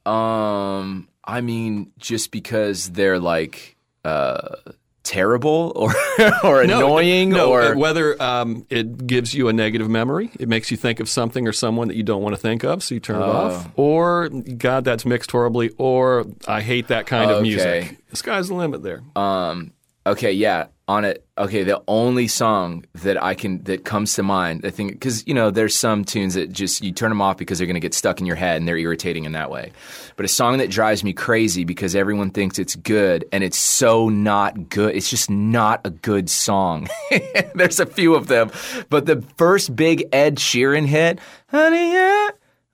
Um, 0.05 1.09
I 1.24 1.41
mean, 1.41 1.93
just 1.99 2.31
because 2.31 2.91
they're 2.91 3.18
like 3.18 3.77
uh, 4.05 4.57
terrible 5.03 5.72
or 5.74 5.93
or 6.45 6.62
annoying 6.62 7.31
no, 7.31 7.51
or 7.51 7.62
uh, 7.62 7.77
whether 7.77 8.20
um, 8.22 8.64
it 8.70 9.07
gives 9.07 9.35
you 9.35 9.49
a 9.49 9.53
negative 9.53 9.89
memory, 9.89 10.31
it 10.39 10.49
makes 10.49 10.70
you 10.70 10.77
think 10.77 11.01
of 11.01 11.09
something 11.09 11.49
or 11.49 11.53
someone 11.53 11.89
that 11.89 11.97
you 11.97 12.03
don't 12.05 12.22
want 12.22 12.35
to 12.37 12.41
think 12.41 12.62
of, 12.64 12.83
so 12.85 12.95
you 12.95 13.01
turn 13.01 13.16
it 13.16 13.24
Oh. 13.24 13.31
off, 13.33 13.68
or 13.77 14.29
God, 14.29 14.85
that's 14.85 15.05
mixed 15.05 15.33
horribly, 15.33 15.70
or 15.77 16.27
I 16.47 16.61
hate 16.61 16.87
that 16.89 17.07
kind 17.07 17.31
of 17.31 17.43
music. 17.43 17.99
The 18.11 18.16
sky's 18.16 18.49
the 18.49 18.55
limit 18.55 18.83
there. 18.83 19.03
um. 19.16 19.72
Okay, 20.07 20.31
yeah. 20.31 20.67
On 20.89 21.05
it. 21.05 21.27
Okay, 21.37 21.65
the 21.65 21.83
only 21.89 22.29
song 22.29 22.85
that 22.95 23.21
I 23.21 23.35
can 23.35 23.65
that 23.65 23.85
comes 23.85 24.15
to 24.15 24.23
mind, 24.23 24.65
I 24.65 24.71
think, 24.71 24.93
because 24.93 25.27
you 25.27 25.35
know, 25.35 25.51
there's 25.51 25.75
some 25.75 26.05
tunes 26.05 26.35
that 26.35 26.53
just 26.53 26.85
you 26.85 26.93
turn 26.93 27.09
them 27.09 27.21
off 27.21 27.37
because 27.37 27.59
they're 27.59 27.67
going 27.67 27.75
to 27.75 27.81
get 27.81 27.93
stuck 27.93 28.21
in 28.21 28.27
your 28.27 28.37
head 28.37 28.59
and 28.59 28.69
they're 28.69 28.79
irritating 28.79 29.25
in 29.25 29.33
that 29.33 29.51
way. 29.51 29.73
But 30.15 30.25
a 30.25 30.29
song 30.29 30.59
that 30.59 30.71
drives 30.71 31.03
me 31.03 31.13
crazy 31.13 31.65
because 31.65 31.97
everyone 31.97 32.31
thinks 32.31 32.61
it's 32.61 32.77
good 32.77 33.25
and 33.33 33.43
it's 33.43 33.59
so 33.59 34.09
not 34.09 34.69
good. 34.69 34.95
It's 34.95 35.11
just 35.11 35.29
not 35.29 35.81
a 35.85 35.91
good 35.91 36.31
song. 36.31 36.87
there's 37.57 37.81
a 37.81 37.87
few 37.87 38.15
of 38.15 38.29
them, 38.29 38.53
but 38.89 39.07
the 39.07 39.23
first 39.37 39.75
big 39.75 40.05
Ed 40.13 40.37
Sheeran 40.37 40.87
hit, 40.87 41.19
"Honey, 41.49 41.93
yeah, 41.93 42.29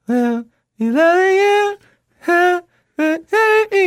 well, 0.06 0.44
you 0.76 0.92
love 0.92 1.32
you." 1.32 1.78
huh, 2.22 2.61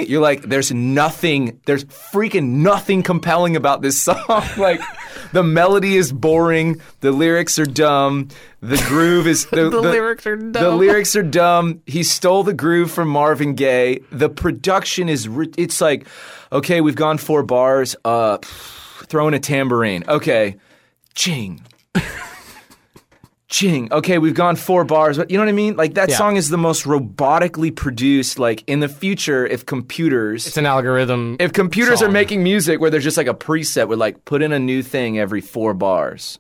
You're 0.08 0.22
like, 0.22 0.44
there's 0.44 0.72
nothing, 0.72 1.60
there's 1.66 1.86
freaking 1.86 2.62
nothing 2.64 3.04
compelling 3.04 3.56
about 3.56 3.82
this 3.82 4.00
song. 4.00 4.24
like, 4.58 4.82
the 5.32 5.44
melody 5.44 5.98
is 5.98 6.12
boring, 6.12 6.82
the 7.02 7.12
lyrics 7.12 7.60
are 7.60 7.66
dumb, 7.66 8.30
the 8.62 8.84
groove 8.88 9.28
is 9.28 9.46
the, 9.48 9.70
the 9.70 9.82
lyrics 9.82 10.26
are 10.26 10.36
dumb. 10.36 10.52
The 10.52 10.72
lyrics 10.72 11.16
are 11.16 11.24
dumb. 11.24 11.82
He 11.86 12.04
stole 12.04 12.44
the 12.44 12.54
groove 12.54 12.92
from 12.92 13.10
Marvin 13.10 13.54
Gaye. 13.54 14.00
The 14.12 14.30
production 14.30 15.10
is, 15.10 15.30
it's 15.58 15.82
like, 15.82 16.08
okay, 16.52 16.82
we've 16.82 16.96
gone 16.96 17.18
four 17.18 17.44
bars. 17.44 17.96
Uh, 18.04 18.38
throw 19.06 19.28
in 19.28 19.34
a 19.34 19.40
tambourine. 19.40 20.04
Okay, 20.08 20.58
ching. 21.14 21.62
Ching. 23.48 23.92
Okay, 23.92 24.18
we've 24.18 24.34
gone 24.34 24.56
four 24.56 24.84
bars, 24.84 25.18
but 25.18 25.30
you 25.30 25.38
know 25.38 25.44
what 25.44 25.50
I 25.50 25.54
mean? 25.54 25.76
Like 25.76 25.94
that 25.94 26.10
Yeah. 26.10 26.18
song 26.18 26.36
is 26.36 26.50
the 26.50 26.58
most 26.58 26.84
robotically 26.86 27.74
produced. 27.76 28.40
Like 28.40 28.64
in 28.66 28.80
the 28.80 28.88
future, 28.90 29.46
if 29.46 29.66
computers, 29.66 30.48
It's 30.48 30.58
an 30.58 30.66
algorithm. 30.66 31.38
if 31.40 31.54
computers 31.54 32.02
are 32.02 32.10
making 32.10 32.42
music 32.44 32.80
where 32.82 32.90
there's 32.90 33.04
just 33.04 33.18
like 33.18 33.28
a 33.28 33.36
preset 33.36 33.88
with 33.88 34.00
like 34.00 34.26
put 34.26 34.42
in 34.42 34.52
a 34.52 34.58
new 34.60 34.82
thing 34.82 35.20
every 35.20 35.42
four 35.42 35.74
bars, 35.76 36.40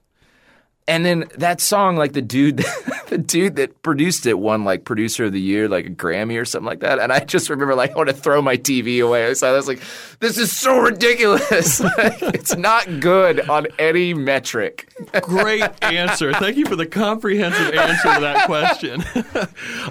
and 0.88 1.05
then 1.05 1.25
that 1.38 1.61
song, 1.61 1.95
like 1.95 2.13
the 2.13 2.21
dude, 2.21 2.57
the 3.09 3.17
dude 3.17 3.55
that 3.55 3.81
produced 3.81 4.25
it 4.25 4.38
won 4.38 4.63
like 4.63 4.86
producer 4.86 5.25
of 5.25 5.31
the 5.33 5.41
year, 5.41 5.67
like 5.67 5.86
a 5.88 5.89
Grammy 5.89 6.39
or 6.39 6.45
something 6.45 6.67
like 6.67 6.81
that. 6.81 6.99
And 6.99 7.11
I 7.11 7.19
just 7.21 7.49
remember 7.49 7.73
like 7.75 7.91
I 7.91 7.95
want 7.95 8.09
to 8.09 8.15
throw 8.15 8.41
my 8.41 8.55
TV 8.57 9.03
away. 9.03 9.33
That, 9.33 9.43
I 9.43 9.51
was 9.53 9.67
like, 9.67 9.81
this 10.19 10.38
is 10.38 10.51
so 10.51 10.77
ridiculous. 10.79 11.81
it's 11.97 12.55
not 12.55 12.99
good 12.99 13.49
on 13.49 13.67
any 13.79 14.13
metric. 14.13 14.89
Great 15.21 15.63
answer. 15.81 16.33
Thank 16.33 16.57
you 16.57 16.65
for 16.65 16.75
the 16.75 16.86
comprehensive 16.86 17.73
answer 17.73 18.13
to 18.13 18.21
that 18.21 18.45
question. 18.45 19.03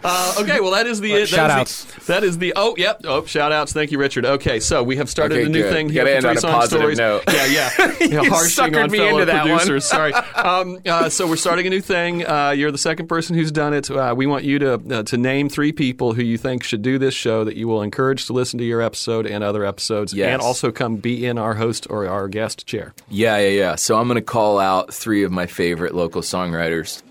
uh, 0.04 0.34
okay, 0.38 0.60
well 0.60 0.70
that 0.72 0.86
is 0.86 1.00
the 1.00 1.12
that 1.14 1.28
Shout 1.28 1.50
is 1.50 1.56
outs. 1.56 1.84
The, 1.84 2.04
that 2.12 2.24
is 2.24 2.38
the 2.38 2.52
oh 2.56 2.74
yep 2.76 3.00
oh 3.04 3.24
shout 3.24 3.52
outs. 3.52 3.72
Thank 3.72 3.90
you, 3.90 3.98
Richard. 3.98 4.24
Okay, 4.26 4.60
so 4.60 4.82
we 4.82 4.96
have 4.96 5.10
started 5.10 5.36
Okay, 5.38 5.46
a 5.46 5.48
new 5.48 5.62
good. 5.62 5.72
thing 5.72 5.88
here 5.88 6.04
Gotta 6.04 6.16
end 6.16 6.24
on 6.26 6.36
a 6.36 6.40
positive 6.40 6.78
Stories. 6.80 6.98
note. 6.98 7.24
Yeah, 7.28 7.46
yeah. 7.46 7.70
You 8.00 8.08
know, 8.10 8.22
You 8.22 8.30
harshing 8.30 8.64
suckered 8.72 8.84
on 8.84 8.90
me 8.90 8.98
fellow 8.98 9.10
into 9.18 9.24
that 9.26 9.46
one. 9.46 9.58
producers. 9.58 9.84
Sorry. 9.86 10.12
Um, 10.12 10.78
uh, 10.86 11.08
so 11.08 11.26
we're 11.26 11.36
starting 11.36 11.66
a 11.66 11.70
new 11.70 11.80
thing. 11.80 12.26
Uh, 12.26 12.50
you're 12.50 12.70
the 12.70 12.78
second 12.78 13.06
person 13.08 13.34
who's 13.36 13.50
done 13.52 13.72
it. 13.74 13.90
Uh, 13.90 14.14
we 14.16 14.26
want 14.26 14.44
you 14.44 14.58
to 14.58 14.74
uh, 14.74 15.02
to 15.04 15.16
name 15.16 15.48
three 15.48 15.72
people 15.72 16.12
who 16.12 16.22
you 16.22 16.36
think 16.38 16.62
should 16.62 16.82
do 16.82 16.98
this 16.98 17.14
show 17.14 17.44
that 17.44 17.56
you 17.56 17.66
will 17.68 17.82
encourage 17.82 18.26
to 18.26 18.32
listen 18.32 18.58
to 18.58 18.64
your 18.64 18.80
episode 18.82 19.26
and 19.26 19.42
other 19.44 19.64
episodes, 19.64 20.12
Yes. 20.12 20.32
and 20.32 20.42
also 20.42 20.70
come 20.70 20.96
be 20.96 21.24
in 21.26 21.38
our 21.38 21.54
host 21.54 21.86
or 21.90 22.06
our 22.06 22.28
guest 22.28 22.66
chair. 22.66 22.94
Yeah, 23.08 23.38
yeah, 23.38 23.48
yeah. 23.48 23.74
So 23.76 23.96
I'm 23.98 24.06
going 24.08 24.16
to 24.16 24.22
call 24.22 24.58
out 24.58 24.92
three 24.92 25.22
of 25.24 25.32
my 25.32 25.46
favorite 25.46 25.94
local 25.94 26.22
songwriters, 26.22 27.02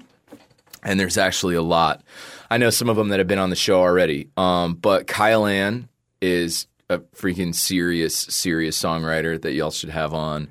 and 0.84 1.00
there's 1.00 1.18
actually 1.18 1.56
a 1.56 1.62
lot. 1.62 2.02
I 2.50 2.58
know 2.58 2.70
some 2.70 2.90
of 2.90 2.96
them 2.98 3.10
that 3.10 3.20
have 3.20 3.28
been 3.28 3.40
on 3.40 3.50
the 3.50 3.56
show 3.56 3.80
already, 3.80 4.30
um, 4.38 4.76
but 4.76 5.08
Kyle 5.08 5.46
Ann 5.48 5.90
is 6.22 6.68
a 6.94 7.00
freaking 7.16 7.54
serious, 7.54 8.16
serious 8.16 8.82
songwriter 8.82 9.42
that 9.42 9.54
y'all 9.54 9.72
should 9.72 9.90
have 9.90 10.14
on. 10.14 10.50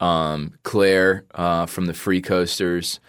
Um, 0.00 0.54
Claire 0.62 1.24
uh, 1.34 1.66
from 1.66 1.86
the 1.86 1.94
Free 1.94 2.22
Coasters. 2.22 3.00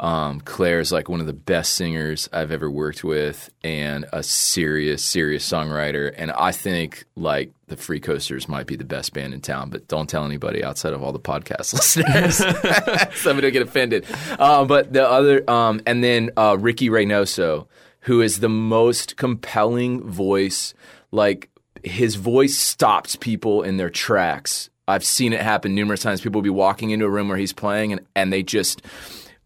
Um, 0.00 0.40
Claire 0.40 0.80
is 0.80 0.92
like 0.92 1.10
one 1.10 1.20
of 1.20 1.26
the 1.26 1.34
best 1.34 1.74
singers 1.74 2.26
I've 2.32 2.50
ever 2.50 2.70
worked 2.70 3.04
with, 3.04 3.50
and 3.62 4.06
a 4.14 4.22
serious, 4.22 5.04
serious 5.04 5.46
songwriter. 5.46 6.12
And 6.16 6.32
I 6.32 6.52
think 6.52 7.04
like 7.16 7.52
the 7.66 7.76
Free 7.76 8.00
Coasters 8.00 8.48
might 8.48 8.66
be 8.66 8.76
the 8.76 8.84
best 8.84 9.12
band 9.12 9.34
in 9.34 9.42
town, 9.42 9.68
but 9.68 9.88
don't 9.88 10.08
tell 10.08 10.24
anybody 10.24 10.64
outside 10.64 10.94
of 10.94 11.02
all 11.02 11.12
the 11.12 11.20
podcast 11.20 11.74
listeners. 11.74 12.36
Somebody 13.20 13.48
will 13.48 13.52
get 13.52 13.62
offended. 13.62 14.06
Um, 14.38 14.66
but 14.66 14.90
the 14.90 15.06
other, 15.06 15.48
um, 15.48 15.82
and 15.84 16.02
then 16.02 16.30
uh, 16.34 16.56
Ricky 16.58 16.88
Reynoso, 16.88 17.66
who 18.00 18.22
is 18.22 18.40
the 18.40 18.48
most 18.48 19.18
compelling 19.18 20.02
voice. 20.02 20.72
Like 21.12 21.49
his 21.84 22.14
voice 22.16 22.56
stops 22.56 23.16
people 23.16 23.62
in 23.62 23.76
their 23.76 23.90
tracks. 23.90 24.70
I've 24.88 25.04
seen 25.04 25.32
it 25.32 25.40
happen 25.40 25.74
numerous 25.74 26.00
times. 26.02 26.20
People 26.20 26.38
will 26.40 26.44
be 26.44 26.50
walking 26.50 26.90
into 26.90 27.04
a 27.06 27.10
room 27.10 27.28
where 27.28 27.38
he's 27.38 27.52
playing, 27.52 27.92
and, 27.92 28.00
and 28.16 28.32
they 28.32 28.42
just 28.42 28.82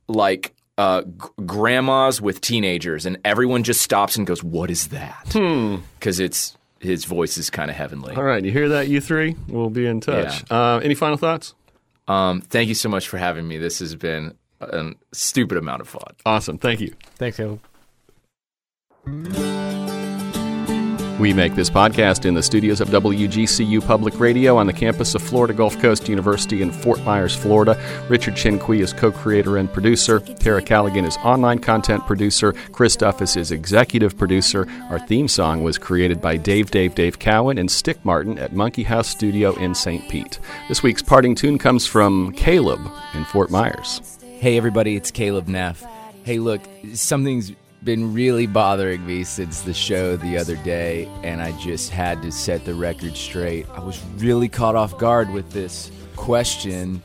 like 0.09 0.55
uh, 0.79 1.03
g- 1.03 1.11
grandmas 1.45 2.21
with 2.21 2.41
teenagers, 2.41 3.05
and 3.07 3.19
everyone 3.25 3.63
just 3.63 3.83
stops 3.83 4.17
and 4.17 4.27
goes, 4.27 4.43
"What 4.43 4.71
is 4.71 4.89
that?" 4.89 5.25
Because 5.99 6.19
it's 6.21 6.57
his 6.81 7.05
voice 7.05 7.37
is 7.37 7.51
kind 7.51 7.71
of 7.71 7.77
heavenly. 7.77 8.15
All 8.15 8.23
right, 8.25 8.45
you 8.45 8.51
hear 8.53 8.69
that, 8.71 8.89
you 8.89 9.01
three? 9.01 9.37
We'll 9.49 9.71
be 9.71 9.87
in 9.87 10.01
touch. 10.01 10.45
Uh, 10.51 10.81
any 10.83 10.95
final 10.95 11.17
thoughts? 11.17 11.55
Um, 12.09 12.41
thank 12.43 12.69
you 12.69 12.75
so 12.75 12.89
much 12.89 13.09
for 13.09 13.17
having 13.19 13.47
me. 13.49 13.57
This 13.59 13.79
has 13.79 13.95
been 13.95 14.35
a 14.61 14.93
stupid 15.13 15.59
amount 15.59 15.81
of 15.83 15.89
fun. 15.89 16.15
Awesome. 16.27 16.59
Thank 16.59 16.81
you. 16.81 16.95
Thanks, 17.17 17.37
Caleb. 17.39 17.61
We 21.21 21.33
make 21.33 21.55
this 21.55 21.71
podcast 21.71 22.25
in 22.25 22.35
the 22.35 22.43
studios 22.43 22.81
of 22.81 22.89
WGCU 22.89 23.87
Public 23.87 24.19
Radio 24.19 24.57
on 24.57 24.67
the 24.67 24.73
campus 24.73 25.15
of 25.15 25.23
Florida 25.23 25.55
Gulf 25.55 25.79
Coast 25.79 26.09
University 26.09 26.61
in 26.61 26.73
Fort 26.73 27.01
Myers, 27.05 27.37
Florida. 27.37 27.81
Richard 28.09 28.35
Chinqui 28.35 28.81
is 28.81 28.93
co 28.93 29.13
creator 29.13 29.57
and 29.57 29.73
producer. 29.73 30.19
Tara 30.19 30.61
Callaghan 30.61 31.05
is 31.05 31.17
online 31.19 31.61
content 31.61 32.05
producer. 32.05 32.53
Chris 32.73 32.97
Duffus 32.97 33.37
is 33.37 33.53
executive 33.53 34.19
producer. 34.19 34.67
Our 34.91 34.99
theme 34.99 35.29
song 35.29 35.63
was 35.63 35.79
created 35.79 36.21
by 36.21 36.37
Dave 36.37 36.73
Dave 36.73 36.97
Dave 36.97 37.21
Cowan 37.21 37.59
and 37.59 37.71
Stick 37.71 38.05
Martin 38.05 38.37
at 38.37 38.53
Monkey 38.53 38.83
House 38.83 39.07
Studio 39.07 39.55
in 39.55 39.77
St. 39.77 40.09
Pete. 40.09 40.41
This 40.69 40.83
week's 40.83 41.03
parting 41.03 41.37
tune 41.37 41.59
comes 41.59 41.87
from 41.87 42.33
Caleb 42.33 42.81
in 43.15 43.25
Fort 43.27 43.53
Myers. 43.53 44.19
Hey, 44.41 44.57
everybody, 44.57 44.97
it's 44.97 45.13
Caleb 45.13 45.47
Neff. 45.47 45.85
Hey, 46.25 46.41
look, 46.41 46.61
something's 46.95 47.53
been 47.85 48.15
really 48.15 48.47
bothering 48.47 49.07
me 49.07 49.25
since 49.25 49.61
the 49.61 49.75
show 49.75 50.17
the 50.17 50.39
other 50.39 50.57
day, 50.57 51.09
and 51.23 51.43
I 51.43 51.53
just 51.59 51.91
had 51.91 52.23
to 52.23 52.33
set 52.33 52.65
the 52.65 52.75
record 52.75 53.17
straight. 53.17 53.67
I 53.71 53.81
was 53.81 54.03
really 54.17 54.49
caught 54.49 54.75
off 54.75 54.97
guard 54.99 55.31
with 55.31 55.51
this 55.51 55.91
question 56.17 57.03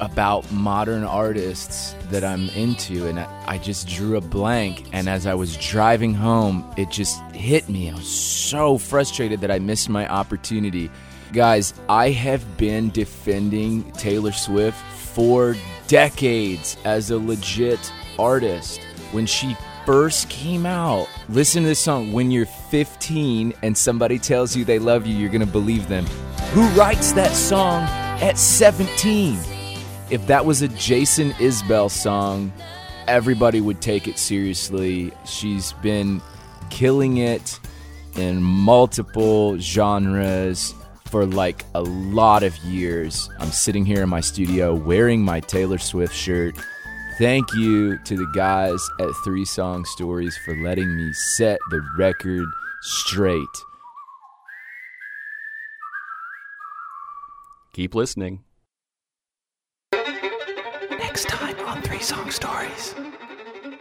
about 0.00 0.50
modern 0.50 1.04
artists 1.04 1.94
that 2.10 2.24
I'm 2.24 2.48
into, 2.50 3.06
and 3.06 3.20
I, 3.20 3.44
I 3.46 3.58
just 3.58 3.86
drew 3.86 4.16
a 4.16 4.20
blank. 4.20 4.88
And 4.92 5.08
as 5.08 5.26
I 5.26 5.34
was 5.34 5.56
driving 5.58 6.14
home, 6.14 6.64
it 6.76 6.90
just 6.90 7.20
hit 7.32 7.68
me. 7.68 7.90
I 7.90 7.94
was 7.94 8.08
so 8.08 8.78
frustrated 8.78 9.40
that 9.42 9.50
I 9.50 9.58
missed 9.58 9.88
my 9.88 10.08
opportunity. 10.08 10.90
Guys, 11.32 11.74
I 11.88 12.10
have 12.10 12.56
been 12.56 12.90
defending 12.90 13.90
Taylor 13.92 14.32
Swift 14.32 14.80
for 15.12 15.54
decades 15.86 16.76
as 16.84 17.10
a 17.10 17.18
legit 17.18 17.92
artist. 18.18 18.80
When 19.12 19.26
she 19.26 19.56
first 19.84 20.28
came 20.30 20.66
out, 20.66 21.08
listen 21.28 21.62
to 21.62 21.68
this 21.68 21.80
song. 21.80 22.12
When 22.12 22.30
you're 22.30 22.46
15 22.46 23.52
and 23.62 23.76
somebody 23.76 24.18
tells 24.18 24.56
you 24.56 24.64
they 24.64 24.78
love 24.78 25.06
you, 25.06 25.14
you're 25.16 25.30
going 25.30 25.40
to 25.40 25.46
believe 25.46 25.88
them. 25.88 26.06
Who 26.52 26.66
writes 26.70 27.12
that 27.12 27.32
song 27.32 27.82
at 28.22 28.38
17? 28.38 29.38
If 30.10 30.26
that 30.26 30.44
was 30.44 30.62
a 30.62 30.68
Jason 30.68 31.32
Isbell 31.32 31.90
song, 31.90 32.52
everybody 33.06 33.60
would 33.60 33.80
take 33.80 34.08
it 34.08 34.18
seriously. 34.18 35.12
She's 35.26 35.72
been 35.74 36.22
killing 36.70 37.18
it 37.18 37.58
in 38.16 38.42
multiple 38.42 39.58
genres 39.58 40.74
for 41.06 41.26
like 41.26 41.64
a 41.74 41.82
lot 41.82 42.42
of 42.42 42.56
years. 42.58 43.28
I'm 43.38 43.50
sitting 43.50 43.84
here 43.84 44.02
in 44.02 44.08
my 44.08 44.20
studio 44.20 44.74
wearing 44.74 45.22
my 45.22 45.40
Taylor 45.40 45.78
Swift 45.78 46.14
shirt. 46.14 46.56
Thank 47.18 47.54
you 47.54 47.96
to 47.98 48.16
the 48.16 48.26
guys 48.34 48.90
at 48.98 49.08
Three 49.24 49.44
Song 49.44 49.84
Stories 49.84 50.36
for 50.44 50.56
letting 50.56 50.96
me 50.96 51.12
set 51.12 51.60
the 51.70 51.80
record 51.96 52.46
straight. 52.82 53.46
Keep 57.72 57.94
listening. 57.94 58.42
Next 59.92 61.28
time 61.28 61.56
on 61.60 61.82
Three 61.82 62.00
Song 62.00 62.30
Stories. 62.32 62.96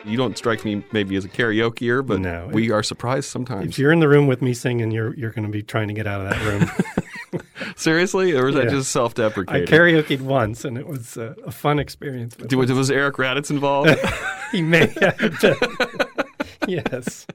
You 0.05 0.15
don't 0.17 0.37
strike 0.37 0.63
me 0.63 0.83
maybe 0.91 1.15
as 1.15 1.25
a 1.25 1.29
karaokeer, 1.29 2.05
but 2.05 2.19
No, 2.19 2.49
we 2.51 2.69
are 2.69 2.83
surprised 2.83 3.29
sometimes. 3.29 3.67
If 3.67 3.79
you're 3.79 3.91
in 3.91 3.99
the 3.99 4.09
room 4.09 4.27
with 4.27 4.43
me 4.43 4.53
singing, 4.53 4.91
you're 4.91 5.15
you're 5.15 5.31
going 5.31 5.45
to 5.45 5.51
be 5.51 5.63
trying 5.63 5.87
to 5.87 5.93
get 5.95 6.05
out 6.05 6.21
of 6.21 6.29
that 6.29 6.45
room. 6.45 6.69
Seriously? 7.75 8.33
Or 8.33 8.45
was 8.45 8.55
that 8.55 8.69
just 8.69 8.91
self 8.91 9.13
deprecating? 9.13 9.67
I 9.67 9.71
karaokeed 9.71 10.21
once, 10.21 10.65
and 10.65 10.77
it 10.77 10.87
was 10.87 11.17
uh, 11.17 11.33
a 11.45 11.51
fun 11.51 11.79
experience. 11.79 12.35
was 12.75 12.91
Eric 12.91 13.15
Raditz 13.15 13.49
involved? 13.49 13.95
he 14.51 14.61
may 14.61 14.87
have 14.87 15.39
been. 15.41 15.55
yes. 16.67 17.27